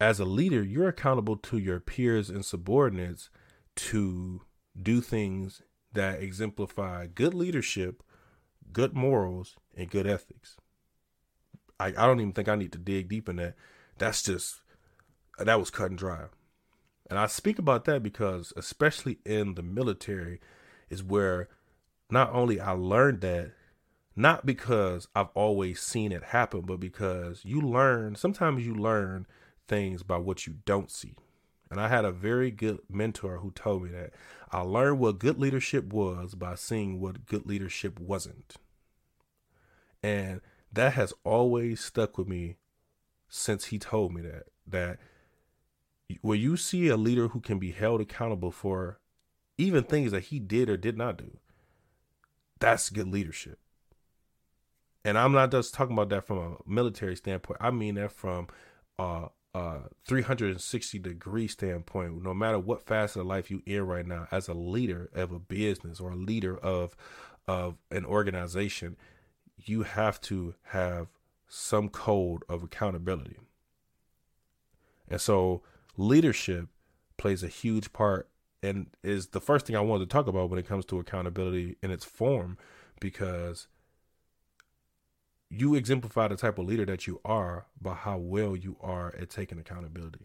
As 0.00 0.20
a 0.20 0.24
leader, 0.24 0.62
you're 0.62 0.86
accountable 0.86 1.36
to 1.38 1.58
your 1.58 1.80
peers 1.80 2.30
and 2.30 2.44
subordinates 2.44 3.28
to 3.74 4.42
do 4.80 5.00
things 5.00 5.62
that 5.96 6.22
exemplify 6.22 7.06
good 7.06 7.34
leadership, 7.34 8.02
good 8.72 8.94
morals, 8.94 9.56
and 9.76 9.90
good 9.90 10.06
ethics. 10.06 10.56
I, 11.78 11.88
I 11.88 12.06
don't 12.06 12.20
even 12.20 12.32
think 12.32 12.48
I 12.48 12.56
need 12.56 12.72
to 12.72 12.78
dig 12.78 13.08
deep 13.08 13.28
in 13.28 13.36
that. 13.36 13.54
That's 13.98 14.22
just, 14.22 14.62
that 15.38 15.58
was 15.58 15.70
cut 15.70 15.90
and 15.90 15.98
dry. 15.98 16.24
And 17.08 17.18
I 17.18 17.26
speak 17.26 17.58
about 17.58 17.84
that 17.84 18.02
because, 18.02 18.52
especially 18.56 19.18
in 19.24 19.54
the 19.54 19.62
military, 19.62 20.40
is 20.90 21.02
where 21.02 21.48
not 22.10 22.32
only 22.32 22.60
I 22.60 22.72
learned 22.72 23.20
that, 23.20 23.52
not 24.16 24.46
because 24.46 25.08
I've 25.14 25.28
always 25.34 25.80
seen 25.80 26.10
it 26.10 26.24
happen, 26.24 26.62
but 26.62 26.80
because 26.80 27.42
you 27.44 27.60
learn, 27.60 28.16
sometimes 28.16 28.64
you 28.64 28.74
learn 28.74 29.26
things 29.68 30.02
by 30.02 30.16
what 30.16 30.46
you 30.46 30.54
don't 30.64 30.90
see. 30.90 31.14
And 31.70 31.80
I 31.80 31.88
had 31.88 32.04
a 32.04 32.12
very 32.12 32.50
good 32.50 32.78
mentor 32.88 33.38
who 33.38 33.50
told 33.50 33.82
me 33.82 33.90
that 33.90 34.12
I 34.52 34.60
learned 34.60 35.00
what 35.00 35.18
good 35.18 35.38
leadership 35.38 35.92
was 35.92 36.34
by 36.34 36.54
seeing 36.54 37.00
what 37.00 37.26
good 37.26 37.46
leadership 37.46 37.98
wasn't. 37.98 38.56
And 40.02 40.40
that 40.72 40.92
has 40.92 41.12
always 41.24 41.80
stuck 41.80 42.16
with 42.16 42.28
me 42.28 42.56
since 43.28 43.66
he 43.66 43.78
told 43.78 44.14
me 44.14 44.22
that 44.22 44.44
that 44.68 44.98
when 46.20 46.38
you 46.38 46.56
see 46.56 46.88
a 46.88 46.96
leader 46.96 47.28
who 47.28 47.40
can 47.40 47.58
be 47.58 47.72
held 47.72 48.00
accountable 48.00 48.52
for 48.52 49.00
even 49.58 49.82
things 49.82 50.12
that 50.12 50.24
he 50.24 50.38
did 50.38 50.68
or 50.68 50.76
did 50.76 50.96
not 50.96 51.18
do, 51.18 51.38
that's 52.60 52.90
good 52.90 53.08
leadership. 53.08 53.58
And 55.04 55.18
I'm 55.18 55.32
not 55.32 55.50
just 55.50 55.74
talking 55.74 55.94
about 55.94 56.08
that 56.10 56.26
from 56.26 56.38
a 56.38 56.56
military 56.70 57.16
standpoint. 57.16 57.58
I 57.60 57.70
mean 57.70 57.94
that 57.94 58.12
from 58.12 58.48
a, 58.98 59.28
a 59.56 59.88
360 60.06 60.98
degree 60.98 61.48
standpoint. 61.48 62.22
No 62.22 62.34
matter 62.34 62.58
what 62.58 62.86
facet 62.86 63.20
of 63.20 63.26
life 63.26 63.50
you 63.50 63.62
in 63.64 63.86
right 63.86 64.06
now, 64.06 64.28
as 64.30 64.48
a 64.48 64.54
leader 64.54 65.08
of 65.14 65.32
a 65.32 65.38
business 65.38 65.98
or 65.98 66.10
a 66.10 66.16
leader 66.16 66.56
of 66.58 66.94
of 67.48 67.76
an 67.90 68.04
organization, 68.04 68.96
you 69.56 69.84
have 69.84 70.20
to 70.20 70.54
have 70.64 71.08
some 71.48 71.88
code 71.88 72.42
of 72.48 72.62
accountability. 72.62 73.38
And 75.08 75.20
so 75.20 75.62
leadership 75.96 76.68
plays 77.16 77.42
a 77.42 77.48
huge 77.48 77.92
part 77.92 78.28
and 78.62 78.88
is 79.02 79.28
the 79.28 79.40
first 79.40 79.66
thing 79.66 79.76
I 79.76 79.80
wanted 79.80 80.10
to 80.10 80.12
talk 80.12 80.26
about 80.26 80.50
when 80.50 80.58
it 80.58 80.66
comes 80.66 80.84
to 80.86 80.98
accountability 80.98 81.76
in 81.82 81.90
its 81.90 82.04
form 82.04 82.58
because 83.00 83.68
you 85.50 85.74
exemplify 85.74 86.28
the 86.28 86.36
type 86.36 86.58
of 86.58 86.66
leader 86.66 86.84
that 86.86 87.06
you 87.06 87.20
are 87.24 87.66
by 87.80 87.94
how 87.94 88.18
well 88.18 88.56
you 88.56 88.76
are 88.80 89.14
at 89.16 89.30
taking 89.30 89.58
accountability. 89.58 90.20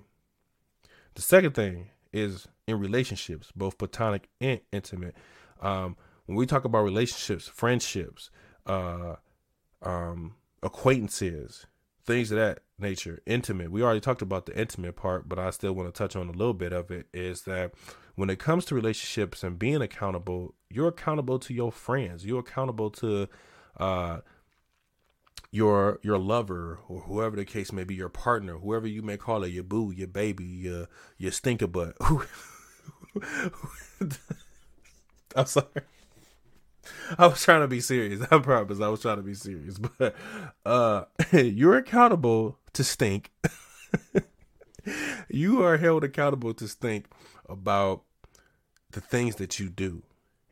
The 1.16 1.22
second 1.22 1.54
thing 1.54 1.90
is 2.14 2.48
in 2.68 2.80
relationships, 2.80 3.52
both 3.56 3.78
platonic 3.78 4.30
and 4.40 4.62
intimate. 4.72 5.16
Um, 5.62 5.96
when 6.26 6.38
we 6.38 6.46
talk 6.46 6.66
about 6.66 6.84
relationships, 6.84 7.48
friendships, 7.48 8.32
uh, 8.66 9.16
um, 9.82 10.36
acquaintances, 10.64 11.66
things 12.06 12.32
of 12.32 12.38
that 12.38 12.60
nature, 12.80 13.20
intimate. 13.26 13.72
We 13.72 13.84
already 13.84 14.00
talked 14.00 14.22
about 14.22 14.46
the 14.46 14.58
intimate 14.58 14.96
part, 14.96 15.30
but 15.30 15.40
I 15.40 15.50
still 15.52 15.74
want 15.74 15.94
to 15.94 15.98
touch 15.98 16.16
on 16.16 16.28
a 16.28 16.32
little 16.32 16.54
bit 16.54 16.74
of 16.74 16.92
it. 16.92 17.08
Is 17.14 17.44
that 17.44 17.74
when 18.16 18.30
it 18.30 18.40
comes 18.40 18.66
to 18.66 18.76
relationships 18.76 19.44
and 19.44 19.58
being 19.58 19.82
accountable, 19.82 20.56
you're 20.70 20.88
accountable 20.88 21.40
to 21.40 21.54
your 21.54 21.72
friends. 21.72 22.26
You're 22.26 22.40
accountable 22.40 22.90
to 22.92 23.28
uh, 23.78 24.20
your 25.52 26.00
your 26.02 26.18
lover 26.18 26.80
or 26.88 27.02
whoever 27.02 27.36
the 27.36 27.46
case 27.46 27.72
may 27.72 27.84
be, 27.84 27.94
your 27.96 28.10
partner, 28.10 28.58
whoever 28.58 28.88
you 28.88 29.02
may 29.02 29.18
call 29.18 29.44
it, 29.44 29.50
your 29.50 29.64
boo, 29.64 29.92
your 29.92 30.08
baby, 30.08 30.46
your 30.46 30.88
your 31.18 31.32
stinker 31.32 31.68
butt. 31.68 31.96
I'm 35.36 35.46
sorry. 35.46 35.68
I 37.18 37.28
was 37.28 37.44
trying 37.44 37.62
to 37.62 37.68
be 37.68 37.82
serious. 37.82 38.26
I 38.32 38.40
promise. 38.40 38.80
I 38.80 38.88
was 38.88 39.02
trying 39.02 39.18
to 39.18 39.24
be 39.24 39.34
serious, 39.34 39.78
but 39.98 40.16
uh, 40.66 41.04
you're 41.32 41.78
accountable 41.78 42.58
to 42.74 42.84
stink. 42.84 43.32
you 45.30 45.64
are 45.64 45.78
held 45.78 46.04
accountable 46.04 46.54
to 46.56 46.68
stink 46.68 47.08
about 47.48 48.04
the 48.92 49.02
things 49.02 49.36
that 49.36 49.60
you 49.60 49.70
do, 49.70 50.04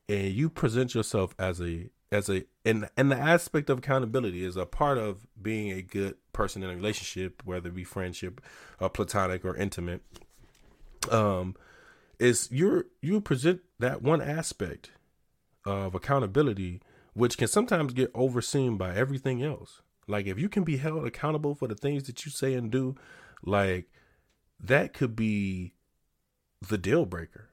and 0.08 0.34
you 0.34 0.50
present 0.50 0.94
yourself 0.94 1.34
as 1.40 1.62
a 1.62 1.90
as 2.12 2.30
a 2.30 2.46
and 2.66 2.90
and 2.98 3.12
the 3.12 3.18
aspect 3.18 3.70
of 3.70 3.80
accountability 3.80 4.44
is 4.44 4.58
a 4.58 4.66
part 4.66 4.98
of 4.98 5.28
being 5.42 5.72
a 5.72 5.82
good 5.82 6.16
person 6.34 6.64
in 6.64 6.70
a 6.70 6.76
relationship, 6.76 7.42
whether 7.46 7.70
it 7.70 7.76
be 7.76 7.84
friendship, 7.84 8.42
or 8.80 8.86
uh, 8.86 8.90
platonic, 8.90 9.46
or 9.46 9.56
intimate. 9.56 10.02
Um, 11.12 11.56
is 12.20 12.50
you're 12.52 12.86
you 13.02 13.22
present 13.22 13.62
that 13.80 14.02
one 14.02 14.22
aspect 14.22 14.92
of 15.66 15.94
accountability, 15.94 16.82
which 17.14 17.38
can 17.38 17.48
sometimes 17.48 17.94
get 17.94 18.12
overseen 18.16 18.78
by 18.78 18.96
everything 18.96 19.44
else. 19.44 19.82
Like 20.08 20.26
if 20.26 20.40
you 20.40 20.50
can 20.50 20.64
be 20.64 20.78
held 20.78 21.06
accountable 21.06 21.54
for 21.54 21.68
the 21.68 21.76
things 21.76 22.04
that 22.04 22.26
you 22.26 22.32
say 22.32 22.56
and 22.56 22.72
do, 22.72 22.96
like 23.44 23.92
that 24.60 24.94
could 24.94 25.16
be 25.16 25.74
the 26.68 26.78
deal 26.78 27.06
breaker. 27.06 27.50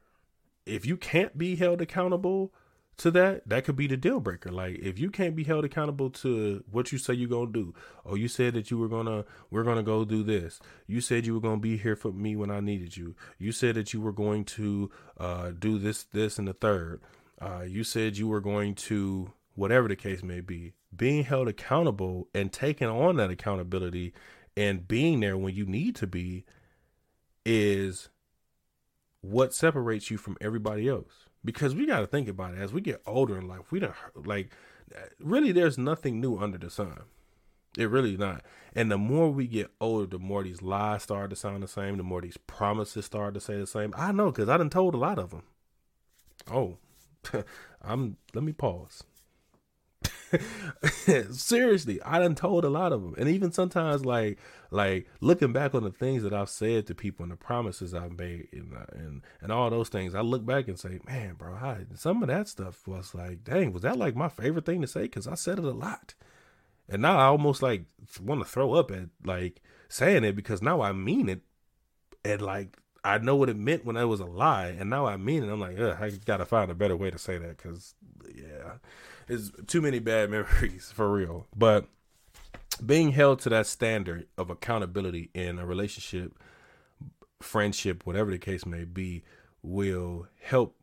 If 0.64 0.86
you 0.86 0.96
can't 0.96 1.36
be 1.36 1.56
held 1.56 1.80
accountable 1.80 2.52
to 2.98 3.10
that, 3.10 3.46
that 3.46 3.64
could 3.64 3.76
be 3.76 3.86
the 3.86 3.96
deal 3.96 4.20
breaker. 4.20 4.50
Like 4.50 4.78
if 4.78 4.98
you 4.98 5.10
can't 5.10 5.36
be 5.36 5.44
held 5.44 5.64
accountable 5.64 6.10
to 6.10 6.64
what 6.70 6.92
you 6.92 6.98
say 6.98 7.14
you're 7.14 7.28
gonna 7.28 7.52
do, 7.52 7.74
or 8.04 8.16
you 8.16 8.28
said 8.28 8.54
that 8.54 8.70
you 8.70 8.78
were 8.78 8.88
gonna 8.88 9.24
we're 9.50 9.64
gonna 9.64 9.82
go 9.82 10.04
do 10.04 10.22
this. 10.22 10.60
You 10.86 11.00
said 11.00 11.26
you 11.26 11.34
were 11.34 11.40
gonna 11.40 11.58
be 11.58 11.76
here 11.76 11.96
for 11.96 12.12
me 12.12 12.36
when 12.36 12.50
I 12.50 12.60
needed 12.60 12.96
you. 12.96 13.14
You 13.38 13.52
said 13.52 13.74
that 13.74 13.92
you 13.92 14.00
were 14.00 14.12
going 14.12 14.44
to 14.44 14.90
uh, 15.18 15.50
do 15.58 15.78
this, 15.78 16.04
this, 16.04 16.38
and 16.38 16.48
the 16.48 16.54
third. 16.54 17.02
Uh, 17.40 17.64
you 17.66 17.84
said 17.84 18.16
you 18.16 18.28
were 18.28 18.40
going 18.40 18.74
to 18.74 19.32
whatever 19.54 19.88
the 19.88 19.96
case 19.96 20.22
may 20.22 20.40
be. 20.40 20.72
Being 20.94 21.24
held 21.24 21.48
accountable 21.48 22.28
and 22.34 22.50
taking 22.50 22.88
on 22.88 23.16
that 23.16 23.30
accountability 23.30 24.14
and 24.56 24.88
being 24.88 25.20
there 25.20 25.36
when 25.36 25.54
you 25.54 25.66
need 25.66 25.96
to 25.96 26.06
be 26.06 26.46
is 27.44 28.08
what 29.20 29.52
separates 29.52 30.10
you 30.10 30.16
from 30.16 30.38
everybody 30.40 30.88
else 30.88 31.25
because 31.46 31.74
we 31.74 31.86
got 31.86 32.00
to 32.00 32.06
think 32.06 32.28
about 32.28 32.54
it 32.54 32.58
as 32.58 32.72
we 32.72 32.82
get 32.82 33.00
older 33.06 33.38
in 33.38 33.48
life. 33.48 33.70
We 33.72 33.80
don't 33.80 33.94
like 34.26 34.50
really. 35.18 35.52
There's 35.52 35.78
nothing 35.78 36.20
new 36.20 36.36
under 36.36 36.58
the 36.58 36.68
sun. 36.68 36.98
It 37.78 37.88
really 37.88 38.16
not. 38.16 38.42
And 38.74 38.90
the 38.90 38.98
more 38.98 39.30
we 39.30 39.46
get 39.46 39.70
older, 39.80 40.06
the 40.06 40.18
more 40.18 40.42
these 40.42 40.62
lies 40.62 41.04
start 41.04 41.30
to 41.30 41.36
sound 41.36 41.62
the 41.62 41.68
same. 41.68 41.96
The 41.96 42.02
more 42.02 42.20
these 42.20 42.36
promises 42.36 43.04
start 43.04 43.34
to 43.34 43.40
say 43.40 43.58
the 43.58 43.66
same. 43.66 43.94
I 43.96 44.12
know 44.12 44.30
because 44.30 44.48
I 44.48 44.56
done 44.56 44.70
told 44.70 44.94
a 44.94 44.98
lot 44.98 45.18
of 45.18 45.30
them. 45.30 45.44
Oh, 46.50 46.78
I'm. 47.82 48.16
Let 48.34 48.44
me 48.44 48.52
pause. 48.52 49.04
Seriously, 51.30 52.02
I 52.02 52.18
done 52.18 52.34
told 52.34 52.64
a 52.64 52.70
lot 52.70 52.92
of 52.92 53.02
them, 53.02 53.14
and 53.18 53.28
even 53.28 53.52
sometimes, 53.52 54.04
like, 54.04 54.38
like 54.70 55.06
looking 55.20 55.52
back 55.52 55.74
on 55.74 55.84
the 55.84 55.90
things 55.90 56.22
that 56.22 56.32
I've 56.32 56.48
said 56.48 56.86
to 56.86 56.94
people 56.94 57.22
and 57.22 57.32
the 57.32 57.36
promises 57.36 57.94
I've 57.94 58.18
made, 58.18 58.48
and 58.52 58.74
uh, 58.74 58.86
and, 58.92 59.22
and 59.40 59.52
all 59.52 59.70
those 59.70 59.88
things, 59.88 60.14
I 60.14 60.20
look 60.20 60.44
back 60.44 60.68
and 60.68 60.78
say, 60.78 61.00
man, 61.06 61.34
bro, 61.34 61.54
I, 61.54 61.86
some 61.94 62.22
of 62.22 62.28
that 62.28 62.48
stuff 62.48 62.86
was 62.86 63.14
like, 63.14 63.44
dang, 63.44 63.72
was 63.72 63.82
that 63.82 63.98
like 63.98 64.16
my 64.16 64.28
favorite 64.28 64.66
thing 64.66 64.80
to 64.82 64.86
say? 64.86 65.02
Because 65.02 65.26
I 65.26 65.34
said 65.34 65.58
it 65.58 65.64
a 65.64 65.70
lot, 65.70 66.14
and 66.88 67.02
now 67.02 67.18
I 67.18 67.24
almost 67.24 67.62
like 67.62 67.84
want 68.22 68.40
to 68.40 68.48
throw 68.48 68.74
up 68.74 68.90
at 68.90 69.08
like 69.24 69.62
saying 69.88 70.24
it 70.24 70.36
because 70.36 70.62
now 70.62 70.80
I 70.80 70.92
mean 70.92 71.28
it, 71.28 71.40
and 72.24 72.42
like 72.42 72.78
I 73.06 73.18
know 73.18 73.36
what 73.36 73.48
it 73.48 73.56
meant 73.56 73.84
when 73.84 73.96
it 73.96 74.04
was 74.04 74.18
a 74.18 74.26
lie, 74.26 74.74
and 74.78 74.90
now 74.90 75.06
I 75.06 75.16
mean 75.16 75.44
it. 75.44 75.48
I'm 75.48 75.60
like, 75.60 75.78
I 75.78 76.10
gotta 76.24 76.44
find 76.44 76.72
a 76.72 76.74
better 76.74 76.96
way 76.96 77.08
to 77.08 77.18
say 77.18 77.38
that 77.38 77.56
because, 77.56 77.94
yeah, 78.34 78.78
it's 79.28 79.50
too 79.66 79.80
many 79.80 79.98
bad 79.98 80.30
memories 80.30 80.92
for 80.92 81.10
real. 81.10 81.46
But 81.56 81.86
being 82.84 83.12
held 83.12 83.40
to 83.40 83.48
that 83.50 83.66
standard 83.66 84.26
of 84.36 84.50
accountability 84.50 85.30
in 85.34 85.58
a 85.58 85.66
relationship, 85.66 86.38
friendship, 87.40 88.04
whatever 88.04 88.30
the 88.30 88.38
case 88.38 88.66
may 88.66 88.84
be, 88.84 89.22
will 89.62 90.28
help 90.40 90.76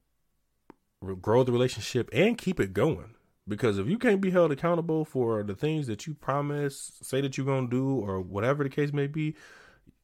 grow 1.21 1.43
the 1.43 1.51
relationship 1.51 2.09
and 2.13 2.37
keep 2.37 2.59
it 2.59 2.73
going. 2.73 3.15
Because 3.47 3.77
if 3.77 3.87
you 3.87 3.97
can't 3.97 4.21
be 4.21 4.31
held 4.31 4.51
accountable 4.51 5.03
for 5.03 5.43
the 5.43 5.55
things 5.55 5.87
that 5.87 6.07
you 6.07 6.13
promise, 6.13 6.93
say 7.01 7.19
that 7.19 7.37
you're 7.37 7.45
gonna 7.45 7.67
do, 7.67 7.95
or 7.95 8.21
whatever 8.21 8.63
the 8.63 8.69
case 8.69 8.93
may 8.93 9.07
be, 9.07 9.35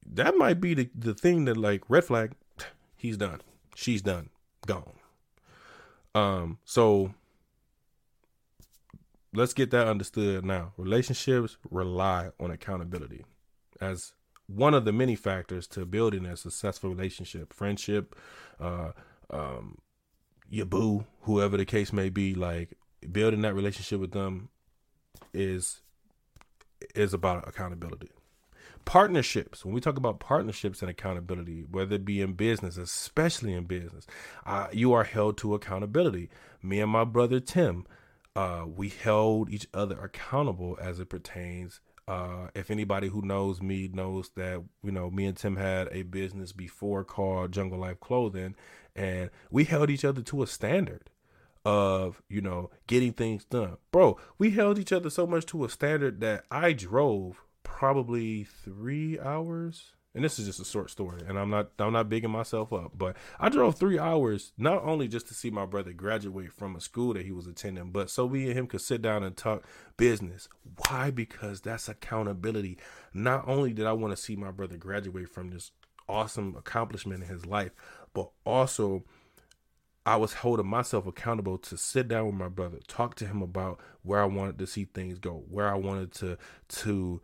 that 0.06 0.36
might 0.36 0.60
be 0.60 0.74
the, 0.74 0.90
the 0.94 1.14
thing 1.14 1.46
that 1.46 1.56
like 1.56 1.84
red 1.88 2.04
flag, 2.04 2.34
he's 2.98 3.16
done. 3.16 3.42
She's 3.76 4.02
done. 4.02 4.30
Gone. 4.66 5.00
Um, 6.14 6.58
so 6.66 7.14
let's 9.34 9.54
get 9.54 9.72
that 9.72 9.88
understood 9.88 10.46
now. 10.46 10.74
Relationships 10.78 11.58
rely 11.70 12.30
on 12.40 12.52
accountability 12.52 13.26
as 13.82 14.14
one 14.48 14.74
of 14.74 14.86
the 14.86 14.92
many 14.92 15.16
factors 15.16 15.68
to 15.68 15.86
building 15.86 16.26
a 16.26 16.36
successful 16.36 16.90
relationship, 16.90 17.54
friendship, 17.54 18.16
uh, 18.60 18.92
um, 19.30 19.78
your 20.50 20.66
boo, 20.66 21.06
whoever 21.22 21.56
the 21.58 21.66
case 21.66 21.94
may 21.94 22.10
be, 22.10 22.34
like 22.34 22.74
building 23.12 23.42
that 23.42 23.54
relationship 23.54 24.00
with 24.00 24.12
them 24.12 24.50
is 25.34 25.82
is 26.96 27.14
about 27.14 27.48
accountability. 27.48 28.10
Partnerships 28.86 29.64
when 29.64 29.76
we 29.76 29.82
talk 29.82 29.98
about 29.98 30.20
partnerships 30.20 30.82
and 30.82 30.90
accountability 30.90 31.64
whether 31.70 31.96
it 31.96 32.06
be 32.06 32.22
in 32.22 32.34
business 32.34 32.78
especially 32.78 33.54
in 33.54 33.66
business 33.66 34.08
uh, 34.46 34.68
you 34.72 34.94
are 34.94 35.04
held 35.04 35.38
to 35.38 35.54
accountability. 35.54 36.30
Me 36.64 36.80
and 36.80 36.92
my 36.92 37.04
brother 37.04 37.40
tim 37.40 37.86
uh, 38.36 38.66
we 38.68 38.90
held 38.90 39.50
each 39.50 39.68
other 39.74 40.00
accountable 40.00 40.78
as 40.82 41.00
it 41.00 41.10
pertains 41.10 41.82
uh, 42.08 42.48
if 42.56 42.72
anybody 42.72 43.08
who 43.08 43.22
knows 43.22 43.62
me 43.62 43.88
knows 43.94 44.32
that 44.36 44.64
you 44.84 44.92
know 44.92 45.10
me 45.12 45.26
and 45.26 45.38
tim 45.38 45.56
had 45.56 45.88
a 45.92 46.04
business 46.04 46.52
before 46.52 47.04
called 47.04 47.52
jungle 47.52 47.80
life 47.80 48.00
clothing 48.00 48.56
and 48.96 49.30
we 49.52 49.64
held 49.64 49.90
each 49.90 50.04
other 50.04 50.22
to 50.22 50.42
a 50.42 50.48
standard 50.48 51.10
of 51.66 52.22
you 52.30 52.42
know 52.42 52.70
getting 52.88 53.14
things 53.14 53.46
done. 53.46 53.78
Bro 53.92 54.18
we 54.38 54.52
held 54.52 54.80
each 54.80 54.92
other 54.92 55.10
so 55.10 55.28
much 55.28 55.46
to 55.48 55.66
a 55.66 55.70
standard 55.70 56.22
that 56.22 56.46
i 56.50 56.74
drove 56.74 57.44
probably 57.64 58.44
three 58.44 59.20
hours 59.20 59.94
and 60.16 60.24
this 60.24 60.40
is 60.40 60.48
just 60.48 60.60
a 60.60 60.66
short 60.66 60.90
story 60.90 61.22
and 61.28 61.38
i'm 61.38 61.50
not 61.50 61.70
i'm 61.80 61.94
not 61.94 62.10
bigging 62.10 62.32
myself 62.32 62.74
up 62.74 62.92
but 62.96 63.16
i 63.40 63.50
drove 63.50 63.78
three 63.78 64.00
hours 64.00 64.54
not 64.58 64.84
only 64.84 65.08
just 65.08 65.28
to 65.28 65.34
see 65.34 65.50
my 65.50 65.66
brother 65.66 65.94
graduate 65.94 66.52
from 66.52 66.76
a 66.76 66.82
school 66.82 67.14
that 67.14 67.26
he 67.26 67.32
was 67.32 67.48
attending 67.48 67.92
but 67.92 68.10
so 68.10 68.26
we 68.26 68.48
and 68.48 68.58
him 68.58 68.68
could 68.68 68.82
sit 68.82 69.02
down 69.02 69.24
and 69.24 69.38
talk 69.38 69.64
business. 69.98 70.48
Why? 70.88 71.12
Because 71.12 71.62
that's 71.62 71.90
accountability. 71.90 72.78
Not 73.14 73.48
only 73.48 73.74
did 73.74 73.86
i 73.86 73.94
want 73.94 74.16
to 74.16 74.22
see 74.22 74.36
my 74.36 74.52
brother 74.52 74.78
graduate 74.78 75.30
from 75.30 75.52
this 75.52 75.72
awesome 76.08 76.56
accomplishment 76.58 77.24
in 77.24 77.30
his 77.30 77.46
life 77.46 77.72
but 78.14 78.32
also 78.46 79.04
I 80.06 80.16
was 80.16 80.34
holding 80.34 80.66
myself 80.66 81.06
accountable 81.06 81.60
to 81.60 81.78
sit 81.78 82.08
down 82.08 82.26
with 82.26 82.36
my 82.36 82.48
brother, 82.48 82.80
talk 82.88 83.14
to 83.16 83.28
him 83.28 83.44
about 83.44 83.80
where 84.02 84.20
I 84.20 84.26
wanted 84.26 84.58
to 84.58 84.66
see 84.66 84.86
things 84.86 85.20
go, 85.20 85.44
where 85.50 85.70
I 85.70 85.76
wanted 85.76 86.14
to 86.14 86.38
to 86.70 87.22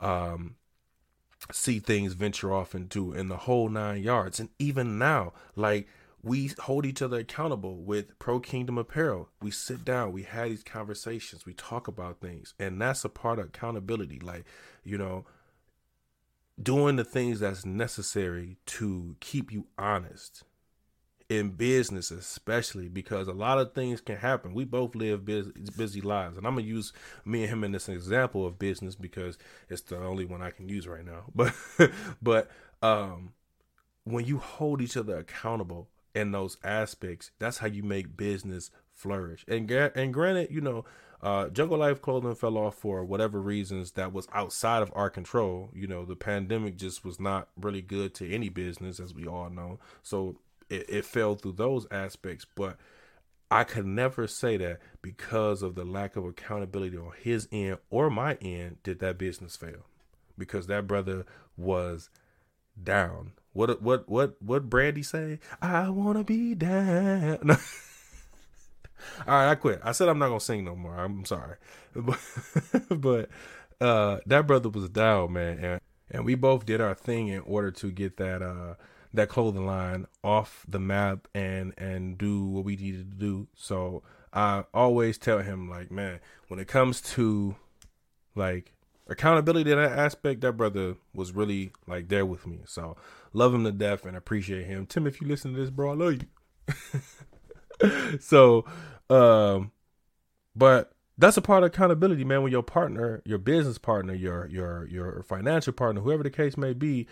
um, 0.00 0.56
see 1.52 1.78
things 1.78 2.14
venture 2.14 2.52
off 2.52 2.74
into 2.74 3.12
in 3.12 3.28
the 3.28 3.36
whole 3.38 3.68
nine 3.68 4.02
yards. 4.02 4.40
And 4.40 4.48
even 4.58 4.98
now, 4.98 5.32
like 5.54 5.86
we 6.22 6.50
hold 6.58 6.84
each 6.84 7.02
other 7.02 7.18
accountable 7.18 7.76
with 7.76 8.18
Pro 8.18 8.40
Kingdom 8.40 8.78
Apparel. 8.78 9.28
We 9.40 9.52
sit 9.52 9.84
down, 9.84 10.12
we 10.12 10.24
have 10.24 10.48
these 10.48 10.64
conversations, 10.64 11.46
we 11.46 11.54
talk 11.54 11.86
about 11.86 12.20
things, 12.20 12.52
and 12.58 12.80
that's 12.80 13.04
a 13.04 13.08
part 13.08 13.38
of 13.38 13.46
accountability. 13.46 14.18
Like, 14.18 14.44
you 14.82 14.98
know, 14.98 15.24
doing 16.60 16.96
the 16.96 17.04
things 17.04 17.40
that's 17.40 17.64
necessary 17.64 18.56
to 18.66 19.14
keep 19.20 19.52
you 19.52 19.66
honest 19.78 20.42
in 21.28 21.50
business 21.50 22.10
especially 22.10 22.88
because 22.88 23.26
a 23.26 23.32
lot 23.32 23.58
of 23.58 23.74
things 23.74 24.00
can 24.00 24.16
happen 24.16 24.54
we 24.54 24.64
both 24.64 24.94
live 24.94 25.24
busy, 25.24 25.50
busy 25.76 26.00
lives 26.00 26.36
and 26.36 26.46
i'm 26.46 26.54
gonna 26.54 26.66
use 26.66 26.92
me 27.24 27.42
and 27.42 27.52
him 27.52 27.64
in 27.64 27.72
this 27.72 27.88
example 27.88 28.46
of 28.46 28.58
business 28.58 28.94
because 28.94 29.36
it's 29.68 29.82
the 29.82 29.98
only 29.98 30.24
one 30.24 30.40
i 30.40 30.50
can 30.50 30.68
use 30.68 30.86
right 30.86 31.04
now 31.04 31.24
but 31.34 31.52
but 32.22 32.50
um 32.82 33.32
when 34.04 34.24
you 34.24 34.38
hold 34.38 34.80
each 34.80 34.96
other 34.96 35.18
accountable 35.18 35.88
in 36.14 36.30
those 36.30 36.56
aspects 36.62 37.32
that's 37.38 37.58
how 37.58 37.66
you 37.66 37.82
make 37.82 38.16
business 38.16 38.70
flourish 38.92 39.44
and 39.48 39.70
and 39.70 40.14
granted 40.14 40.48
you 40.50 40.60
know 40.60 40.84
uh, 41.22 41.48
Jungle 41.48 41.78
Life 41.78 42.02
clothing 42.02 42.34
fell 42.34 42.58
off 42.58 42.74
for 42.76 43.04
whatever 43.04 43.40
reasons 43.40 43.92
that 43.92 44.12
was 44.12 44.28
outside 44.32 44.82
of 44.82 44.92
our 44.94 45.08
control. 45.08 45.70
You 45.74 45.86
know, 45.86 46.04
the 46.04 46.14
pandemic 46.14 46.76
just 46.76 47.04
was 47.04 47.18
not 47.18 47.48
really 47.60 47.82
good 47.82 48.14
to 48.16 48.30
any 48.30 48.48
business, 48.48 49.00
as 49.00 49.14
we 49.14 49.26
all 49.26 49.48
know. 49.48 49.78
So 50.02 50.36
it, 50.68 50.88
it 50.88 51.04
fell 51.04 51.34
through 51.34 51.52
those 51.52 51.86
aspects, 51.90 52.46
but 52.54 52.76
I 53.50 53.64
could 53.64 53.86
never 53.86 54.26
say 54.26 54.56
that 54.56 54.80
because 55.02 55.62
of 55.62 55.74
the 55.74 55.84
lack 55.84 56.16
of 56.16 56.24
accountability 56.24 56.96
on 56.96 57.12
his 57.22 57.48
end 57.52 57.78
or 57.90 58.10
my 58.10 58.34
end 58.34 58.78
did 58.82 58.98
that 59.00 59.18
business 59.18 59.56
fail. 59.56 59.86
Because 60.36 60.66
that 60.66 60.86
brother 60.86 61.24
was 61.56 62.10
down. 62.82 63.32
What 63.52 63.80
what 63.80 64.08
what 64.08 64.36
what 64.42 64.68
Brandy 64.68 65.02
say? 65.02 65.38
I 65.62 65.88
wanna 65.88 66.24
be 66.24 66.54
down. 66.54 67.50
All 69.26 69.34
right, 69.34 69.50
I 69.50 69.54
quit. 69.54 69.80
I 69.82 69.92
said 69.92 70.08
I'm 70.08 70.18
not 70.18 70.28
gonna 70.28 70.40
sing 70.40 70.64
no 70.64 70.76
more. 70.76 70.94
I'm 70.94 71.24
sorry, 71.24 71.56
but 71.94 72.18
but 72.90 73.30
uh, 73.80 74.18
that 74.26 74.46
brother 74.46 74.68
was 74.68 74.90
down, 74.90 75.32
man, 75.32 75.58
and 75.58 75.80
and 76.10 76.24
we 76.26 76.34
both 76.34 76.66
did 76.66 76.82
our 76.82 76.94
thing 76.94 77.28
in 77.28 77.40
order 77.40 77.70
to 77.70 77.90
get 77.90 78.18
that 78.18 78.42
uh 78.42 78.74
that 79.16 79.28
clothing 79.28 79.66
line 79.66 80.06
off 80.22 80.64
the 80.68 80.78
map 80.78 81.28
and 81.34 81.74
and 81.76 82.16
do 82.16 82.44
what 82.44 82.64
we 82.64 82.76
needed 82.76 83.10
to 83.10 83.16
do. 83.16 83.48
So 83.54 84.02
I 84.32 84.64
always 84.72 85.18
tell 85.18 85.38
him 85.38 85.68
like, 85.68 85.90
man, 85.90 86.20
when 86.48 86.60
it 86.60 86.68
comes 86.68 87.00
to 87.02 87.56
like 88.34 88.72
accountability 89.08 89.70
that 89.70 89.78
aspect, 89.78 90.40
that 90.42 90.52
brother 90.52 90.96
was 91.14 91.32
really 91.32 91.72
like 91.86 92.08
there 92.08 92.26
with 92.26 92.46
me. 92.46 92.60
So 92.66 92.96
love 93.32 93.54
him 93.54 93.64
to 93.64 93.72
death 93.72 94.04
and 94.04 94.16
appreciate 94.16 94.66
him. 94.66 94.86
Tim, 94.86 95.06
if 95.06 95.20
you 95.20 95.26
listen 95.26 95.54
to 95.54 95.60
this, 95.60 95.70
bro, 95.70 95.92
I 95.92 95.94
love 95.94 96.22
you. 96.22 98.18
so 98.20 98.64
um 99.10 99.70
but 100.54 100.92
that's 101.18 101.36
a 101.36 101.42
part 101.42 101.62
of 101.62 101.68
accountability, 101.68 102.24
man. 102.24 102.42
When 102.42 102.52
your 102.52 102.62
partner, 102.62 103.22
your 103.24 103.38
business 103.38 103.78
partner, 103.78 104.14
your 104.14 104.46
your 104.48 104.86
your 104.86 105.22
financial 105.22 105.72
partner, 105.72 106.00
whoever 106.00 106.22
the 106.22 106.30
case 106.30 106.56
may 106.56 106.72
be, 106.72 107.06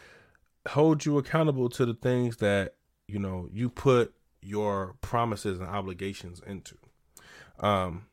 hold 0.69 1.05
you 1.05 1.19
accountable 1.19 1.69
to 1.71 1.87
the 1.87 1.95
things 1.95 2.39
that 2.39 2.75
you 3.07 3.19
know 3.19 3.49
you 3.53 3.69
put 3.69 4.15
your 4.43 4.97
promises 5.01 5.61
and 5.61 5.69
obligations 5.69 6.41
into. 6.47 6.77
Um, 7.61 8.07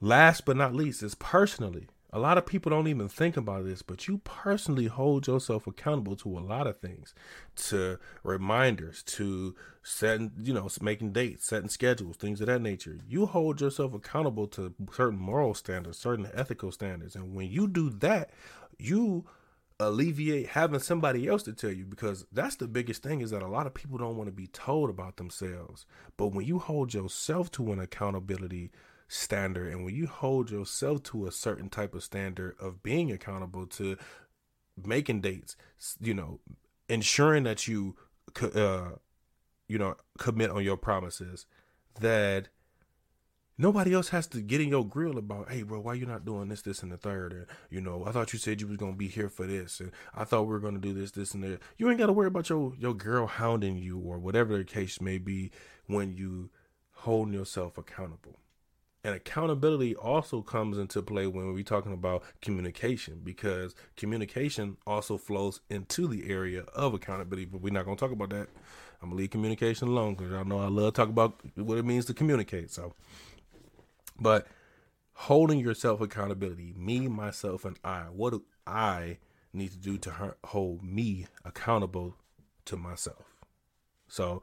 last 0.00 0.44
but 0.44 0.56
not 0.56 0.74
least 0.74 1.02
is 1.02 1.14
personally. 1.14 1.88
A 2.12 2.20
lot 2.20 2.38
of 2.38 2.46
people 2.46 2.70
don't 2.70 2.86
even 2.86 3.08
think 3.08 3.36
about 3.36 3.64
this, 3.64 3.82
but 3.82 4.06
you 4.08 4.18
personally 4.18 4.86
hold 4.86 5.26
yourself 5.26 5.66
accountable 5.66 6.16
to 6.16 6.38
a 6.38 6.40
lot 6.40 6.66
of 6.66 6.78
things, 6.78 7.14
to 7.56 7.98
reminders, 8.22 9.02
to 9.02 9.54
setting, 9.82 10.30
you 10.38 10.54
know, 10.54 10.68
making 10.80 11.12
dates, 11.12 11.46
setting 11.46 11.68
schedules, 11.68 12.16
things 12.16 12.40
of 12.40 12.46
that 12.46 12.62
nature. 12.62 12.96
You 13.06 13.26
hold 13.26 13.60
yourself 13.60 13.92
accountable 13.92 14.46
to 14.48 14.72
certain 14.92 15.18
moral 15.18 15.52
standards, 15.52 15.98
certain 15.98 16.30
ethical 16.32 16.70
standards. 16.70 17.16
And 17.16 17.34
when 17.34 17.50
you 17.50 17.68
do 17.68 17.90
that, 17.90 18.30
you 18.78 19.26
alleviate 19.78 20.48
having 20.48 20.80
somebody 20.80 21.28
else 21.28 21.42
to 21.42 21.52
tell 21.52 21.70
you 21.70 21.84
because 21.84 22.24
that's 22.32 22.56
the 22.56 22.68
biggest 22.68 23.02
thing 23.02 23.20
is 23.20 23.30
that 23.30 23.42
a 23.42 23.48
lot 23.48 23.66
of 23.66 23.74
people 23.74 23.98
don't 23.98 24.16
want 24.16 24.28
to 24.28 24.32
be 24.32 24.46
told 24.46 24.88
about 24.88 25.16
themselves. 25.16 25.84
But 26.16 26.28
when 26.28 26.46
you 26.46 26.58
hold 26.58 26.94
yourself 26.94 27.50
to 27.52 27.72
an 27.72 27.80
accountability 27.80 28.70
standard 29.08 29.72
and 29.72 29.84
when 29.84 29.94
you 29.94 30.06
hold 30.06 30.50
yourself 30.50 31.02
to 31.04 31.26
a 31.26 31.32
certain 31.32 31.68
type 31.68 31.94
of 31.94 32.02
standard 32.02 32.56
of 32.58 32.82
being 32.82 33.12
accountable 33.12 33.66
to 33.66 33.96
making 34.82 35.20
dates, 35.20 35.56
you 36.00 36.14
know, 36.14 36.40
ensuring 36.88 37.44
that 37.44 37.68
you 37.68 37.96
uh 38.54 38.90
you 39.68 39.78
know 39.78 39.94
commit 40.18 40.50
on 40.50 40.62
your 40.62 40.76
promises 40.76 41.46
that 42.00 42.48
Nobody 43.58 43.94
else 43.94 44.10
has 44.10 44.26
to 44.28 44.42
get 44.42 44.60
in 44.60 44.68
your 44.68 44.86
grill 44.86 45.16
about, 45.16 45.50
hey, 45.50 45.62
bro, 45.62 45.80
why 45.80 45.94
you 45.94 46.04
not 46.04 46.26
doing 46.26 46.48
this, 46.48 46.60
this, 46.60 46.82
and 46.82 46.92
the 46.92 46.98
third? 46.98 47.32
And 47.32 47.46
you 47.70 47.80
know, 47.80 48.04
I 48.06 48.12
thought 48.12 48.34
you 48.34 48.38
said 48.38 48.60
you 48.60 48.66
was 48.66 48.76
gonna 48.76 48.92
be 48.92 49.08
here 49.08 49.30
for 49.30 49.46
this, 49.46 49.80
and 49.80 49.92
I 50.14 50.24
thought 50.24 50.42
we 50.42 50.52
were 50.52 50.60
gonna 50.60 50.78
do 50.78 50.92
this, 50.92 51.12
this, 51.12 51.32
and 51.32 51.42
that. 51.42 51.60
You 51.78 51.88
ain't 51.88 51.98
got 51.98 52.06
to 52.06 52.12
worry 52.12 52.26
about 52.26 52.50
your 52.50 52.74
your 52.78 52.94
girl 52.94 53.26
hounding 53.26 53.78
you 53.78 53.98
or 53.98 54.18
whatever 54.18 54.58
the 54.58 54.64
case 54.64 55.00
may 55.00 55.16
be 55.16 55.50
when 55.86 56.12
you 56.12 56.50
holding 56.92 57.32
yourself 57.32 57.78
accountable. 57.78 58.40
And 59.04 59.14
accountability 59.14 59.94
also 59.94 60.42
comes 60.42 60.76
into 60.76 61.00
play 61.00 61.26
when 61.26 61.54
we're 61.54 61.62
talking 61.62 61.92
about 61.92 62.24
communication 62.42 63.20
because 63.22 63.74
communication 63.96 64.76
also 64.86 65.16
flows 65.16 65.60
into 65.70 66.08
the 66.08 66.28
area 66.28 66.62
of 66.74 66.92
accountability. 66.92 67.46
But 67.46 67.60
we're 67.62 67.72
not 67.72 67.84
gonna 67.84 67.96
talk 67.96 68.10
about 68.10 68.30
that. 68.30 68.48
I'm 69.00 69.10
gonna 69.10 69.14
leave 69.14 69.30
communication 69.30 69.88
alone 69.88 70.14
because 70.14 70.32
y'all 70.32 70.44
know 70.44 70.58
I 70.58 70.66
love 70.66 70.94
talk 70.94 71.08
about 71.08 71.40
what 71.54 71.78
it 71.78 71.84
means 71.84 72.04
to 72.06 72.14
communicate. 72.14 72.70
So 72.70 72.94
but 74.20 74.46
holding 75.12 75.58
yourself 75.58 76.00
accountability, 76.00 76.74
me, 76.76 77.08
myself, 77.08 77.64
and 77.64 77.78
I, 77.84 78.04
what 78.04 78.30
do 78.30 78.44
I 78.66 79.18
need 79.52 79.70
to 79.72 79.78
do 79.78 79.98
to 79.98 80.34
hold 80.44 80.82
me 80.82 81.26
accountable 81.44 82.16
to 82.66 82.76
myself? 82.76 83.36
So 84.08 84.42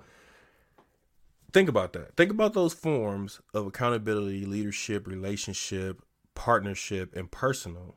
think 1.52 1.70
about 1.70 1.94
that. 1.94 2.16
Think 2.16 2.32
about 2.32 2.54
those 2.54 2.74
forms 2.74 3.40
of 3.54 3.68
accountability, 3.68 4.46
leadership, 4.46 5.08
relationship, 5.08 6.02
partnership, 6.36 7.16
and 7.16 7.30
personal 7.30 7.96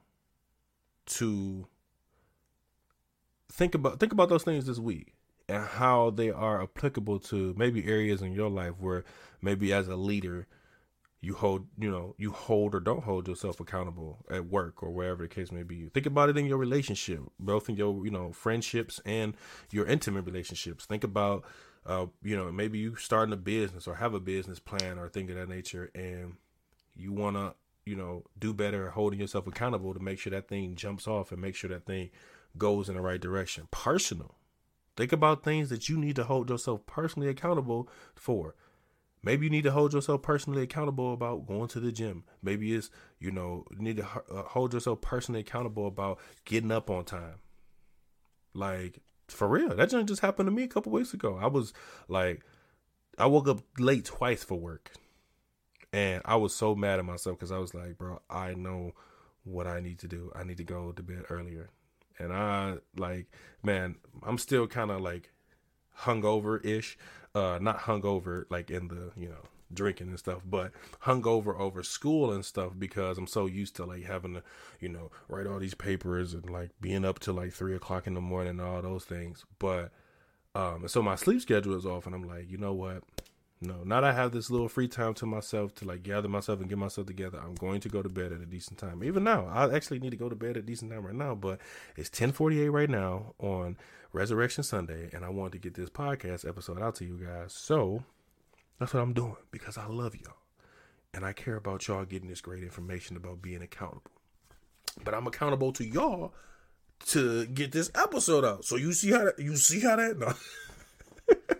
to 1.07 1.67
think 3.51 3.75
about 3.75 4.01
think 4.01 4.13
about 4.13 4.29
those 4.29 4.43
things 4.43 4.67
this 4.67 4.79
week 4.79 5.15
and 5.49 5.65
how 5.65 6.11
they 6.11 6.31
are 6.31 6.63
applicable 6.63 7.19
to 7.21 7.55
maybe 7.57 7.87
areas 7.87 8.21
in 8.21 8.33
your 8.33 8.51
life 8.51 8.75
where 8.79 9.05
maybe 9.41 9.73
as 9.73 9.89
a 9.89 9.97
leader 9.97 10.47
you 11.27 11.35
hold 11.35 11.67
you 11.77 11.91
know 11.91 12.15
you 12.19 12.31
hold 12.31 12.73
or 12.73 12.79
don't 12.79 13.03
hold 13.03 13.27
yourself 13.27 13.59
accountable 13.59 14.25
at 14.31 14.47
work 14.47 14.81
or 14.81 14.91
wherever 14.91 15.25
the 15.25 15.29
case 15.29 15.51
may 15.51 15.65
be. 15.65 15.89
Think 15.89 16.07
about 16.07 16.29
it 16.29 16.37
in 16.37 16.47
your 16.47 16.57
relationship 16.57 17.21
both 17.41 17.69
in 17.69 17.75
your 17.75 18.05
you 18.05 18.13
know 18.13 18.31
friendships 18.33 19.01
and 19.05 19.37
your 19.73 19.87
intimate 19.87 20.25
relationships. 20.25 20.87
Think 20.87 21.03
about 21.03 21.43
uh 21.85 22.07
you 22.23 22.37
know 22.37 22.53
maybe 22.53 22.79
you 22.79 22.95
starting 22.95 23.33
a 23.33 23.37
business 23.37 23.89
or 23.89 23.97
have 23.97 24.15
a 24.15 24.21
business 24.21 24.61
plan 24.61 25.01
or 25.01 25.09
thing 25.09 25.29
of 25.29 25.37
that 25.37 25.49
nature 25.49 25.91
and 25.97 26.35
you 26.95 27.13
want 27.13 27.35
to 27.35 27.55
you 27.85 27.97
know 27.97 28.23
do 28.39 28.55
better 28.55 28.91
holding 28.91 29.19
yourself 29.19 29.49
accountable 29.49 29.93
to 29.95 30.01
make 30.01 30.21
sure 30.21 30.31
that 30.31 30.47
thing 30.47 30.77
jumps 30.77 31.09
off 31.09 31.33
and 31.33 31.43
make 31.43 31.57
sure 31.57 31.71
that 31.71 31.87
thing 31.87 32.09
goes 32.57 32.89
in 32.89 32.95
the 32.95 33.03
right 33.03 33.21
direction. 33.21 33.67
Personal. 33.73 34.37
Think 34.97 35.13
about 35.13 35.43
things 35.43 35.71
that 35.71 35.89
you 35.89 35.99
need 35.99 36.15
to 36.17 36.25
hold 36.25 36.49
yourself 36.49 36.87
personally 36.87 37.29
accountable 37.29 37.89
for 38.15 38.55
Maybe 39.27 39.47
you 39.47 39.51
need 39.51 39.65
to 39.65 39.73
hold 39.73 39.93
yourself 39.93 40.23
personally 40.23 40.63
accountable 40.63 41.13
about 41.13 41.49
going 41.49 41.67
to 41.71 41.81
the 41.81 41.91
gym. 41.91 42.23
Maybe 42.45 42.73
it's, 42.73 42.91
you 43.19 43.33
know, 43.33 43.65
you 43.73 43.83
need 43.83 43.97
to 43.97 44.05
uh, 44.05 44.43
hold 44.45 44.73
yourself 44.73 45.01
personally 45.01 45.41
accountable 45.41 45.89
about 45.89 46.21
getting 46.45 46.71
up 46.71 46.89
on 46.91 47.05
time. 47.05 47.41
Like, 48.55 49.01
for 49.27 49.49
real. 49.49 49.75
That 49.75 49.91
just 50.07 50.21
happened 50.21 50.47
to 50.47 50.53
me 50.53 50.63
a 50.63 50.69
couple 50.69 50.93
weeks 50.93 51.13
ago. 51.13 51.41
I 51.43 51.49
was 51.49 51.73
like, 52.07 52.45
I 53.19 53.27
woke 53.27 53.49
up 53.49 53.63
late 53.81 54.05
twice 54.05 54.45
for 54.45 54.61
work. 54.61 54.93
And 55.93 56.23
I 56.25 56.37
was 56.37 56.55
so 56.55 56.77
mad 56.77 57.01
at 57.01 57.05
myself 57.05 57.37
because 57.37 57.51
I 57.51 57.59
was 57.59 57.75
like, 57.75 57.99
bro, 57.99 58.21
I 58.31 58.55
know 58.55 58.93
what 59.43 59.67
I 59.67 59.81
need 59.81 59.99
to 59.99 60.07
do. 60.07 60.31
I 60.37 60.45
need 60.45 60.59
to 60.59 60.65
go 60.65 60.93
to 60.93 61.03
bed 61.03 61.25
earlier. 61.31 61.71
And 62.21 62.33
I, 62.33 62.77
like, 62.97 63.27
man, 63.65 63.97
I'm 64.23 64.39
still 64.39 64.69
kind 64.69 64.93
of 64.93 65.01
like 65.01 65.33
hungover 66.01 66.65
ish 66.65 66.99
uh 67.35 67.59
not 67.61 67.81
hungover 67.81 68.45
like 68.51 68.71
in 68.71 68.89
the 68.89 69.11
you 69.17 69.29
know 69.29 69.43
drinking 69.73 70.09
and 70.09 70.19
stuff, 70.19 70.43
but 70.49 70.73
hungover 71.03 71.59
over 71.59 71.83
school 71.83 72.33
and 72.33 72.45
stuff 72.45 72.73
because 72.79 73.19
I'm 73.19 73.27
so 73.27 73.47
used 73.47 73.77
to 73.77 73.85
like 73.85 74.05
having 74.05 74.35
to, 74.35 74.43
you 74.81 74.89
know, 74.89 75.11
write 75.29 75.47
all 75.47 75.59
these 75.59 75.75
papers 75.75 76.35
and 76.35 76.49
like 76.51 76.71
being 76.81 77.05
up 77.05 77.19
to 77.21 77.33
like 77.33 77.53
three 77.53 77.75
o'clock 77.75 78.07
in 78.07 78.15
the 78.15 78.21
morning 78.21 78.51
and 78.51 78.61
all 78.61 78.83
those 78.83 79.05
things. 79.05 79.45
But 79.59 79.91
um 80.55 80.89
so 80.89 81.03
my 81.03 81.17
sleep 81.17 81.41
schedule 81.41 81.77
is 81.77 81.87
off 81.87 82.07
and 82.07 82.15
I'm 82.15 82.29
like, 82.29 82.51
you 82.51 82.59
know 82.59 82.73
what? 82.73 83.03
No, 83.61 83.85
now 83.85 84.03
that 84.03 84.11
I 84.11 84.13
have 84.13 84.33
this 84.33 84.51
little 84.51 84.69
free 84.69 84.89
time 84.89 85.15
to 85.15 85.27
myself 85.27 85.75
to 85.77 85.87
like 85.87 86.03
gather 86.03 86.29
myself 86.29 86.61
and 86.61 86.69
get 86.69 86.77
myself 86.77 87.07
together, 87.07 87.41
I'm 87.43 87.55
going 87.55 87.81
to 87.81 87.89
go 87.89 88.03
to 88.03 88.09
bed 88.09 88.33
at 88.33 88.41
a 88.41 88.47
decent 88.47 88.79
time. 88.79 89.03
Even 89.03 89.25
now, 89.25 89.47
I 89.47 89.75
actually 89.75 89.99
need 89.99 90.11
to 90.11 90.17
go 90.17 90.29
to 90.29 90.37
bed 90.37 90.51
at 90.51 90.57
a 90.59 90.63
decent 90.63 90.91
time 90.93 91.07
right 91.07 91.15
now, 91.15 91.35
but 91.35 91.59
it's 91.97 92.11
10:48 92.11 92.71
right 92.71 92.91
now 92.91 93.35
on 93.39 93.79
Resurrection 94.13 94.63
Sunday, 94.63 95.09
and 95.13 95.25
I 95.25 95.31
wanted 95.31 95.53
to 95.53 95.59
get 95.59 95.75
this 95.75 95.89
podcast 95.89 96.47
episode 96.47 96.81
out 96.81 96.97
to 96.97 97.05
you 97.07 97.17
guys. 97.17 97.55
So 97.55 98.05
that's 98.79 98.93
what 98.93 99.01
I'm 99.01 99.15
doing 99.15 99.37
because 99.51 99.79
I 99.79 99.87
love 99.87 100.15
y'all 100.15 100.35
and 101.17 101.25
I 101.25 101.33
care 101.33 101.57
about 101.57 101.89
y'all 101.89 102.05
getting 102.05 102.29
this 102.29 102.43
great 102.43 102.63
information 102.63 103.17
about 103.17 103.41
being 103.41 103.63
accountable. 103.63 104.11
But 105.03 105.15
I'm 105.15 105.27
accountable 105.27 105.73
to 105.73 105.85
y'all 105.85 106.35
to 107.07 107.47
get 107.47 107.73
this 107.73 107.91
episode 107.95 108.45
out. 108.45 108.65
So 108.65 108.77
you 108.77 108.93
see 108.93 109.11
how 109.13 109.25
that, 109.25 109.39
you 109.39 109.57
see 109.57 109.81
how 109.81 109.97
that 109.97 110.19
no. 110.19 110.35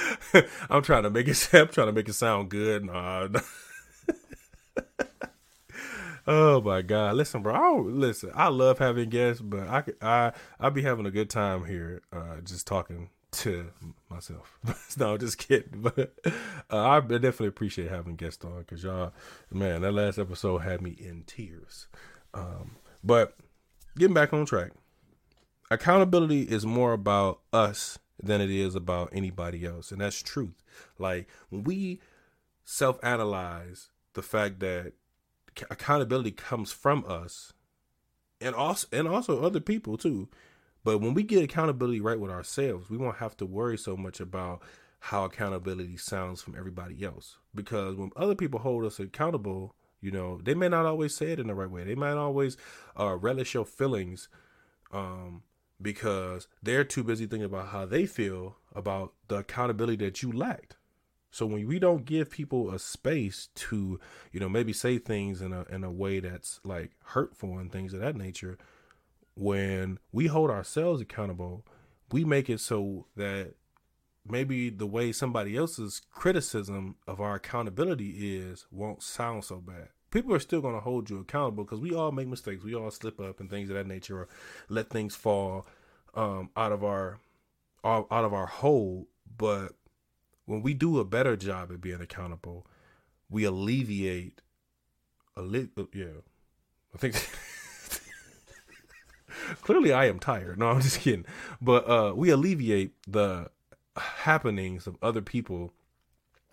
I'm 0.70 0.82
trying 0.82 1.02
to 1.04 1.10
make 1.10 1.28
it. 1.28 1.48
I'm 1.52 1.68
trying 1.68 1.88
to 1.88 1.92
make 1.92 2.08
it 2.08 2.14
sound 2.14 2.48
good. 2.48 2.84
Nah. 2.84 3.28
oh 6.26 6.60
my 6.60 6.82
god! 6.82 7.16
Listen, 7.16 7.42
bro. 7.42 7.54
I 7.54 7.80
listen. 7.80 8.30
I 8.34 8.48
love 8.48 8.78
having 8.78 9.08
guests, 9.08 9.42
but 9.42 9.68
I 9.68 9.84
I 10.00 10.32
I 10.58 10.70
be 10.70 10.82
having 10.82 11.06
a 11.06 11.10
good 11.10 11.30
time 11.30 11.64
here, 11.64 12.02
uh, 12.12 12.40
just 12.44 12.66
talking 12.66 13.10
to 13.32 13.70
myself. 14.10 14.58
no, 14.96 15.16
just 15.16 15.38
kidding. 15.38 15.82
But 15.82 16.14
uh, 16.70 16.88
I 16.88 17.00
definitely 17.00 17.48
appreciate 17.48 17.90
having 17.90 18.16
guests 18.16 18.44
on 18.44 18.60
because 18.60 18.84
y'all, 18.84 19.12
man, 19.50 19.82
that 19.82 19.92
last 19.92 20.18
episode 20.18 20.58
had 20.58 20.82
me 20.82 20.90
in 20.90 21.24
tears. 21.26 21.88
Um, 22.34 22.76
but 23.02 23.36
getting 23.98 24.14
back 24.14 24.32
on 24.32 24.46
track, 24.46 24.72
accountability 25.70 26.42
is 26.42 26.64
more 26.64 26.92
about 26.92 27.40
us 27.52 27.98
than 28.20 28.40
it 28.40 28.50
is 28.50 28.74
about 28.74 29.10
anybody 29.12 29.64
else, 29.64 29.92
and 29.92 30.00
that's 30.00 30.22
truth. 30.22 30.62
Like 30.98 31.28
when 31.50 31.64
we 31.64 32.00
self-analyze 32.64 33.90
the 34.14 34.22
fact 34.22 34.60
that 34.60 34.94
accountability 35.70 36.32
comes 36.32 36.72
from 36.72 37.04
us, 37.06 37.52
and 38.40 38.54
also 38.54 38.88
and 38.92 39.06
also 39.06 39.42
other 39.42 39.60
people 39.60 39.96
too 39.96 40.28
but 40.84 40.98
when 40.98 41.14
we 41.14 41.22
get 41.22 41.44
accountability 41.44 42.00
right 42.00 42.18
with 42.18 42.30
ourselves, 42.30 42.90
we 42.90 42.96
won't 42.96 43.16
have 43.16 43.36
to 43.38 43.46
worry 43.46 43.78
so 43.78 43.96
much 43.96 44.20
about 44.20 44.62
how 44.98 45.24
accountability 45.24 45.96
sounds 45.96 46.42
from 46.42 46.56
everybody 46.56 47.04
else. 47.04 47.38
Because 47.54 47.96
when 47.96 48.10
other 48.16 48.34
people 48.34 48.60
hold 48.60 48.84
us 48.84 48.98
accountable, 48.98 49.74
you 50.00 50.10
know, 50.10 50.40
they 50.42 50.54
may 50.54 50.68
not 50.68 50.86
always 50.86 51.14
say 51.14 51.32
it 51.32 51.40
in 51.40 51.46
the 51.46 51.54
right 51.54 51.70
way. 51.70 51.84
They 51.84 51.94
might 51.94 52.16
always 52.16 52.56
uh, 52.98 53.16
relish 53.16 53.54
your 53.54 53.64
feelings 53.64 54.28
um, 54.92 55.42
because 55.82 56.48
they're 56.62 56.84
too 56.84 57.04
busy 57.04 57.26
thinking 57.26 57.44
about 57.44 57.68
how 57.68 57.86
they 57.86 58.06
feel 58.06 58.56
about 58.74 59.12
the 59.28 59.36
accountability 59.36 60.04
that 60.04 60.22
you 60.22 60.32
lacked. 60.32 60.76
So 61.30 61.46
when 61.46 61.66
we 61.66 61.78
don't 61.78 62.04
give 62.04 62.30
people 62.30 62.70
a 62.70 62.78
space 62.78 63.48
to, 63.54 63.98
you 64.32 64.40
know, 64.40 64.50
maybe 64.50 64.72
say 64.72 64.98
things 64.98 65.40
in 65.40 65.52
a 65.52 65.64
in 65.70 65.82
a 65.82 65.90
way 65.90 66.20
that's 66.20 66.60
like 66.62 66.92
hurtful 67.04 67.58
and 67.58 67.72
things 67.72 67.94
of 67.94 68.00
that 68.00 68.16
nature, 68.16 68.58
when 69.34 69.98
we 70.12 70.26
hold 70.26 70.50
ourselves 70.50 71.00
accountable, 71.00 71.64
we 72.10 72.24
make 72.24 72.50
it 72.50 72.60
so 72.60 73.06
that 73.16 73.54
maybe 74.28 74.68
the 74.68 74.86
way 74.86 75.10
somebody 75.10 75.56
else's 75.56 76.02
criticism 76.10 76.96
of 77.06 77.20
our 77.20 77.36
accountability 77.36 78.36
is 78.36 78.66
won't 78.70 79.02
sound 79.02 79.44
so 79.44 79.56
bad. 79.56 79.88
People 80.12 80.32
are 80.34 80.38
still 80.38 80.60
going 80.60 80.74
to 80.74 80.80
hold 80.80 81.10
you 81.10 81.18
accountable 81.18 81.64
because 81.64 81.80
we 81.80 81.92
all 81.94 82.12
make 82.12 82.28
mistakes. 82.28 82.62
We 82.62 82.74
all 82.74 82.90
slip 82.92 83.18
up 83.18 83.40
and 83.40 83.50
things 83.50 83.68
of 83.70 83.76
that 83.76 83.88
nature, 83.88 84.20
or 84.20 84.28
let 84.68 84.90
things 84.90 85.16
fall 85.16 85.66
um, 86.14 86.50
out 86.56 86.70
of 86.70 86.84
our 86.84 87.18
out 87.84 88.06
of 88.10 88.32
our 88.32 88.46
hold. 88.46 89.06
But 89.36 89.72
when 90.44 90.62
we 90.62 90.74
do 90.74 91.00
a 91.00 91.04
better 91.04 91.36
job 91.36 91.72
at 91.72 91.80
being 91.80 92.00
accountable, 92.00 92.66
we 93.28 93.44
alleviate 93.44 94.40
a 95.36 95.42
little. 95.42 95.88
Yeah, 95.92 96.20
I 96.94 96.98
think. 96.98 97.14
Clearly, 99.62 99.92
I 99.92 100.06
am 100.06 100.18
tired. 100.20 100.58
No, 100.58 100.68
I'm 100.68 100.80
just 100.80 101.00
kidding. 101.00 101.24
But 101.60 101.88
uh, 101.88 102.12
we 102.14 102.30
alleviate 102.30 102.92
the 103.08 103.50
happenings 103.96 104.86
of 104.86 104.96
other 105.02 105.20
people 105.20 105.72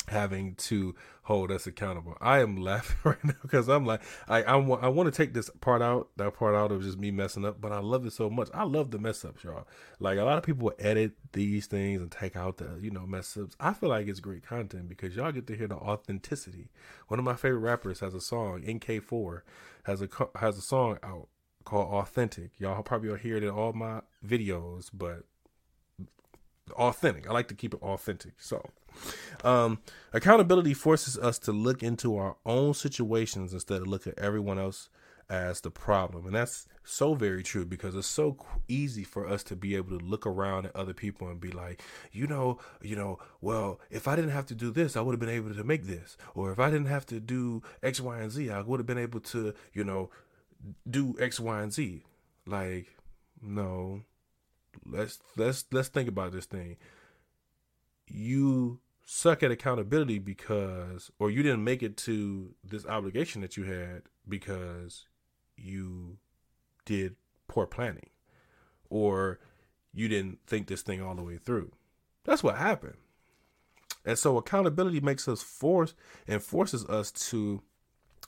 having 0.08 0.56
to 0.56 0.96
hold 1.24 1.52
us 1.52 1.68
accountable. 1.68 2.18
I 2.20 2.40
am 2.40 2.58
laughing 2.58 2.98
right 3.04 3.24
now 3.24 3.36
because 3.42 3.70
I'm 3.70 3.86
like, 3.86 4.02
I 4.28 4.42
I, 4.44 4.54
I 4.56 4.88
want 4.88 5.14
to 5.14 5.16
take 5.16 5.34
this 5.34 5.50
part 5.62 5.82
out, 5.82 6.10
that 6.18 6.34
part 6.34 6.56
out 6.56 6.72
of 6.72 6.82
just 6.82 6.98
me 6.98 7.12
messing 7.12 7.46
up, 7.46 7.62
but 7.62 7.72
I 7.72 7.80
love 7.80 8.06
it 8.06 8.14
so 8.14 8.30
much. 8.30 8.50
I 8.54 8.64
love 8.64 8.92
the 8.92 8.98
mess 8.98 9.24
ups, 9.24 9.44
y'all. 9.44 9.68
Like 10.00 10.18
a 10.18 10.24
lot 10.24 10.38
of 10.38 10.44
people 10.44 10.74
edit 10.80 11.12
these 11.34 11.68
things 11.68 12.02
and 12.02 12.12
take 12.12 12.36
out 12.36 12.58
the 12.58 12.80
you 12.82 12.90
know 12.90 13.06
mess 13.06 13.38
ups. 13.38 13.56
I 13.60 13.74
feel 13.74 13.90
like 13.90 14.08
it's 14.08 14.20
great 14.20 14.44
content 14.44 14.90
because 14.90 15.16
y'all 15.16 15.32
get 15.32 15.48
to 15.48 15.56
hear 15.56 15.68
the 15.68 15.76
authenticity. 15.76 16.70
One 17.08 17.20
of 17.20 17.26
my 17.26 17.36
favorite 17.36 17.60
rappers 17.60 18.00
has 18.00 18.14
a 18.14 18.22
song, 18.22 18.64
NK4 18.64 19.42
has 19.84 20.02
a 20.02 20.10
has 20.40 20.58
a 20.58 20.62
song 20.62 20.98
out 21.04 21.28
called 21.66 21.94
Authentic. 21.94 22.52
Y'all 22.60 22.82
probably 22.82 23.10
will 23.10 23.16
hear 23.18 23.38
it 23.38 23.44
in 23.44 23.50
all 23.50 23.74
my 23.74 24.02
videos, 24.26 24.90
but 24.92 25.24
authentic. 26.72 27.30
I 27.30 27.34
like 27.34 27.48
to 27.50 27.54
keep 27.56 27.74
it 27.74 27.82
authentic. 27.82 28.34
So, 28.40 28.70
um, 29.44 29.80
accountability 30.14 30.74
forces 30.74 31.18
us 31.18 31.40
to 31.40 31.52
look 31.52 31.84
into 31.84 32.18
our 32.18 32.36
own 32.46 32.74
situations 32.74 33.54
instead 33.54 33.82
of 33.82 33.88
look 33.88 34.08
at 34.08 34.18
everyone 34.18 34.60
else 34.60 34.90
as 35.30 35.62
the 35.62 35.70
problem. 35.70 36.26
And 36.26 36.36
that's 36.36 36.68
so 36.84 37.14
very 37.14 37.44
true 37.44 37.66
because 37.66 37.96
it's 37.96 38.08
so 38.08 38.38
easy 38.68 39.04
for 39.04 39.28
us 39.28 39.44
to 39.44 39.56
be 39.56 39.76
able 39.76 39.98
to 39.98 40.04
look 40.04 40.26
around 40.26 40.66
at 40.66 40.76
other 40.76 40.94
people 40.94 41.28
and 41.28 41.40
be 41.40 41.52
like, 41.52 41.84
you 42.12 42.26
know, 42.26 42.60
you 42.82 42.96
know, 42.96 43.20
well, 43.40 43.80
if 43.92 44.08
I 44.08 44.16
didn't 44.16 44.32
have 44.32 44.48
to 44.48 44.56
do 44.56 44.72
this, 44.72 44.96
I 44.96 45.02
would 45.02 45.14
have 45.14 45.20
been 45.20 45.30
able 45.30 45.54
to 45.54 45.64
make 45.64 45.84
this. 45.84 46.18
Or 46.34 46.52
if 46.52 46.60
I 46.60 46.72
didn't 46.72 46.88
have 46.88 47.06
to 47.08 47.20
do 47.20 47.62
X, 47.84 48.02
Y, 48.02 48.20
and 48.20 48.32
Z, 48.32 48.50
I 48.50 48.62
would 48.62 48.80
have 48.80 48.88
been 48.88 48.98
able 48.98 49.20
to, 49.20 49.54
you 49.74 49.84
know, 49.84 50.10
do 50.90 51.16
X, 51.20 51.40
Y, 51.40 51.62
and 51.62 51.72
Z. 51.72 52.04
Like, 52.48 52.88
no. 53.42 54.02
Let's 54.86 55.20
let's 55.36 55.66
let's 55.72 55.90
think 55.90 56.08
about 56.08 56.32
this 56.32 56.46
thing. 56.46 56.78
You 58.10 58.80
suck 59.06 59.42
at 59.42 59.52
accountability 59.52 60.20
because 60.20 61.12
or 61.18 61.32
you 61.32 61.42
didn't 61.42 61.64
make 61.64 61.82
it 61.82 61.98
to 61.98 62.54
this 62.64 62.86
obligation 62.86 63.42
that 63.42 63.58
you 63.58 63.64
had 63.64 64.04
because 64.28 65.08
you 65.58 66.18
did 66.86 67.16
poor 67.48 67.66
planning 67.66 68.10
or 68.90 69.40
you 69.94 70.08
didn't 70.08 70.40
think 70.46 70.68
this 70.68 70.82
thing 70.82 71.02
all 71.02 71.16
the 71.16 71.24
way 71.24 71.38
through. 71.38 71.72
That's 72.24 72.44
what 72.44 72.58
happened. 72.58 72.98
And 74.06 74.18
so 74.18 74.38
accountability 74.38 75.02
makes 75.02 75.28
us 75.28 75.42
force 75.42 75.94
and 76.28 76.42
forces 76.42 76.86
us 76.86 77.12
to 77.30 77.62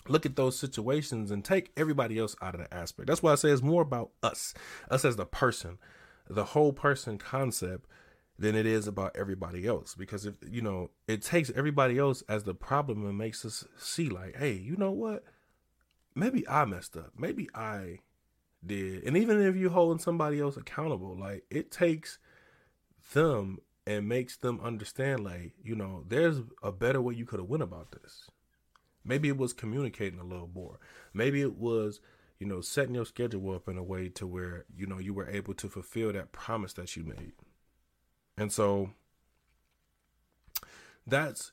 look 0.07 0.25
at 0.25 0.35
those 0.35 0.57
situations 0.57 1.31
and 1.31 1.45
take 1.45 1.71
everybody 1.77 2.17
else 2.17 2.35
out 2.41 2.55
of 2.55 2.61
the 2.61 2.73
aspect. 2.73 3.07
That's 3.07 3.21
why 3.21 3.31
I 3.31 3.35
say 3.35 3.49
it's 3.49 3.61
more 3.61 3.83
about 3.83 4.11
us, 4.23 4.53
us 4.89 5.05
as 5.05 5.15
the 5.15 5.25
person, 5.25 5.77
the 6.29 6.45
whole 6.45 6.73
person 6.73 7.17
concept 7.17 7.87
than 8.41 8.55
it 8.55 8.65
is 8.65 8.87
about 8.87 9.15
everybody 9.15 9.67
else. 9.67 9.95
Because 9.95 10.25
if 10.25 10.35
you 10.49 10.61
know, 10.61 10.91
it 11.07 11.21
takes 11.21 11.51
everybody 11.55 11.97
else 11.97 12.23
as 12.29 12.43
the 12.43 12.53
problem 12.55 13.05
and 13.05 13.17
makes 13.17 13.45
us 13.45 13.65
see 13.77 14.09
like, 14.09 14.37
hey, 14.37 14.53
you 14.53 14.75
know 14.77 14.91
what? 14.91 15.23
Maybe 16.15 16.47
I 16.47 16.65
messed 16.65 16.97
up. 16.97 17.13
Maybe 17.17 17.49
I 17.55 17.99
did. 18.65 19.03
And 19.05 19.17
even 19.17 19.41
if 19.41 19.55
you're 19.55 19.71
holding 19.71 19.99
somebody 19.99 20.39
else 20.39 20.57
accountable, 20.57 21.17
like 21.17 21.43
it 21.49 21.71
takes 21.71 22.19
them 23.13 23.59
and 23.87 24.07
makes 24.07 24.37
them 24.37 24.59
understand 24.63 25.23
like, 25.23 25.53
you 25.63 25.75
know, 25.75 26.03
there's 26.07 26.41
a 26.63 26.71
better 26.71 27.01
way 27.01 27.15
you 27.15 27.25
could 27.25 27.39
have 27.39 27.49
went 27.49 27.63
about 27.63 27.91
this 27.91 28.29
Maybe 29.03 29.29
it 29.29 29.37
was 29.37 29.53
communicating 29.53 30.19
a 30.19 30.23
little 30.23 30.49
more. 30.53 30.77
Maybe 31.13 31.41
it 31.41 31.57
was, 31.57 31.99
you 32.39 32.47
know, 32.47 32.61
setting 32.61 32.95
your 32.95 33.05
schedule 33.05 33.55
up 33.55 33.67
in 33.67 33.77
a 33.77 33.83
way 33.83 34.09
to 34.09 34.27
where, 34.27 34.65
you 34.75 34.85
know, 34.85 34.99
you 34.99 35.13
were 35.13 35.29
able 35.29 35.53
to 35.55 35.69
fulfill 35.69 36.13
that 36.13 36.31
promise 36.31 36.73
that 36.73 36.95
you 36.95 37.03
made. 37.03 37.33
And 38.41 38.51
so 38.51 38.89
that's 41.05 41.51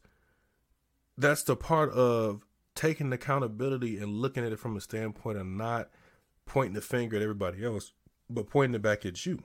that's 1.19 1.43
the 1.43 1.55
part 1.55 1.91
of 1.91 2.47
taking 2.75 3.13
accountability 3.13 3.99
and 3.99 4.11
looking 4.11 4.43
at 4.43 4.53
it 4.53 4.59
from 4.59 4.75
a 4.75 4.81
standpoint 4.81 5.37
of 5.37 5.47
not 5.47 5.91
pointing 6.47 6.73
the 6.73 6.81
finger 6.81 7.17
at 7.17 7.23
everybody 7.23 7.63
else, 7.63 7.93
but 8.31 8.49
pointing 8.49 8.77
it 8.77 8.81
back 8.81 9.05
at 9.05 9.27
you. 9.27 9.43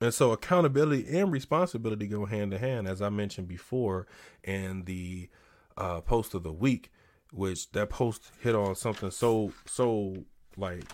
And 0.00 0.14
so 0.14 0.30
accountability 0.30 1.18
and 1.18 1.32
responsibility 1.32 2.06
go 2.06 2.26
hand 2.26 2.54
in 2.54 2.60
hand, 2.60 2.86
as 2.86 3.02
I 3.02 3.08
mentioned 3.08 3.48
before, 3.48 4.06
in 4.44 4.84
the 4.84 5.30
uh, 5.76 6.00
post 6.02 6.32
of 6.34 6.44
the 6.44 6.52
week, 6.52 6.92
which 7.32 7.72
that 7.72 7.90
post 7.90 8.30
hit 8.40 8.54
on 8.54 8.76
something 8.76 9.10
so 9.10 9.52
so 9.66 10.14
like 10.56 10.84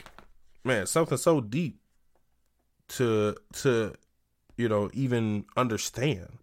man 0.64 0.86
something 0.86 1.18
so 1.18 1.42
deep 1.42 1.78
to 2.88 3.36
to 3.52 3.94
you 4.60 4.68
know 4.68 4.90
even 4.92 5.44
understand. 5.56 6.38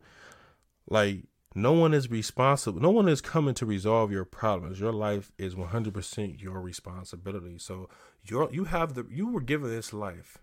Like 0.90 1.26
no 1.56 1.74
one 1.74 1.94
is 1.94 2.10
responsible 2.10 2.82
no 2.82 2.92
one 2.92 3.08
is 3.08 3.22
coming 3.22 3.54
to 3.56 3.66
resolve 3.66 4.12
your 4.12 4.26
problems. 4.26 4.80
Your 4.80 4.94
life 4.94 5.32
is 5.38 5.56
100% 5.56 6.42
your 6.42 6.62
responsibility. 6.62 7.58
So 7.58 7.90
you're 8.24 8.52
you 8.52 8.66
have 8.66 8.94
the 8.94 9.06
you 9.10 9.28
were 9.28 9.42
given 9.42 9.70
this 9.70 9.94
life 9.94 10.38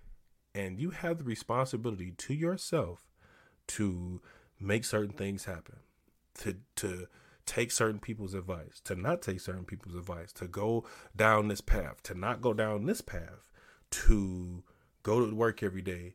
and 0.54 0.78
you 0.78 0.90
have 0.90 1.18
the 1.18 1.24
responsibility 1.24 2.12
to 2.12 2.34
yourself 2.34 3.04
to 3.66 4.20
make 4.60 4.84
certain 4.84 5.12
things 5.12 5.44
happen 5.44 5.76
to 6.34 6.56
to 6.76 7.06
take 7.46 7.70
certain 7.70 8.00
people's 8.00 8.34
advice, 8.34 8.80
to 8.84 8.94
not 8.94 9.22
take 9.22 9.40
certain 9.40 9.64
people's 9.64 9.94
advice, 9.94 10.32
to 10.32 10.46
go 10.46 10.84
down 11.14 11.48
this 11.48 11.60
path, 11.60 12.02
to 12.02 12.14
not 12.14 12.40
go 12.40 12.54
down 12.54 12.86
this 12.86 13.00
path, 13.00 13.50
to 13.90 14.62
go 15.02 15.24
to 15.24 15.34
work 15.34 15.62
every 15.62 15.82
day, 15.82 16.14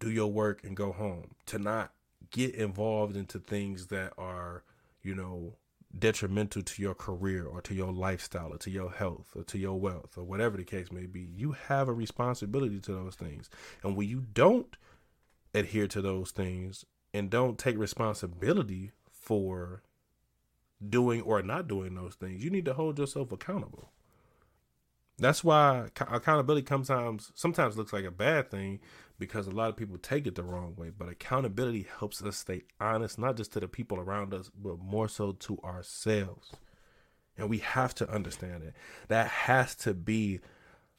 do 0.00 0.10
your 0.10 0.26
work 0.26 0.64
and 0.64 0.76
go 0.76 0.90
home, 0.90 1.34
to 1.46 1.58
not 1.58 1.92
get 2.30 2.54
involved 2.54 3.16
into 3.16 3.38
things 3.38 3.86
that 3.86 4.12
are, 4.18 4.64
you 5.02 5.14
know, 5.14 5.54
detrimental 5.96 6.62
to 6.62 6.82
your 6.82 6.94
career 6.94 7.44
or 7.44 7.60
to 7.60 7.74
your 7.74 7.92
lifestyle 7.92 8.52
or 8.52 8.58
to 8.58 8.70
your 8.70 8.90
health 8.90 9.30
or 9.34 9.42
to 9.44 9.58
your 9.58 9.78
wealth 9.78 10.16
or 10.16 10.24
whatever 10.24 10.56
the 10.56 10.64
case 10.64 10.90
may 10.90 11.06
be. 11.06 11.28
You 11.34 11.52
have 11.68 11.88
a 11.88 11.92
responsibility 11.92 12.80
to 12.80 12.92
those 12.92 13.14
things. 13.14 13.48
And 13.82 13.96
when 13.96 14.08
you 14.08 14.20
don't 14.20 14.76
adhere 15.54 15.86
to 15.88 16.00
those 16.00 16.32
things, 16.32 16.84
and 17.12 17.30
don't 17.30 17.58
take 17.58 17.78
responsibility 17.78 18.92
for 19.10 19.82
doing 20.86 21.22
or 21.22 21.42
not 21.42 21.68
doing 21.68 21.94
those 21.94 22.14
things, 22.14 22.44
you 22.44 22.50
need 22.50 22.64
to 22.64 22.74
hold 22.74 22.98
yourself 22.98 23.32
accountable. 23.32 23.90
That's 25.18 25.44
why 25.44 25.88
accountability 26.00 26.66
sometimes 26.66 27.30
sometimes 27.34 27.76
looks 27.76 27.92
like 27.92 28.04
a 28.04 28.10
bad 28.10 28.50
thing 28.50 28.80
because 29.20 29.46
a 29.46 29.52
lot 29.52 29.68
of 29.68 29.76
people 29.76 29.98
take 29.98 30.26
it 30.26 30.34
the 30.34 30.42
wrong 30.42 30.74
way. 30.76 30.90
But 30.96 31.08
accountability 31.08 31.86
helps 31.98 32.22
us 32.22 32.38
stay 32.38 32.62
honest, 32.80 33.18
not 33.18 33.36
just 33.36 33.52
to 33.52 33.60
the 33.60 33.68
people 33.68 33.98
around 33.98 34.34
us, 34.34 34.50
but 34.60 34.80
more 34.80 35.08
so 35.08 35.32
to 35.32 35.58
ourselves. 35.62 36.56
And 37.36 37.48
we 37.48 37.58
have 37.58 37.94
to 37.96 38.10
understand 38.10 38.64
it. 38.64 38.74
That 39.08 39.28
has 39.28 39.76
to 39.76 39.94
be 39.94 40.40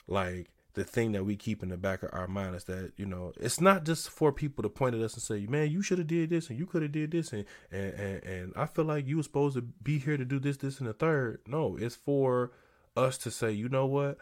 like 0.07 0.49
the 0.73 0.83
thing 0.83 1.11
that 1.11 1.25
we 1.25 1.35
keep 1.35 1.63
in 1.63 1.69
the 1.69 1.77
back 1.77 2.01
of 2.03 2.09
our 2.13 2.27
mind 2.27 2.55
is 2.55 2.63
that 2.65 2.93
you 2.95 3.05
know 3.05 3.33
it's 3.39 3.59
not 3.59 3.83
just 3.83 4.09
for 4.09 4.31
people 4.31 4.63
to 4.63 4.69
point 4.69 4.95
at 4.95 5.01
us 5.01 5.13
and 5.13 5.21
say 5.21 5.45
man 5.45 5.69
you 5.69 5.81
should 5.81 5.97
have 5.97 6.07
did 6.07 6.29
this 6.29 6.49
and 6.49 6.57
you 6.57 6.65
could 6.65 6.81
have 6.81 6.93
did 6.93 7.11
this 7.11 7.33
and, 7.33 7.45
and 7.71 7.93
and 7.93 8.23
and 8.23 8.53
i 8.55 8.65
feel 8.65 8.85
like 8.85 9.05
you 9.05 9.17
were 9.17 9.23
supposed 9.23 9.55
to 9.55 9.61
be 9.61 9.99
here 9.99 10.15
to 10.15 10.23
do 10.23 10.39
this 10.39 10.57
this 10.57 10.79
and 10.79 10.87
the 10.87 10.93
third 10.93 11.41
no 11.45 11.77
it's 11.77 11.95
for 11.95 12.51
us 12.95 13.17
to 13.17 13.29
say 13.29 13.51
you 13.51 13.67
know 13.67 13.85
what 13.85 14.17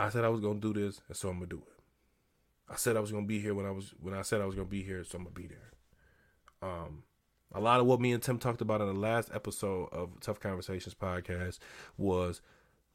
i 0.00 0.08
said 0.08 0.24
i 0.24 0.28
was 0.28 0.40
gonna 0.40 0.58
do 0.58 0.72
this 0.72 1.00
and 1.06 1.16
so 1.16 1.28
i'm 1.28 1.36
gonna 1.36 1.46
do 1.46 1.62
it 1.64 1.73
i 2.68 2.76
said 2.76 2.96
i 2.96 3.00
was 3.00 3.12
gonna 3.12 3.26
be 3.26 3.40
here 3.40 3.54
when 3.54 3.66
i 3.66 3.70
was 3.70 3.94
when 4.00 4.14
i 4.14 4.22
said 4.22 4.40
i 4.40 4.46
was 4.46 4.54
gonna 4.54 4.66
be 4.66 4.82
here 4.82 5.04
so 5.04 5.18
i'm 5.18 5.24
gonna 5.24 5.34
be 5.34 5.46
there 5.46 5.72
um 6.62 7.02
a 7.52 7.60
lot 7.60 7.80
of 7.80 7.86
what 7.86 8.00
me 8.00 8.12
and 8.12 8.22
tim 8.22 8.38
talked 8.38 8.60
about 8.60 8.80
in 8.80 8.86
the 8.86 8.92
last 8.92 9.30
episode 9.34 9.88
of 9.92 10.10
tough 10.20 10.40
conversations 10.40 10.94
podcast 10.94 11.58
was 11.96 12.40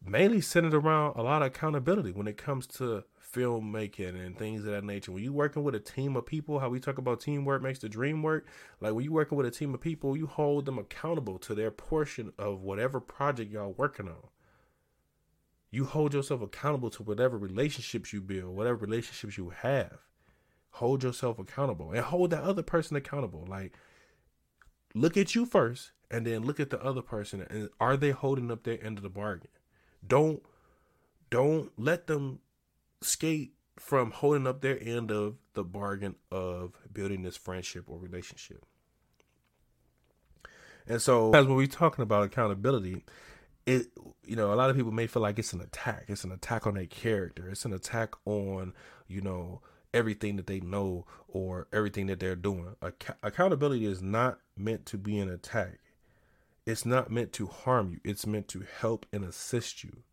mainly 0.06 0.42
centered 0.42 0.74
around 0.74 1.16
a 1.16 1.22
lot 1.22 1.42
of 1.42 1.48
accountability 1.48 2.12
when 2.12 2.28
it 2.28 2.38
comes 2.38 2.66
to 2.66 3.04
filmmaking 3.34 4.26
and 4.26 4.38
things 4.38 4.66
of 4.66 4.72
that 4.72 4.84
nature. 4.84 5.12
When 5.12 5.24
you 5.24 5.34
working 5.34 5.64
with 5.64 5.76
a 5.76 5.80
team 5.80 6.16
of 6.16 6.26
people, 6.26 6.60
how 6.60 6.70
we 6.70 6.80
talk 6.80 6.98
about 6.98 7.20
teamwork 7.20 7.62
makes 7.62 7.80
the 7.80 7.90
dream 7.90 8.24
work. 8.24 8.48
Like 8.80 8.94
when 8.94 9.04
you 9.04 9.12
working 9.12 9.38
with 9.38 9.48
a 9.48 9.52
team 9.52 9.74
of 9.74 9.82
people, 9.82 10.18
you 10.18 10.28
hold 10.28 10.66
them 10.66 10.80
accountable 10.80 11.38
to 11.40 11.54
their 11.54 11.72
portion 11.72 12.32
of 12.38 12.62
whatever 12.62 13.00
project 13.00 13.52
y'all 13.52 13.76
working 13.78 14.08
on. 14.08 14.30
You 15.72 15.86
hold 15.86 16.14
yourself 16.14 16.42
accountable 16.42 16.90
to 16.92 17.04
whatever 17.04 17.38
relationships 17.38 18.12
you 18.12 18.22
build, 18.22 18.56
whatever 18.56 18.78
relationships 18.78 19.38
you 19.38 19.50
have. 19.50 20.00
Hold 20.72 21.04
yourself 21.04 21.40
accountable 21.40 21.92
and 21.92 22.02
hold 22.02 22.32
that 22.32 22.44
other 22.44 22.64
person 22.64 22.96
accountable. 22.96 23.46
Like 23.48 23.76
look 24.94 25.18
at 25.18 25.36
you 25.36 25.46
first 25.46 25.92
and 26.10 26.26
then 26.26 26.44
look 26.44 26.60
at 26.60 26.70
the 26.70 26.82
other 26.84 27.02
person 27.02 27.46
and 27.50 27.70
are 27.80 27.98
they 27.98 28.12
holding 28.12 28.52
up 28.52 28.64
their 28.64 28.84
end 28.84 28.98
of 28.98 29.04
the 29.04 29.10
bargain? 29.10 29.50
Don't 30.06 30.42
don't 31.30 31.72
let 31.78 32.08
them 32.08 32.40
skate 33.02 33.54
from 33.78 34.12
holding 34.12 34.48
up 34.48 34.62
their 34.62 34.82
end 34.82 35.12
of 35.12 35.36
the 35.54 35.64
bargain 35.64 36.16
of 36.32 36.74
building 36.92 37.24
this 37.24 37.38
friendship 37.38 37.86
or 37.88 37.98
relationship. 37.98 38.66
And 40.88 41.02
so, 41.02 41.34
as 41.34 41.46
when 41.46 41.56
we're 41.56 41.68
talking 41.68 42.02
about 42.02 42.24
accountability, 42.24 43.06
it 43.70 43.88
you 44.24 44.36
know 44.36 44.54
a 44.54 44.56
lot 44.56 44.70
of 44.70 44.76
people 44.76 44.92
may 44.92 45.08
feel 45.08 45.22
like 45.22 45.40
it's 45.40 45.54
an 45.54 45.62
attack. 45.62 46.06
It's 46.08 46.24
an 46.24 46.32
attack 46.32 46.66
on 46.66 46.74
their 46.74 46.86
character. 46.86 47.50
It's 47.50 47.66
an 47.66 47.74
attack 47.74 48.14
on 48.26 48.74
you 49.08 49.22
know 49.22 49.62
everything 49.94 50.36
that 50.36 50.48
they 50.48 50.60
know 50.60 51.06
or 51.28 51.68
everything 51.72 52.08
that 52.08 52.20
they're 52.20 52.36
doing. 52.36 52.76
Ac- 52.84 53.14
accountability 53.24 53.86
is 53.86 54.02
not 54.02 54.40
meant 54.58 54.86
to 54.88 54.98
be 54.98 55.20
an 55.20 55.30
attack. 55.30 55.80
It's 56.66 56.86
not 56.86 57.12
meant 57.12 57.34
to 57.34 57.48
harm 57.48 57.92
you, 57.92 58.00
it's 58.04 58.28
meant 58.28 58.48
to 58.50 58.64
help 58.80 59.06
and 59.14 59.24
assist 59.24 59.84
you. 59.84 60.04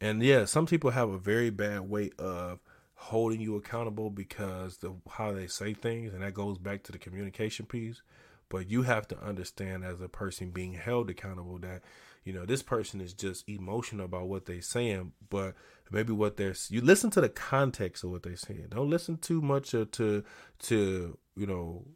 And 0.00 0.22
yeah, 0.22 0.44
some 0.44 0.66
people 0.66 0.90
have 0.90 1.08
a 1.08 1.18
very 1.18 1.50
bad 1.50 1.88
way 1.88 2.10
of 2.18 2.60
holding 2.94 3.40
you 3.40 3.56
accountable 3.56 4.10
because 4.10 4.78
of 4.82 4.96
how 5.08 5.32
they 5.32 5.46
say 5.46 5.74
things, 5.74 6.12
and 6.12 6.22
that 6.22 6.34
goes 6.34 6.58
back 6.58 6.82
to 6.84 6.92
the 6.92 6.98
communication 6.98 7.66
piece. 7.66 8.02
But 8.48 8.70
you 8.70 8.82
have 8.82 9.08
to 9.08 9.20
understand 9.20 9.84
as 9.84 10.00
a 10.00 10.08
person 10.08 10.50
being 10.50 10.74
held 10.74 11.10
accountable 11.10 11.58
that, 11.58 11.82
you 12.24 12.32
know, 12.32 12.46
this 12.46 12.62
person 12.62 13.00
is 13.00 13.12
just 13.12 13.48
emotional 13.48 14.06
about 14.06 14.28
what 14.28 14.46
they're 14.46 14.62
saying, 14.62 15.12
but 15.28 15.54
maybe 15.90 16.12
what 16.12 16.36
they're 16.36 16.54
you 16.70 16.80
listen 16.80 17.10
to 17.10 17.20
the 17.20 17.28
context 17.28 18.02
of 18.02 18.10
what 18.10 18.22
they're 18.22 18.36
saying. 18.36 18.68
Don't 18.70 18.90
listen 18.90 19.18
too 19.18 19.42
much 19.42 19.70
to 19.70 20.24
to 20.60 21.18
you 21.36 21.46
know 21.46 21.86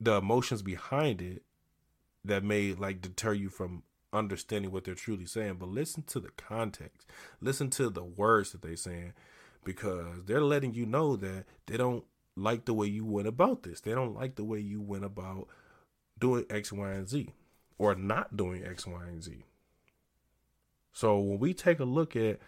the 0.00 0.14
emotions 0.14 0.62
behind 0.62 1.20
it 1.20 1.42
that 2.24 2.44
may 2.44 2.72
like 2.72 3.00
deter 3.00 3.32
you 3.32 3.48
from 3.48 3.82
understanding 4.12 4.70
what 4.70 4.84
they're 4.84 4.94
truly 4.94 5.26
saying, 5.26 5.56
but 5.58 5.68
listen 5.68 6.04
to 6.04 6.20
the 6.20 6.30
context. 6.36 7.06
Listen 7.40 7.70
to 7.70 7.90
the 7.90 8.04
words 8.04 8.52
that 8.52 8.62
they're 8.62 8.76
saying 8.76 9.12
because 9.64 10.24
they're 10.26 10.40
letting 10.40 10.74
you 10.74 10.86
know 10.86 11.16
that 11.16 11.44
they 11.66 11.76
don't 11.76 12.04
like 12.36 12.64
the 12.64 12.74
way 12.74 12.86
you 12.86 13.04
went 13.04 13.28
about 13.28 13.64
this. 13.64 13.80
They 13.80 13.92
don't 13.92 14.14
like 14.14 14.36
the 14.36 14.44
way 14.44 14.60
you 14.60 14.80
went 14.80 15.04
about 15.04 15.48
doing 16.18 16.44
X, 16.50 16.72
Y, 16.72 16.90
and 16.92 17.08
Z 17.08 17.32
or 17.80 17.94
not 17.94 18.36
doing 18.36 18.62
X, 18.62 18.86
Y, 18.86 19.02
and 19.08 19.22
Z. 19.22 19.42
So 20.92 21.18
when 21.18 21.38
we 21.38 21.54
take 21.54 21.80
a 21.80 21.84
look 21.84 22.14
at 22.14 22.38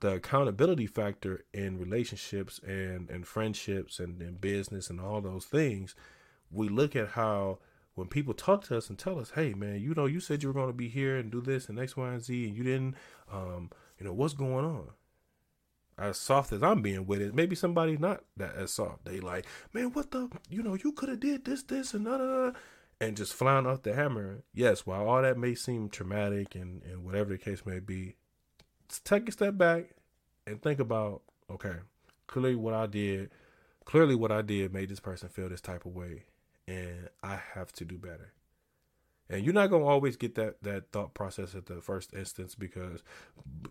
the 0.00 0.16
accountability 0.16 0.86
factor 0.86 1.46
in 1.54 1.78
relationships 1.78 2.60
and, 2.62 3.08
and 3.08 3.26
friendships 3.26 3.98
and 3.98 4.20
in 4.20 4.34
business 4.34 4.90
and 4.90 5.00
all 5.00 5.22
those 5.22 5.46
things, 5.46 5.94
we 6.50 6.68
look 6.68 6.94
at 6.94 7.08
how 7.08 7.60
when 7.94 8.08
people 8.08 8.34
talk 8.34 8.62
to 8.64 8.76
us 8.76 8.90
and 8.90 8.98
tell 8.98 9.18
us, 9.18 9.30
"Hey, 9.30 9.54
man, 9.54 9.80
you 9.80 9.94
know, 9.94 10.04
you 10.04 10.20
said 10.20 10.42
you 10.42 10.50
were 10.50 10.60
going 10.60 10.66
to 10.66 10.74
be 10.74 10.88
here 10.88 11.16
and 11.16 11.32
do 11.32 11.40
this 11.40 11.70
and 11.70 11.78
X, 11.78 11.96
Y, 11.96 12.06
and 12.06 12.22
Z, 12.22 12.46
and 12.46 12.54
you 12.54 12.62
didn't, 12.62 12.96
um, 13.32 13.70
you 13.98 14.04
know, 14.04 14.12
what's 14.12 14.34
going 14.34 14.66
on?" 14.66 14.90
As 15.96 16.18
soft 16.18 16.52
as 16.52 16.62
I'm 16.62 16.82
being 16.82 17.06
with 17.06 17.22
it, 17.22 17.34
maybe 17.34 17.56
somebody's 17.56 18.00
not 18.00 18.22
that 18.36 18.54
as 18.56 18.72
soft. 18.72 19.06
They 19.06 19.20
like, 19.20 19.46
man, 19.72 19.92
what 19.92 20.10
the, 20.10 20.28
you 20.50 20.62
know, 20.62 20.74
you 20.74 20.92
could 20.92 21.08
have 21.08 21.20
did 21.20 21.46
this, 21.46 21.62
this, 21.62 21.94
and 21.94 22.04
da 22.04 22.18
da 22.18 22.50
da, 22.50 22.58
and 23.04 23.16
just 23.16 23.34
flying 23.34 23.66
off 23.66 23.82
the 23.82 23.94
hammer. 23.94 24.42
Yes, 24.52 24.86
while 24.86 25.08
all 25.08 25.22
that 25.22 25.38
may 25.38 25.54
seem 25.54 25.88
traumatic 25.88 26.54
and 26.54 26.82
and 26.82 27.04
whatever 27.04 27.30
the 27.30 27.38
case 27.38 27.64
may 27.66 27.78
be, 27.78 28.16
take 29.04 29.28
a 29.28 29.32
step 29.32 29.56
back 29.56 29.90
and 30.46 30.60
think 30.62 30.80
about, 30.80 31.22
okay, 31.50 31.76
clearly 32.26 32.56
what 32.56 32.74
I 32.74 32.86
did, 32.86 33.30
clearly 33.84 34.14
what 34.14 34.32
I 34.32 34.42
did 34.42 34.72
made 34.72 34.88
this 34.88 35.00
person 35.00 35.28
feel 35.28 35.48
this 35.48 35.60
type 35.60 35.86
of 35.86 35.94
way 35.94 36.24
and 36.66 37.08
I 37.22 37.38
have 37.54 37.72
to 37.72 37.84
do 37.84 37.98
better. 37.98 38.32
And 39.30 39.42
you're 39.42 39.54
not 39.54 39.70
gonna 39.70 39.86
always 39.86 40.16
get 40.16 40.34
that 40.34 40.62
that 40.62 40.92
thought 40.92 41.14
process 41.14 41.54
at 41.54 41.64
the 41.66 41.80
first 41.80 42.12
instance 42.12 42.54
because 42.54 43.02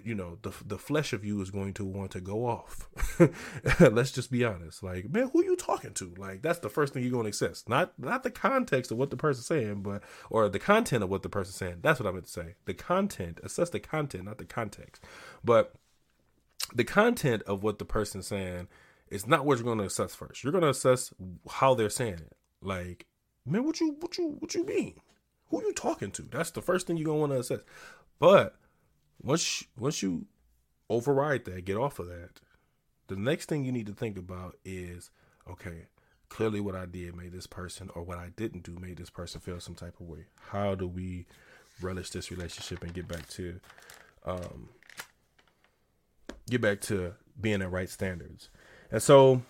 you 0.04 0.16
know 0.16 0.40
the 0.42 0.52
the 0.66 0.80
flesh 0.80 1.14
of 1.14 1.24
you 1.24 1.40
is 1.42 1.52
going 1.52 1.74
to 1.76 1.86
want 1.86 2.12
to 2.12 2.22
go 2.22 2.48
off. 2.48 2.90
Let's 3.80 4.12
just 4.12 4.32
be 4.32 4.44
honest. 4.44 4.82
Like, 4.82 5.10
man, 5.12 5.30
who 5.32 5.44
you 5.44 5.56
talking 5.56 5.94
to? 5.94 6.14
Like, 6.18 6.42
that's 6.42 6.60
the 6.60 6.70
first 6.70 6.94
thing 6.94 7.04
you're 7.04 7.12
gonna 7.12 7.30
assess. 7.30 7.66
Not 7.68 7.94
not 8.00 8.24
the 8.24 8.32
context 8.32 8.92
of 8.92 8.98
what 8.98 9.12
the 9.12 9.18
person's 9.18 9.46
saying, 9.46 9.84
but 9.84 10.02
or 10.32 10.50
the 10.50 10.60
content 10.60 11.04
of 11.04 11.10
what 11.10 11.22
the 11.22 11.30
person's 11.30 11.56
saying. 11.58 11.78
That's 11.82 12.00
what 12.00 12.10
I 12.10 12.12
meant 12.12 12.26
to 12.26 12.32
say. 12.32 12.56
The 12.66 12.74
content. 12.74 13.40
Assess 13.44 13.70
the 13.70 13.80
content, 13.80 14.26
not 14.26 14.40
the 14.40 14.46
context. 14.46 15.04
But 15.44 15.76
the 16.74 16.84
content 16.84 17.44
of 17.44 17.62
what 17.62 17.78
the 17.78 17.86
person's 17.86 18.28
saying 18.28 18.68
is 19.10 19.28
not 19.28 19.46
what 19.46 19.60
you're 19.60 19.68
gonna 19.68 19.84
assess 19.84 20.16
first. 20.16 20.44
You're 20.44 20.54
gonna 20.54 20.70
assess 20.70 21.14
how 21.48 21.76
they're 21.76 21.92
saying 21.92 22.16
it. 22.16 22.34
Like, 22.62 23.06
man, 23.46 23.64
what 23.66 23.80
you 23.80 23.96
what 24.00 24.18
you 24.18 24.36
what 24.40 24.56
you 24.56 24.66
mean? 24.66 25.00
Who 25.54 25.64
you 25.68 25.74
talking 25.74 26.10
to? 26.14 26.24
That's 26.24 26.50
the 26.50 26.64
first 26.64 26.88
thing 26.88 26.98
you're 26.98 27.06
gonna 27.06 27.20
want 27.20 27.32
to 27.32 27.40
assess. 27.40 27.60
But 28.18 28.56
once 29.22 29.64
once 29.78 30.02
you 30.02 30.26
override 30.90 31.46
that, 31.46 31.66
get 31.66 31.78
off 31.78 32.00
of 32.00 32.08
that, 32.08 32.40
the 33.06 33.16
next 33.16 33.50
thing 33.50 33.64
you 33.64 33.72
need 33.72 33.86
to 33.86 33.94
think 33.94 34.18
about 34.18 34.58
is, 34.66 35.12
okay, 35.48 35.86
clearly 36.30 36.60
what 36.60 36.74
I 36.74 36.88
did 36.88 37.16
made 37.16 37.34
this 37.34 37.46
person 37.46 37.92
or 37.94 38.02
what 38.02 38.18
I 38.18 38.30
didn't 38.36 38.64
do 38.64 38.80
made 38.82 38.98
this 38.98 39.12
person 39.12 39.42
feel 39.42 39.60
some 39.60 39.76
type 39.76 40.00
of 40.00 40.08
way. 40.08 40.26
How 40.50 40.74
do 40.74 40.88
we 40.88 41.28
relish 41.80 42.10
this 42.10 42.32
relationship 42.32 42.84
and 42.84 42.92
get 42.92 43.08
back 43.08 43.28
to 43.30 43.60
um 44.26 44.70
get 46.50 46.62
back 46.62 46.82
to 46.82 47.14
being 47.40 47.62
at 47.62 47.72
right 47.72 47.92
standards? 47.92 48.50
And 48.90 49.04
so 49.04 49.44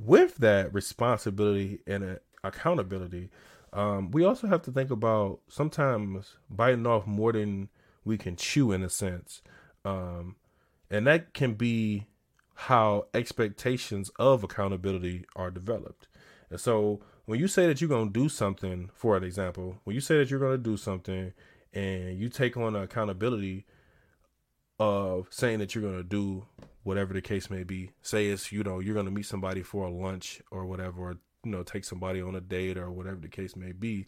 with 0.00 0.34
that 0.38 0.74
responsibility 0.74 1.78
and 1.86 2.18
accountability, 2.42 3.30
um, 3.74 4.12
we 4.12 4.24
also 4.24 4.46
have 4.46 4.62
to 4.62 4.72
think 4.72 4.90
about 4.90 5.40
sometimes 5.48 6.36
biting 6.48 6.86
off 6.86 7.06
more 7.06 7.32
than 7.32 7.68
we 8.04 8.16
can 8.16 8.36
chew 8.36 8.70
in 8.70 8.82
a 8.82 8.88
sense. 8.88 9.42
Um, 9.84 10.36
and 10.90 11.06
that 11.08 11.34
can 11.34 11.54
be 11.54 12.06
how 12.54 13.06
expectations 13.12 14.10
of 14.18 14.44
accountability 14.44 15.24
are 15.34 15.50
developed. 15.50 16.06
And 16.50 16.60
so 16.60 17.00
when 17.24 17.40
you 17.40 17.48
say 17.48 17.66
that 17.66 17.80
you're 17.80 17.88
going 17.88 18.12
to 18.12 18.20
do 18.20 18.28
something, 18.28 18.90
for 18.94 19.16
an 19.16 19.24
example, 19.24 19.80
when 19.82 19.94
you 19.94 20.00
say 20.00 20.18
that 20.18 20.30
you're 20.30 20.38
going 20.38 20.56
to 20.56 20.70
do 20.70 20.76
something 20.76 21.32
and 21.72 22.16
you 22.16 22.28
take 22.28 22.56
on 22.56 22.74
the 22.74 22.82
accountability 22.82 23.66
of 24.78 25.26
saying 25.30 25.58
that 25.58 25.74
you're 25.74 25.82
going 25.82 25.96
to 25.96 26.04
do 26.04 26.46
whatever 26.84 27.12
the 27.12 27.22
case 27.22 27.50
may 27.50 27.64
be, 27.64 27.90
say 28.02 28.28
it's, 28.28 28.52
you 28.52 28.62
know, 28.62 28.78
you're 28.78 28.94
going 28.94 29.06
to 29.06 29.12
meet 29.12 29.26
somebody 29.26 29.62
for 29.62 29.86
a 29.86 29.90
lunch 29.90 30.40
or 30.52 30.64
whatever, 30.64 31.00
or 31.00 31.16
you 31.44 31.50
know 31.50 31.62
take 31.62 31.84
somebody 31.84 32.20
on 32.20 32.34
a 32.34 32.40
date 32.40 32.76
or 32.76 32.90
whatever 32.90 33.16
the 33.16 33.28
case 33.28 33.56
may 33.56 33.72
be 33.72 34.06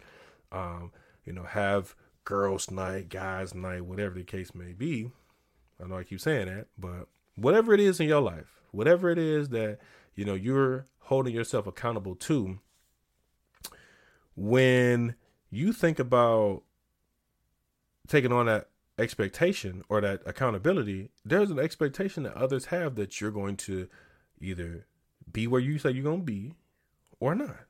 um, 0.53 0.93
you 1.25 1.33
know 1.33 1.45
have 1.45 1.95
girls 2.25 2.71
night 2.71 3.09
guys 3.09 3.55
night 3.55 3.85
whatever 3.85 4.15
the 4.15 4.25
case 4.25 4.55
may 4.55 4.73
be. 4.73 5.11
I 5.83 5.87
know 5.87 5.99
i 5.99 6.05
keep 6.05 6.21
saying 6.21 6.47
that 6.47 6.69
but 6.79 7.09
whatever 7.37 7.75
it 7.75 7.81
is 7.81 8.01
in 8.01 8.09
your 8.09 8.23
life 8.23 8.61
whatever 8.73 9.11
it 9.11 9.19
is 9.19 9.51
that 9.51 9.79
you 10.15 10.25
know 10.25 10.35
you're 10.35 10.87
holding 11.01 11.35
yourself 11.35 11.67
accountable 11.67 12.15
to 12.15 12.59
when 14.35 15.15
you 15.51 15.73
think 15.73 15.99
about 15.99 16.63
taking 18.09 18.33
on 18.33 18.47
that 18.47 18.69
expectation 18.99 19.83
or 19.89 20.01
that 20.01 20.23
accountability, 20.27 21.11
there's 21.25 21.51
an 21.51 21.59
expectation 21.59 22.23
that 22.23 22.35
others 22.35 22.67
have 22.67 22.95
that 22.97 23.21
you're 23.21 23.31
going 23.31 23.57
to 23.57 23.89
either 24.41 24.87
be 25.31 25.47
where 25.47 25.61
you 25.61 25.79
say 25.79 25.91
you're 25.91 26.05
going 26.05 26.21
to 26.21 26.25
be 26.25 26.53
or 27.33 27.35
not. 27.35 27.67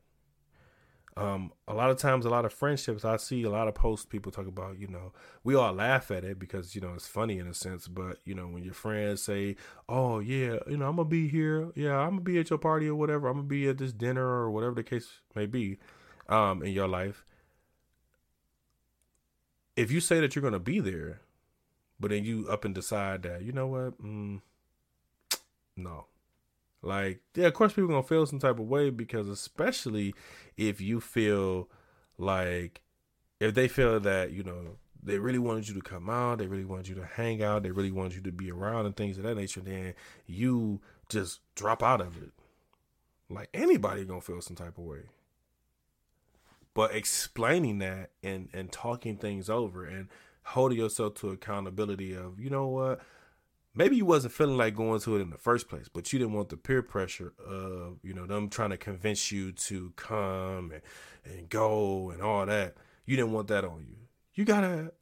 Um, 1.18 1.52
a 1.66 1.72
lot 1.72 1.90
of 1.90 1.96
times, 1.96 2.26
a 2.26 2.28
lot 2.28 2.44
of 2.44 2.52
friendships, 2.52 3.02
I 3.02 3.16
see 3.16 3.42
a 3.42 3.50
lot 3.50 3.68
of 3.68 3.74
posts 3.74 4.04
people 4.04 4.30
talk 4.30 4.46
about, 4.46 4.78
you 4.78 4.86
know, 4.86 5.12
we 5.44 5.54
all 5.54 5.72
laugh 5.72 6.10
at 6.10 6.24
it 6.24 6.38
because, 6.38 6.74
you 6.74 6.82
know, 6.82 6.92
it's 6.92 7.06
funny 7.06 7.38
in 7.38 7.46
a 7.46 7.54
sense. 7.54 7.88
But, 7.88 8.18
you 8.26 8.34
know, 8.34 8.48
when 8.48 8.62
your 8.62 8.74
friends 8.74 9.22
say, 9.22 9.56
oh, 9.88 10.18
yeah, 10.18 10.58
you 10.68 10.76
know, 10.76 10.86
I'm 10.86 10.96
going 10.96 10.98
to 10.98 11.04
be 11.04 11.26
here. 11.26 11.72
Yeah, 11.74 11.96
I'm 11.96 12.10
going 12.10 12.18
to 12.18 12.24
be 12.32 12.38
at 12.38 12.50
your 12.50 12.58
party 12.58 12.86
or 12.86 12.94
whatever. 12.94 13.28
I'm 13.28 13.36
going 13.36 13.46
to 13.46 13.48
be 13.48 13.66
at 13.66 13.78
this 13.78 13.94
dinner 13.94 14.26
or 14.26 14.50
whatever 14.50 14.74
the 14.74 14.82
case 14.82 15.08
may 15.34 15.46
be 15.46 15.78
um, 16.28 16.62
in 16.62 16.72
your 16.72 16.88
life. 16.88 17.24
If 19.74 19.90
you 19.90 20.00
say 20.00 20.20
that 20.20 20.36
you're 20.36 20.42
going 20.42 20.52
to 20.52 20.58
be 20.58 20.80
there, 20.80 21.22
but 21.98 22.10
then 22.10 22.24
you 22.24 22.46
up 22.50 22.66
and 22.66 22.74
decide 22.74 23.22
that, 23.22 23.42
you 23.42 23.52
know 23.52 23.68
what? 23.68 24.02
Mm, 24.02 24.42
no, 25.78 26.08
like, 26.82 27.20
yeah, 27.34 27.46
of 27.46 27.54
course 27.54 27.72
people 27.72 27.88
gonna 27.88 28.02
feel 28.02 28.26
some 28.26 28.38
type 28.38 28.58
of 28.58 28.66
way 28.66 28.90
because 28.90 29.28
especially 29.28 30.14
if 30.56 30.80
you 30.80 31.00
feel 31.00 31.68
like 32.18 32.82
if 33.40 33.54
they 33.54 33.68
feel 33.68 34.00
that, 34.00 34.32
you 34.32 34.42
know, 34.42 34.76
they 35.02 35.18
really 35.18 35.38
wanted 35.38 35.68
you 35.68 35.74
to 35.74 35.80
come 35.80 36.08
out, 36.10 36.38
they 36.38 36.46
really 36.46 36.64
wanted 36.64 36.88
you 36.88 36.94
to 36.96 37.04
hang 37.04 37.42
out, 37.42 37.62
they 37.62 37.70
really 37.70 37.92
wanted 37.92 38.14
you 38.14 38.22
to 38.22 38.32
be 38.32 38.50
around 38.50 38.86
and 38.86 38.96
things 38.96 39.18
of 39.18 39.24
that 39.24 39.36
nature, 39.36 39.60
then 39.60 39.94
you 40.26 40.80
just 41.08 41.40
drop 41.54 41.82
out 41.82 42.00
of 42.00 42.20
it. 42.22 42.32
Like 43.28 43.48
anybody 43.54 44.04
gonna 44.04 44.20
feel 44.20 44.40
some 44.40 44.56
type 44.56 44.78
of 44.78 44.84
way. 44.84 45.02
But 46.74 46.94
explaining 46.94 47.78
that 47.78 48.10
and 48.22 48.48
and 48.52 48.70
talking 48.70 49.16
things 49.16 49.48
over 49.48 49.84
and 49.84 50.08
holding 50.42 50.78
yourself 50.78 51.14
to 51.14 51.30
accountability 51.30 52.14
of, 52.14 52.38
you 52.38 52.50
know 52.50 52.66
what, 52.68 53.00
maybe 53.76 53.96
you 53.96 54.04
wasn't 54.04 54.32
feeling 54.32 54.56
like 54.56 54.74
going 54.74 55.00
to 55.00 55.16
it 55.16 55.20
in 55.20 55.30
the 55.30 55.38
first 55.38 55.68
place, 55.68 55.88
but 55.92 56.12
you 56.12 56.18
didn't 56.18 56.34
want 56.34 56.48
the 56.48 56.56
peer 56.56 56.82
pressure 56.82 57.34
of, 57.46 57.98
you 58.02 58.14
know, 58.14 58.26
them 58.26 58.48
trying 58.48 58.70
to 58.70 58.76
convince 58.76 59.30
you 59.30 59.52
to 59.52 59.92
come 59.96 60.72
and, 60.72 60.82
and 61.24 61.48
go 61.48 62.10
and 62.10 62.22
all 62.22 62.46
that. 62.46 62.74
You 63.04 63.16
didn't 63.16 63.32
want 63.32 63.48
that 63.48 63.64
on 63.64 63.86
you. 63.88 63.96
You 64.34 64.44
gotta 64.44 64.92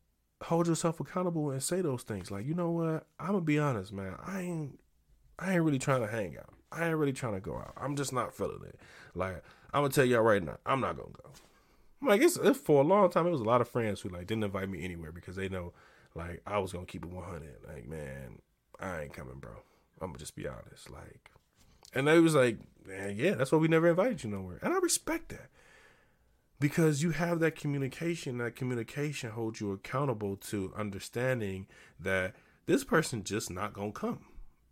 hold 0.42 0.66
yourself 0.66 1.00
accountable 1.00 1.50
and 1.50 1.62
say 1.62 1.80
those 1.80 2.02
things. 2.02 2.30
Like, 2.30 2.46
you 2.46 2.54
know 2.54 2.70
what? 2.70 3.06
I'm 3.18 3.28
gonna 3.28 3.40
be 3.40 3.58
honest, 3.58 3.92
man. 3.92 4.16
I 4.24 4.40
ain't 4.42 4.80
I 5.38 5.54
ain't 5.54 5.62
really 5.62 5.78
trying 5.78 6.02
to 6.02 6.06
hang 6.06 6.36
out. 6.38 6.54
I 6.70 6.88
ain't 6.88 6.96
really 6.96 7.12
trying 7.12 7.34
to 7.34 7.40
go 7.40 7.56
out. 7.56 7.72
I'm 7.76 7.96
just 7.96 8.12
not 8.12 8.34
feeling 8.34 8.62
it. 8.66 8.78
Like, 9.14 9.42
I'm 9.72 9.82
gonna 9.82 9.90
tell 9.90 10.04
y'all 10.04 10.22
right 10.22 10.42
now, 10.42 10.58
I'm 10.66 10.80
not 10.80 10.96
gonna 10.96 11.10
go. 11.10 11.30
I'm 12.02 12.08
like, 12.08 12.20
it's, 12.20 12.36
it's 12.36 12.58
for 12.58 12.82
a 12.82 12.86
long 12.86 13.10
time. 13.10 13.26
It 13.26 13.30
was 13.30 13.40
a 13.40 13.44
lot 13.44 13.60
of 13.60 13.68
friends 13.68 14.00
who 14.00 14.08
like 14.08 14.26
didn't 14.26 14.44
invite 14.44 14.68
me 14.68 14.84
anywhere 14.84 15.12
because 15.12 15.36
they 15.36 15.48
know 15.48 15.72
like 16.14 16.42
I 16.46 16.58
was 16.58 16.72
gonna 16.72 16.86
keep 16.86 17.04
it 17.04 17.10
100. 17.10 17.56
Like, 17.66 17.88
man, 17.88 18.38
I 18.80 19.02
ain't 19.02 19.12
coming, 19.12 19.38
bro. 19.38 19.52
I'm 20.00 20.08
gonna 20.08 20.18
just 20.18 20.36
be 20.36 20.46
honest. 20.46 20.90
Like, 20.90 21.30
and 21.94 22.08
they 22.08 22.18
was 22.18 22.34
like, 22.34 22.58
yeah, 22.86 23.34
that's 23.34 23.52
why 23.52 23.58
we 23.58 23.68
never 23.68 23.88
invited 23.88 24.24
you 24.24 24.30
nowhere. 24.30 24.58
And 24.62 24.72
I 24.72 24.78
respect 24.78 25.28
that 25.30 25.48
because 26.60 27.02
you 27.02 27.10
have 27.10 27.40
that 27.40 27.56
communication. 27.56 28.38
That 28.38 28.56
communication 28.56 29.30
holds 29.30 29.60
you 29.60 29.72
accountable 29.72 30.36
to 30.36 30.72
understanding 30.76 31.66
that 32.00 32.34
this 32.66 32.84
person 32.84 33.24
just 33.24 33.50
not 33.50 33.72
gonna 33.72 33.92
come 33.92 34.24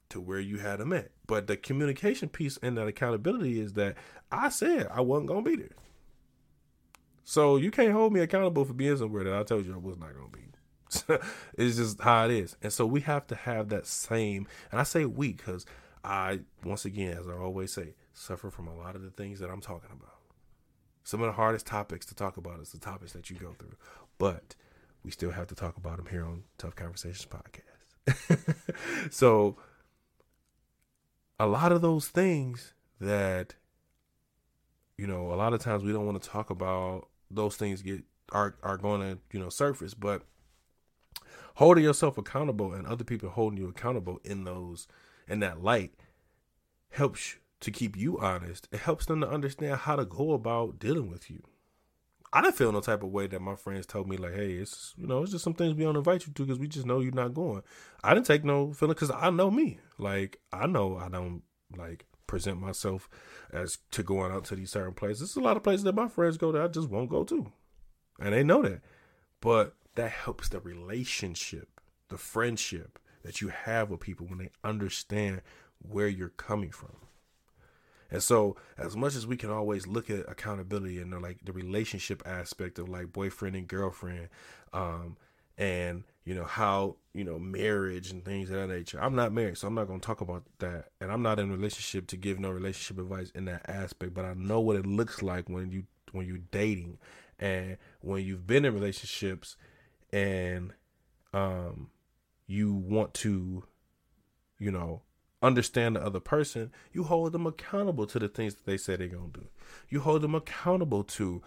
to 0.08 0.20
where 0.20 0.40
you 0.40 0.58
had 0.58 0.80
them 0.80 0.92
at. 0.92 1.10
But 1.26 1.46
the 1.46 1.56
communication 1.56 2.28
piece 2.28 2.58
and 2.62 2.76
that 2.76 2.86
accountability 2.86 3.60
is 3.60 3.74
that 3.74 3.96
I 4.30 4.48
said 4.50 4.88
I 4.92 5.00
wasn't 5.00 5.28
gonna 5.28 5.42
be 5.42 5.56
there. 5.56 5.76
So 7.24 7.56
you 7.56 7.70
can't 7.70 7.92
hold 7.92 8.12
me 8.12 8.20
accountable 8.20 8.64
for 8.64 8.74
being 8.74 8.96
somewhere 8.96 9.24
that 9.24 9.34
I 9.34 9.42
told 9.44 9.64
you 9.64 9.72
I 9.74 9.78
was 9.78 9.96
not 9.96 10.14
gonna 10.14 10.28
be. 10.28 10.51
it's 11.58 11.76
just 11.76 12.00
how 12.00 12.26
it 12.26 12.30
is. 12.30 12.56
And 12.62 12.72
so 12.72 12.86
we 12.86 13.00
have 13.02 13.26
to 13.28 13.34
have 13.34 13.68
that 13.70 13.86
same, 13.86 14.46
and 14.70 14.80
I 14.80 14.84
say 14.84 15.04
we 15.04 15.32
because 15.32 15.66
I, 16.04 16.40
once 16.64 16.84
again, 16.84 17.16
as 17.18 17.28
I 17.28 17.32
always 17.32 17.72
say, 17.72 17.94
suffer 18.12 18.50
from 18.50 18.68
a 18.68 18.76
lot 18.76 18.94
of 18.96 19.02
the 19.02 19.10
things 19.10 19.38
that 19.40 19.50
I'm 19.50 19.60
talking 19.60 19.90
about. 19.92 20.08
Some 21.04 21.20
of 21.20 21.26
the 21.26 21.32
hardest 21.32 21.66
topics 21.66 22.06
to 22.06 22.14
talk 22.14 22.36
about 22.36 22.60
is 22.60 22.70
the 22.70 22.78
topics 22.78 23.12
that 23.12 23.30
you 23.30 23.36
go 23.36 23.54
through, 23.58 23.76
but 24.18 24.54
we 25.02 25.10
still 25.10 25.32
have 25.32 25.48
to 25.48 25.54
talk 25.54 25.76
about 25.76 25.96
them 25.96 26.06
here 26.06 26.24
on 26.24 26.44
Tough 26.58 26.76
Conversations 26.76 27.26
podcast. 27.26 29.10
so, 29.10 29.56
a 31.40 31.46
lot 31.46 31.72
of 31.72 31.80
those 31.80 32.08
things 32.08 32.74
that, 33.00 33.54
you 34.96 35.06
know, 35.08 35.32
a 35.32 35.34
lot 35.34 35.52
of 35.52 35.60
times 35.60 35.82
we 35.82 35.92
don't 35.92 36.06
want 36.06 36.22
to 36.22 36.28
talk 36.28 36.50
about, 36.50 37.08
those 37.30 37.56
things 37.56 37.82
get 37.82 38.04
are 38.32 38.54
are 38.62 38.76
going 38.76 39.00
to 39.00 39.18
you 39.32 39.40
know 39.40 39.48
surface, 39.48 39.94
but 39.94 40.22
holding 41.56 41.84
yourself 41.84 42.18
accountable 42.18 42.72
and 42.72 42.86
other 42.86 43.04
people 43.04 43.30
holding 43.30 43.58
you 43.58 43.68
accountable 43.68 44.20
in 44.24 44.44
those 44.44 44.86
in 45.28 45.40
that 45.40 45.62
light 45.62 45.94
helps 46.90 47.36
to 47.60 47.70
keep 47.70 47.96
you 47.96 48.18
honest. 48.18 48.68
It 48.72 48.80
helps 48.80 49.06
them 49.06 49.20
to 49.20 49.28
understand 49.28 49.80
how 49.80 49.96
to 49.96 50.04
go 50.04 50.32
about 50.32 50.78
dealing 50.78 51.10
with 51.10 51.30
you. 51.30 51.42
I 52.32 52.40
didn't 52.40 52.56
feel 52.56 52.72
no 52.72 52.80
type 52.80 53.02
of 53.02 53.10
way 53.10 53.26
that 53.26 53.42
my 53.42 53.56
friends 53.56 53.84
told 53.84 54.08
me 54.08 54.16
like, 54.16 54.34
hey, 54.34 54.52
it's 54.52 54.94
you 54.96 55.06
know, 55.06 55.22
it's 55.22 55.32
just 55.32 55.44
some 55.44 55.52
things 55.52 55.74
we 55.74 55.84
don't 55.84 55.96
invite 55.96 56.26
you 56.26 56.32
to 56.32 56.42
because 56.44 56.58
we 56.58 56.66
just 56.66 56.86
know 56.86 57.00
you're 57.00 57.12
not 57.12 57.34
going. 57.34 57.62
I 58.02 58.14
didn't 58.14 58.26
take 58.26 58.44
no 58.44 58.72
feeling 58.72 58.94
because 58.94 59.10
I 59.10 59.30
know 59.30 59.50
me. 59.50 59.78
Like 59.98 60.38
I 60.52 60.66
know 60.66 60.96
I 60.96 61.08
don't 61.08 61.42
like 61.76 62.06
present 62.26 62.58
myself 62.58 63.10
as 63.52 63.78
to 63.90 64.02
going 64.02 64.32
out 64.32 64.44
to 64.44 64.56
these 64.56 64.70
certain 64.70 64.94
places. 64.94 65.20
There's 65.20 65.36
a 65.36 65.46
lot 65.46 65.58
of 65.58 65.62
places 65.62 65.84
that 65.84 65.94
my 65.94 66.08
friends 66.08 66.38
go 66.38 66.50
that 66.52 66.62
I 66.62 66.68
just 66.68 66.88
won't 66.88 67.10
go 67.10 67.24
to, 67.24 67.52
and 68.18 68.32
they 68.32 68.42
know 68.42 68.62
that. 68.62 68.80
But 69.42 69.74
that 69.94 70.10
helps 70.10 70.48
the 70.48 70.60
relationship, 70.60 71.80
the 72.08 72.18
friendship 72.18 72.98
that 73.22 73.40
you 73.40 73.48
have 73.48 73.90
with 73.90 74.00
people 74.00 74.26
when 74.26 74.38
they 74.38 74.50
understand 74.64 75.42
where 75.80 76.08
you're 76.08 76.28
coming 76.28 76.70
from. 76.70 76.96
And 78.10 78.22
so, 78.22 78.56
as 78.76 78.94
much 78.94 79.14
as 79.14 79.26
we 79.26 79.38
can 79.38 79.50
always 79.50 79.86
look 79.86 80.10
at 80.10 80.28
accountability 80.28 80.98
and 80.98 81.22
like 81.22 81.38
the 81.44 81.52
relationship 81.52 82.22
aspect 82.26 82.78
of 82.78 82.88
like 82.88 83.12
boyfriend 83.12 83.56
and 83.56 83.66
girlfriend, 83.66 84.28
um, 84.74 85.16
and 85.56 86.04
you 86.24 86.34
know 86.34 86.44
how 86.44 86.96
you 87.14 87.24
know 87.24 87.38
marriage 87.38 88.10
and 88.10 88.22
things 88.22 88.50
of 88.50 88.56
that 88.56 88.68
nature. 88.68 89.02
I'm 89.02 89.14
not 89.14 89.32
married, 89.32 89.56
so 89.56 89.66
I'm 89.66 89.74
not 89.74 89.86
going 89.86 90.00
to 90.00 90.06
talk 90.06 90.20
about 90.20 90.42
that, 90.58 90.90
and 91.00 91.10
I'm 91.10 91.22
not 91.22 91.38
in 91.38 91.50
a 91.50 91.56
relationship 91.56 92.06
to 92.08 92.18
give 92.18 92.38
no 92.38 92.50
relationship 92.50 93.02
advice 93.02 93.30
in 93.30 93.46
that 93.46 93.68
aspect. 93.68 94.12
But 94.12 94.26
I 94.26 94.34
know 94.34 94.60
what 94.60 94.76
it 94.76 94.84
looks 94.84 95.22
like 95.22 95.48
when 95.48 95.70
you 95.70 95.84
when 96.12 96.26
you're 96.26 96.36
dating, 96.50 96.98
and 97.38 97.78
when 98.02 98.24
you've 98.26 98.46
been 98.46 98.66
in 98.66 98.74
relationships 98.74 99.56
and 100.12 100.72
um 101.32 101.88
you 102.46 102.74
want 102.74 103.14
to 103.14 103.64
you 104.58 104.70
know 104.70 105.02
understand 105.42 105.96
the 105.96 106.04
other 106.04 106.20
person 106.20 106.70
you 106.92 107.04
hold 107.04 107.32
them 107.32 107.46
accountable 107.46 108.06
to 108.06 108.18
the 108.18 108.28
things 108.28 108.54
that 108.54 108.66
they 108.66 108.76
say 108.76 108.96
they're 108.96 109.08
gonna 109.08 109.28
do. 109.32 109.46
You 109.88 110.00
hold 110.00 110.22
them 110.22 110.34
accountable 110.34 111.04
to 111.04 111.42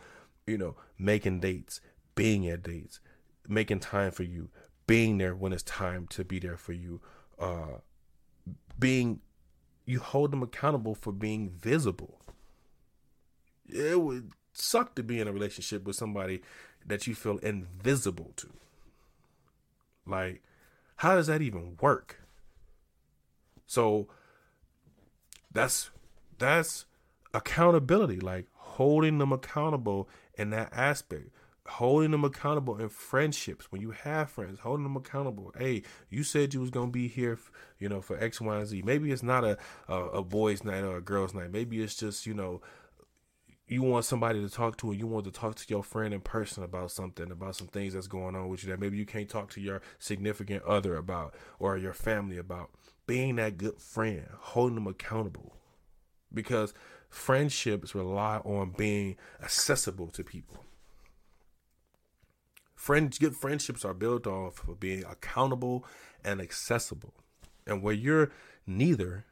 you 0.47 0.57
know 0.57 0.75
making 0.97 1.39
dates 1.39 1.81
being 2.15 2.47
at 2.47 2.63
dates 2.63 2.99
making 3.47 3.79
time 3.79 4.11
for 4.11 4.23
you 4.23 4.49
being 4.87 5.17
there 5.17 5.35
when 5.35 5.53
it's 5.53 5.63
time 5.63 6.07
to 6.07 6.23
be 6.23 6.39
there 6.39 6.57
for 6.57 6.73
you 6.73 7.01
uh 7.39 7.77
being 8.79 9.21
you 9.85 9.99
hold 9.99 10.31
them 10.31 10.43
accountable 10.43 10.95
for 10.95 11.11
being 11.11 11.49
visible. 11.49 12.19
It 13.67 13.99
would 14.01 14.31
suck 14.53 14.95
to 14.95 15.03
be 15.03 15.19
in 15.19 15.27
a 15.27 15.31
relationship 15.31 15.85
with 15.85 15.95
somebody 15.95 16.41
that 16.85 17.07
you 17.07 17.15
feel 17.15 17.37
invisible 17.39 18.33
to. 18.37 18.49
Like, 20.05 20.43
how 20.97 21.15
does 21.15 21.27
that 21.27 21.41
even 21.41 21.77
work? 21.81 22.21
So 23.65 24.07
that's 25.51 25.89
that's 26.37 26.85
accountability, 27.33 28.19
like 28.19 28.45
holding 28.53 29.17
them 29.17 29.31
accountable 29.31 30.07
in 30.35 30.51
that 30.51 30.71
aspect. 30.73 31.29
Holding 31.67 32.11
them 32.11 32.23
accountable 32.23 32.77
in 32.77 32.89
friendships 32.89 33.71
when 33.71 33.81
you 33.81 33.89
have 33.89 34.29
friends, 34.29 34.59
holding 34.59 34.83
them 34.83 34.95
accountable. 34.95 35.51
Hey, 35.57 35.81
you 36.11 36.23
said 36.23 36.53
you 36.53 36.59
was 36.59 36.69
gonna 36.69 36.91
be 36.91 37.07
here, 37.07 37.39
you 37.79 37.89
know, 37.89 38.01
for 38.01 38.23
X, 38.23 38.39
Y, 38.39 38.55
and 38.55 38.67
Z. 38.67 38.83
Maybe 38.85 39.11
it's 39.11 39.23
not 39.23 39.43
a, 39.43 39.57
a 39.87 39.95
a 39.95 40.23
boys' 40.23 40.63
night 40.63 40.83
or 40.83 40.97
a 40.97 41.01
girls' 41.01 41.33
night. 41.33 41.51
Maybe 41.51 41.81
it's 41.81 41.95
just 41.95 42.27
you 42.27 42.35
know 42.35 42.61
you 43.67 43.81
want 43.81 44.05
somebody 44.05 44.41
to 44.41 44.49
talk 44.49 44.77
to 44.77 44.91
and 44.91 44.99
you 44.99 45.07
want 45.07 45.25
to 45.25 45.31
talk 45.31 45.55
to 45.55 45.65
your 45.67 45.83
friend 45.83 46.13
in 46.13 46.21
person 46.21 46.63
about 46.63 46.91
something 46.91 47.31
about 47.31 47.55
some 47.55 47.67
things 47.67 47.93
that's 47.93 48.07
going 48.07 48.35
on 48.35 48.47
with 48.47 48.63
you 48.63 48.69
that 48.69 48.79
maybe 48.79 48.97
you 48.97 49.05
can't 49.05 49.29
talk 49.29 49.49
to 49.51 49.61
your 49.61 49.81
significant 49.97 50.63
other 50.63 50.95
about 50.95 51.33
or 51.57 51.77
your 51.77 51.93
family 51.93 52.37
about 52.37 52.69
being 53.07 53.37
that 53.37 53.57
good 53.57 53.79
friend 53.79 54.27
holding 54.39 54.75
them 54.75 54.87
accountable. 54.87 55.55
Because 56.33 56.73
friendships 57.09 57.95
rely 57.95 58.37
on 58.39 58.73
being 58.77 59.15
accessible 59.41 60.07
to 60.07 60.23
people. 60.23 60.63
Friends 62.75 63.17
good 63.17 63.35
friendships 63.35 63.83
are 63.83 63.93
built 63.93 64.27
off 64.27 64.67
of 64.67 64.79
being 64.79 65.03
accountable 65.05 65.85
and 66.23 66.39
accessible. 66.39 67.13
And 67.65 67.81
where 67.81 67.93
you're 67.93 68.31
neither 68.67 69.25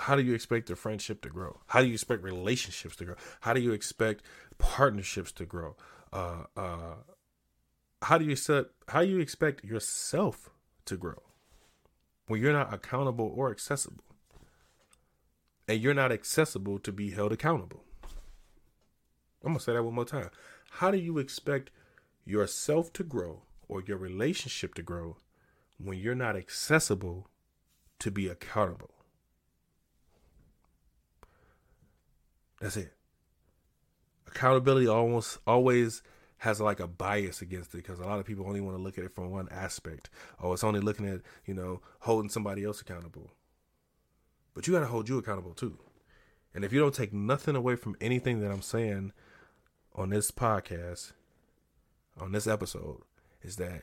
how 0.00 0.16
do 0.16 0.22
you 0.22 0.34
expect 0.34 0.70
a 0.70 0.76
friendship 0.76 1.20
to 1.22 1.28
grow? 1.28 1.60
How 1.66 1.80
do 1.80 1.86
you 1.86 1.92
expect 1.92 2.22
relationships 2.22 2.96
to 2.96 3.04
grow? 3.04 3.14
How 3.40 3.52
do 3.52 3.60
you 3.60 3.72
expect 3.72 4.22
partnerships 4.58 5.32
to 5.32 5.44
grow? 5.44 5.76
Uh, 6.12 6.44
uh, 6.56 6.94
how 8.02 8.18
do 8.18 8.24
you 8.24 8.34
set? 8.34 8.66
How 8.88 9.02
do 9.02 9.08
you 9.08 9.20
expect 9.20 9.64
yourself 9.64 10.50
to 10.86 10.96
grow 10.96 11.22
when 12.26 12.40
you're 12.40 12.52
not 12.52 12.72
accountable 12.72 13.32
or 13.34 13.50
accessible, 13.50 14.04
and 15.68 15.80
you're 15.80 15.94
not 15.94 16.12
accessible 16.12 16.78
to 16.78 16.92
be 16.92 17.10
held 17.10 17.32
accountable? 17.32 17.84
I'm 19.44 19.52
gonna 19.52 19.60
say 19.60 19.74
that 19.74 19.82
one 19.82 19.94
more 19.94 20.04
time. 20.04 20.30
How 20.70 20.90
do 20.90 20.98
you 20.98 21.18
expect 21.18 21.70
yourself 22.24 22.92
to 22.94 23.04
grow 23.04 23.42
or 23.68 23.82
your 23.82 23.98
relationship 23.98 24.74
to 24.74 24.82
grow 24.82 25.18
when 25.78 25.98
you're 25.98 26.14
not 26.14 26.36
accessible 26.36 27.28
to 27.98 28.10
be 28.10 28.28
accountable? 28.28 28.99
That's 32.60 32.76
it. 32.76 32.92
Accountability 34.26 34.86
almost 34.86 35.38
always 35.46 36.02
has 36.38 36.60
like 36.60 36.80
a 36.80 36.86
bias 36.86 37.42
against 37.42 37.74
it 37.74 37.78
because 37.78 37.98
a 37.98 38.04
lot 38.04 38.18
of 38.18 38.24
people 38.24 38.46
only 38.46 38.60
want 38.60 38.76
to 38.76 38.82
look 38.82 38.96
at 38.96 39.04
it 39.04 39.14
from 39.14 39.30
one 39.30 39.48
aspect. 39.50 40.08
Oh, 40.42 40.52
it's 40.52 40.64
only 40.64 40.80
looking 40.80 41.06
at, 41.06 41.20
you 41.44 41.54
know, 41.54 41.80
holding 42.00 42.30
somebody 42.30 42.64
else 42.64 42.80
accountable. 42.80 43.30
But 44.54 44.66
you 44.66 44.72
got 44.72 44.80
to 44.80 44.86
hold 44.86 45.08
you 45.08 45.18
accountable 45.18 45.52
too. 45.52 45.78
And 46.54 46.64
if 46.64 46.72
you 46.72 46.80
don't 46.80 46.94
take 46.94 47.12
nothing 47.12 47.56
away 47.56 47.76
from 47.76 47.96
anything 48.00 48.40
that 48.40 48.50
I'm 48.50 48.62
saying 48.62 49.12
on 49.94 50.10
this 50.10 50.30
podcast, 50.30 51.12
on 52.18 52.32
this 52.32 52.46
episode, 52.46 53.02
is 53.42 53.56
that 53.56 53.82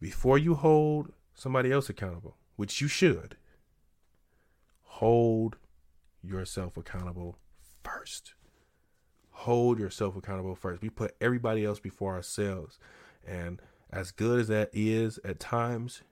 before 0.00 0.38
you 0.38 0.54
hold 0.54 1.12
somebody 1.34 1.72
else 1.72 1.88
accountable, 1.88 2.36
which 2.56 2.80
you 2.80 2.88
should, 2.88 3.36
hold 4.82 5.56
yourself 6.22 6.76
accountable 6.76 7.38
first. 7.84 8.34
Hold 9.30 9.78
yourself 9.78 10.16
accountable 10.16 10.54
first. 10.54 10.82
We 10.82 10.90
put 10.90 11.14
everybody 11.20 11.64
else 11.64 11.78
before 11.78 12.14
ourselves. 12.14 12.78
And 13.26 13.62
as 13.90 14.10
good 14.10 14.40
as 14.40 14.48
that 14.48 14.70
is 14.72 15.18
at 15.24 15.38
times, 15.40 16.02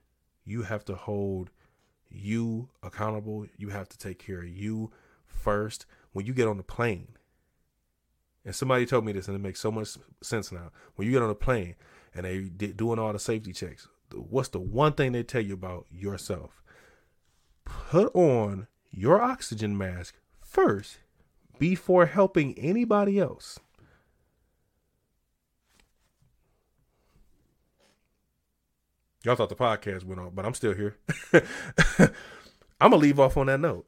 you 0.45 0.63
have 0.63 0.85
to 0.85 0.95
hold 0.95 1.49
you 2.09 2.69
accountable. 2.81 3.45
You 3.57 3.69
have 3.69 3.89
to 3.89 3.97
take 3.97 4.19
care 4.19 4.39
of 4.39 4.47
you 4.49 4.91
first 5.25 5.85
when 6.13 6.25
you 6.25 6.33
get 6.33 6.47
on 6.47 6.57
the 6.57 6.63
plane. 6.63 7.09
And 8.45 8.55
somebody 8.55 8.85
told 8.85 9.03
me 9.03 9.11
this, 9.11 9.27
and 9.27 9.35
it 9.35 9.41
makes 9.41 9.59
so 9.59 9.71
much 9.71 9.97
sense 10.23 10.51
now. 10.53 10.71
When 10.95 11.05
you 11.05 11.11
get 11.11 11.21
on 11.21 11.29
a 11.29 11.35
plane 11.35 11.75
and 12.15 12.25
they 12.25 12.39
doing 12.39 12.97
all 12.97 13.11
the 13.11 13.19
safety 13.19 13.51
checks, 13.51 13.89
what's 14.13 14.49
the 14.49 14.59
one 14.59 14.93
thing 14.93 15.11
they 15.11 15.23
tell 15.23 15.41
you 15.41 15.53
about 15.53 15.85
yourself? 15.91 16.63
Put 17.65 18.15
on 18.15 18.67
your 18.89 19.21
oxygen 19.21 19.77
mask 19.77 20.15
first 20.39 20.99
before 21.59 22.05
helping 22.05 22.57
anybody 22.57 23.19
else. 23.19 23.59
Y'all 29.23 29.35
thought 29.35 29.49
the 29.49 29.55
podcast 29.55 30.05
went 30.05 30.21
off, 30.21 30.33
but 30.33 30.45
I'm 30.45 30.53
still 30.53 30.73
here. 30.73 30.95
I'm 32.79 32.91
gonna 32.91 32.95
leave 32.97 33.19
off 33.19 33.35
on 33.35 33.47
that 33.47 33.59
note. 33.59 33.85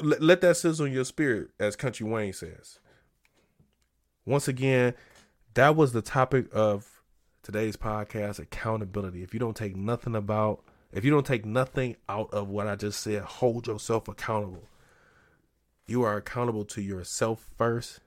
Let, 0.00 0.22
let 0.22 0.40
that 0.40 0.56
sizzle 0.56 0.86
in 0.86 0.92
your 0.92 1.04
spirit, 1.04 1.50
as 1.58 1.76
Country 1.76 2.06
Wayne 2.06 2.32
says. 2.32 2.78
Once 4.24 4.48
again, 4.48 4.94
that 5.52 5.76
was 5.76 5.92
the 5.92 6.00
topic 6.00 6.46
of 6.52 7.02
today's 7.42 7.76
podcast 7.76 8.38
accountability. 8.38 9.22
If 9.22 9.34
you 9.34 9.40
don't 9.40 9.56
take 9.56 9.76
nothing 9.76 10.14
about, 10.14 10.64
if 10.92 11.04
you 11.04 11.10
don't 11.10 11.26
take 11.26 11.44
nothing 11.44 11.96
out 12.08 12.32
of 12.32 12.48
what 12.48 12.68
I 12.68 12.76
just 12.76 13.00
said, 13.00 13.22
hold 13.22 13.66
yourself 13.66 14.08
accountable. 14.08 14.69
You 15.90 16.04
are 16.04 16.16
accountable 16.16 16.64
to 16.66 16.80
yourself 16.80 17.50
first. 17.58 17.98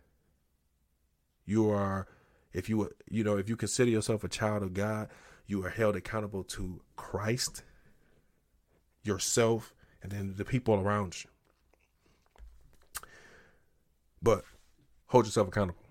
You 1.46 1.70
are, 1.70 2.08
if 2.54 2.70
you 2.70 2.90
you 3.10 3.26
know, 3.26 3.36
if 3.36 3.50
you 3.50 3.58
consider 3.58 3.92
yourself 3.92 4.24
a 4.24 4.30
child 4.30 4.64
of 4.64 4.74
God, 4.74 5.10
you 5.48 5.66
are 5.66 5.70
held 5.70 5.98
accountable 5.98 6.46
to 6.46 6.80
Christ, 6.96 7.62
yourself, 9.04 9.74
and 10.02 10.14
then 10.14 10.36
the 10.38 10.46
people 10.46 10.76
around 10.76 11.26
you. 11.26 11.30
But 14.22 14.46
hold 15.08 15.26
yourself 15.26 15.50
accountable, 15.50 15.84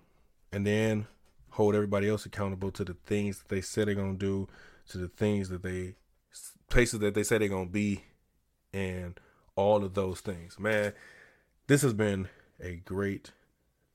and 0.51 0.65
then 0.65 1.05
hold 1.51 1.75
everybody 1.75 2.09
else 2.09 2.25
accountable 2.25 2.71
to 2.71 2.83
the 2.83 2.97
things 3.05 3.37
that 3.37 3.49
they 3.49 3.61
said 3.61 3.87
they're 3.87 3.93
gonna 3.93 4.15
do, 4.15 4.47
to 4.89 4.97
the 4.97 5.09
things 5.09 5.49
that 5.49 5.61
they 5.61 5.93
places 6.71 7.01
that 7.01 7.13
they 7.13 7.21
say 7.21 7.37
they're 7.37 7.49
gonna 7.49 7.67
be, 7.67 8.03
and 8.73 9.19
all 9.55 9.83
of 9.83 9.93
those 9.93 10.21
things. 10.21 10.57
Man, 10.57 10.93
this 11.67 11.81
has 11.81 11.93
been 11.93 12.27
a 12.61 12.75
great 12.75 13.31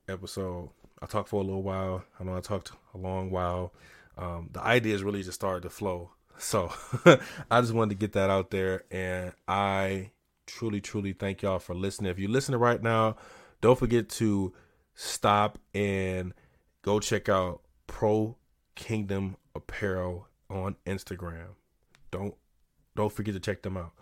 episode. 0.09 0.71
I 1.01 1.07
talked 1.07 1.29
for 1.29 1.41
a 1.41 1.45
little 1.45 1.63
while. 1.63 2.05
I 2.19 2.25
know 2.25 2.37
I 2.37 2.41
talked 2.41 2.73
a 2.95 2.99
long 2.99 3.31
while. 3.31 3.73
Um, 4.17 4.51
the 4.53 4.63
ideas 4.63 5.03
really 5.03 5.23
just 5.23 5.35
started 5.35 5.63
to 5.63 5.71
flow. 5.71 6.11
So 6.39 6.73
I 7.51 7.61
just 7.61 7.73
wanted 7.73 7.91
to 7.91 8.01
get 8.01 8.13
that 8.13 8.31
out 8.31 8.51
there. 8.51 8.85
And 8.91 9.33
I 9.47 10.11
truly, 10.47 10.81
truly 10.81 11.13
thank 11.13 11.43
y'all 11.43 11.59
for 11.59 11.75
listening. 11.75 12.11
If 12.11 12.19
you're 12.19 12.31
listening 12.31 12.61
right 12.61 12.83
now, 12.83 13.17
don't 13.61 13.79
forget 13.79 14.09
to 14.11 14.53
stop 14.95 15.59
and 15.75 16.33
go 16.83 17.01
check 17.01 17.29
out 17.29 17.61
Pro 17.87 18.37
Kingdom 18.75 19.37
Apparel 19.55 20.27
on 20.49 20.77
Instagram. 20.87 21.55
Don't 22.11 22.35
don't 22.97 23.13
forget 23.13 23.35
to 23.35 23.41
check 23.41 23.63
them 23.63 23.77
out. 23.77 23.93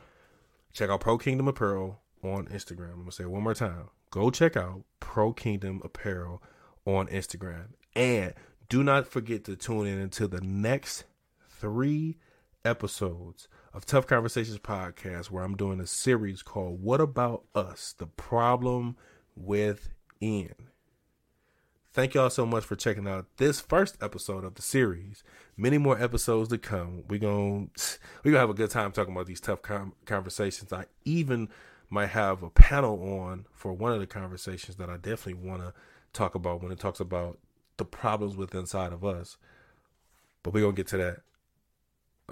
Check 0.72 0.88
out 0.88 1.00
Pro 1.00 1.18
Kingdom 1.18 1.48
Apparel 1.48 2.00
on 2.22 2.46
Instagram. 2.46 2.92
I'm 2.92 2.98
gonna 3.00 3.12
say 3.12 3.24
it 3.24 3.30
one 3.30 3.42
more 3.42 3.54
time. 3.54 3.88
Go 4.10 4.30
check 4.30 4.56
out 4.56 4.84
Pro 5.00 5.32
Kingdom 5.32 5.80
Apparel 5.84 6.42
on 6.84 7.06
Instagram. 7.08 7.68
And 7.94 8.34
do 8.68 8.82
not 8.82 9.06
forget 9.06 9.44
to 9.44 9.56
tune 9.56 9.86
in 9.86 9.98
until 9.98 10.28
the 10.28 10.40
next 10.40 11.04
three 11.48 12.18
episodes 12.64 13.48
of 13.72 13.84
Tough 13.84 14.06
Conversations 14.06 14.58
podcast, 14.58 15.30
where 15.30 15.44
I'm 15.44 15.56
doing 15.56 15.80
a 15.80 15.86
series 15.86 16.42
called 16.42 16.82
What 16.82 17.00
About 17.00 17.44
Us? 17.54 17.94
The 17.96 18.06
Problem 18.06 18.96
Within. 19.36 20.54
Thank 21.92 22.12
y'all 22.12 22.28
so 22.28 22.44
much 22.44 22.64
for 22.64 22.76
checking 22.76 23.08
out 23.08 23.24
this 23.38 23.58
first 23.58 23.96
episode 24.02 24.44
of 24.44 24.54
the 24.54 24.62
series. 24.62 25.24
Many 25.56 25.78
more 25.78 25.98
episodes 25.98 26.50
to 26.50 26.58
come. 26.58 27.04
We're 27.08 27.20
going 27.20 27.70
we 28.22 28.32
gonna 28.32 28.40
have 28.40 28.50
a 28.50 28.54
good 28.54 28.70
time 28.70 28.92
talking 28.92 29.14
about 29.14 29.26
these 29.26 29.40
tough 29.40 29.62
com- 29.62 29.94
conversations. 30.04 30.74
I 30.74 30.84
even 31.06 31.48
might 31.88 32.08
have 32.08 32.42
a 32.42 32.50
panel 32.50 33.20
on 33.20 33.46
for 33.52 33.72
one 33.72 33.92
of 33.92 34.00
the 34.00 34.06
conversations 34.06 34.76
that 34.76 34.90
I 34.90 34.96
definitely 34.96 35.48
want 35.48 35.62
to 35.62 35.72
talk 36.12 36.34
about 36.34 36.62
when 36.62 36.72
it 36.72 36.78
talks 36.80 37.00
about 37.00 37.38
the 37.76 37.84
problems 37.84 38.36
with 38.36 38.54
inside 38.54 38.92
of 38.92 39.04
us. 39.04 39.36
But 40.42 40.54
we're 40.54 40.60
going 40.60 40.74
to 40.74 40.76
get 40.76 40.88
to 40.88 40.96
that 40.98 41.18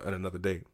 at 0.06 0.14
another 0.14 0.38
date. 0.38 0.64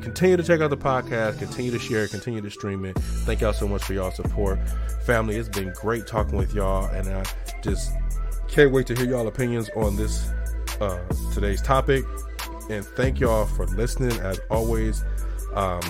Continue 0.00 0.36
to 0.36 0.42
check 0.42 0.60
out 0.60 0.70
the 0.70 0.76
podcast, 0.76 1.38
continue 1.38 1.70
to 1.70 1.78
share, 1.78 2.08
continue 2.08 2.40
to 2.40 2.50
stream 2.50 2.84
it. 2.84 2.98
Thank 2.98 3.40
y'all 3.40 3.52
so 3.52 3.68
much 3.68 3.84
for 3.84 3.92
y'all 3.92 4.10
support. 4.10 4.58
Family, 5.04 5.36
it's 5.36 5.48
been 5.48 5.72
great 5.76 6.06
talking 6.06 6.36
with 6.36 6.54
y'all, 6.54 6.86
and 6.86 7.08
I 7.08 7.24
just 7.62 7.92
can't 8.48 8.72
wait 8.72 8.86
to 8.88 8.96
hear 8.96 9.06
y'all 9.06 9.28
opinions 9.28 9.70
on 9.76 9.94
this 9.96 10.28
uh, 10.80 10.98
today's 11.32 11.62
topic. 11.62 12.04
And 12.68 12.84
thank 12.84 13.20
y'all 13.20 13.46
for 13.46 13.66
listening 13.66 14.18
as 14.20 14.40
always. 14.50 15.04
Um, 15.54 15.80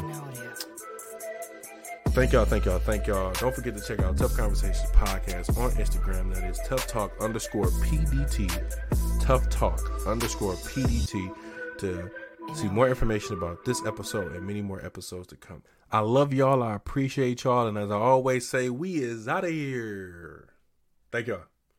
Thank 2.15 2.35
y'all, 2.35 2.45
thank 2.45 2.67
y'all, 2.67 2.79
thank 2.79 3.07
y'all. 3.07 3.33
Don't 3.33 3.55
forget 3.55 3.75
to 3.75 3.83
check 3.83 4.01
out 4.01 4.19
Tough 4.19 4.37
Conversations 4.37 4.91
Podcast 4.91 5.57
on 5.59 5.71
Instagram. 5.73 6.35
That 6.35 6.45
is 6.45 6.61
Tough 6.67 6.87
Talk 6.87 7.11
underscore 7.21 7.69
PDT. 7.69 8.51
Tough 9.19 9.49
Talk 9.49 9.81
underscore 10.07 10.53
PDT 10.53 11.35
to 11.79 12.11
see 12.55 12.69
more 12.69 12.87
information 12.87 13.39
about 13.39 13.65
this 13.65 13.83
episode 13.87 14.33
and 14.33 14.47
many 14.47 14.61
more 14.61 14.85
episodes 14.85 15.29
to 15.29 15.37
come. 15.37 15.63
I 15.91 16.01
love 16.01 16.35
y'all. 16.35 16.63
I 16.63 16.75
appreciate 16.75 17.45
y'all. 17.45 17.67
And 17.67 17.79
as 17.79 17.91
I 17.91 17.97
always 17.97 18.47
say, 18.47 18.69
we 18.69 18.97
is 18.97 19.27
out 19.27 19.45
of 19.45 19.51
here. 19.51 20.51
Thank 21.11 21.29
y'all. 21.29 21.45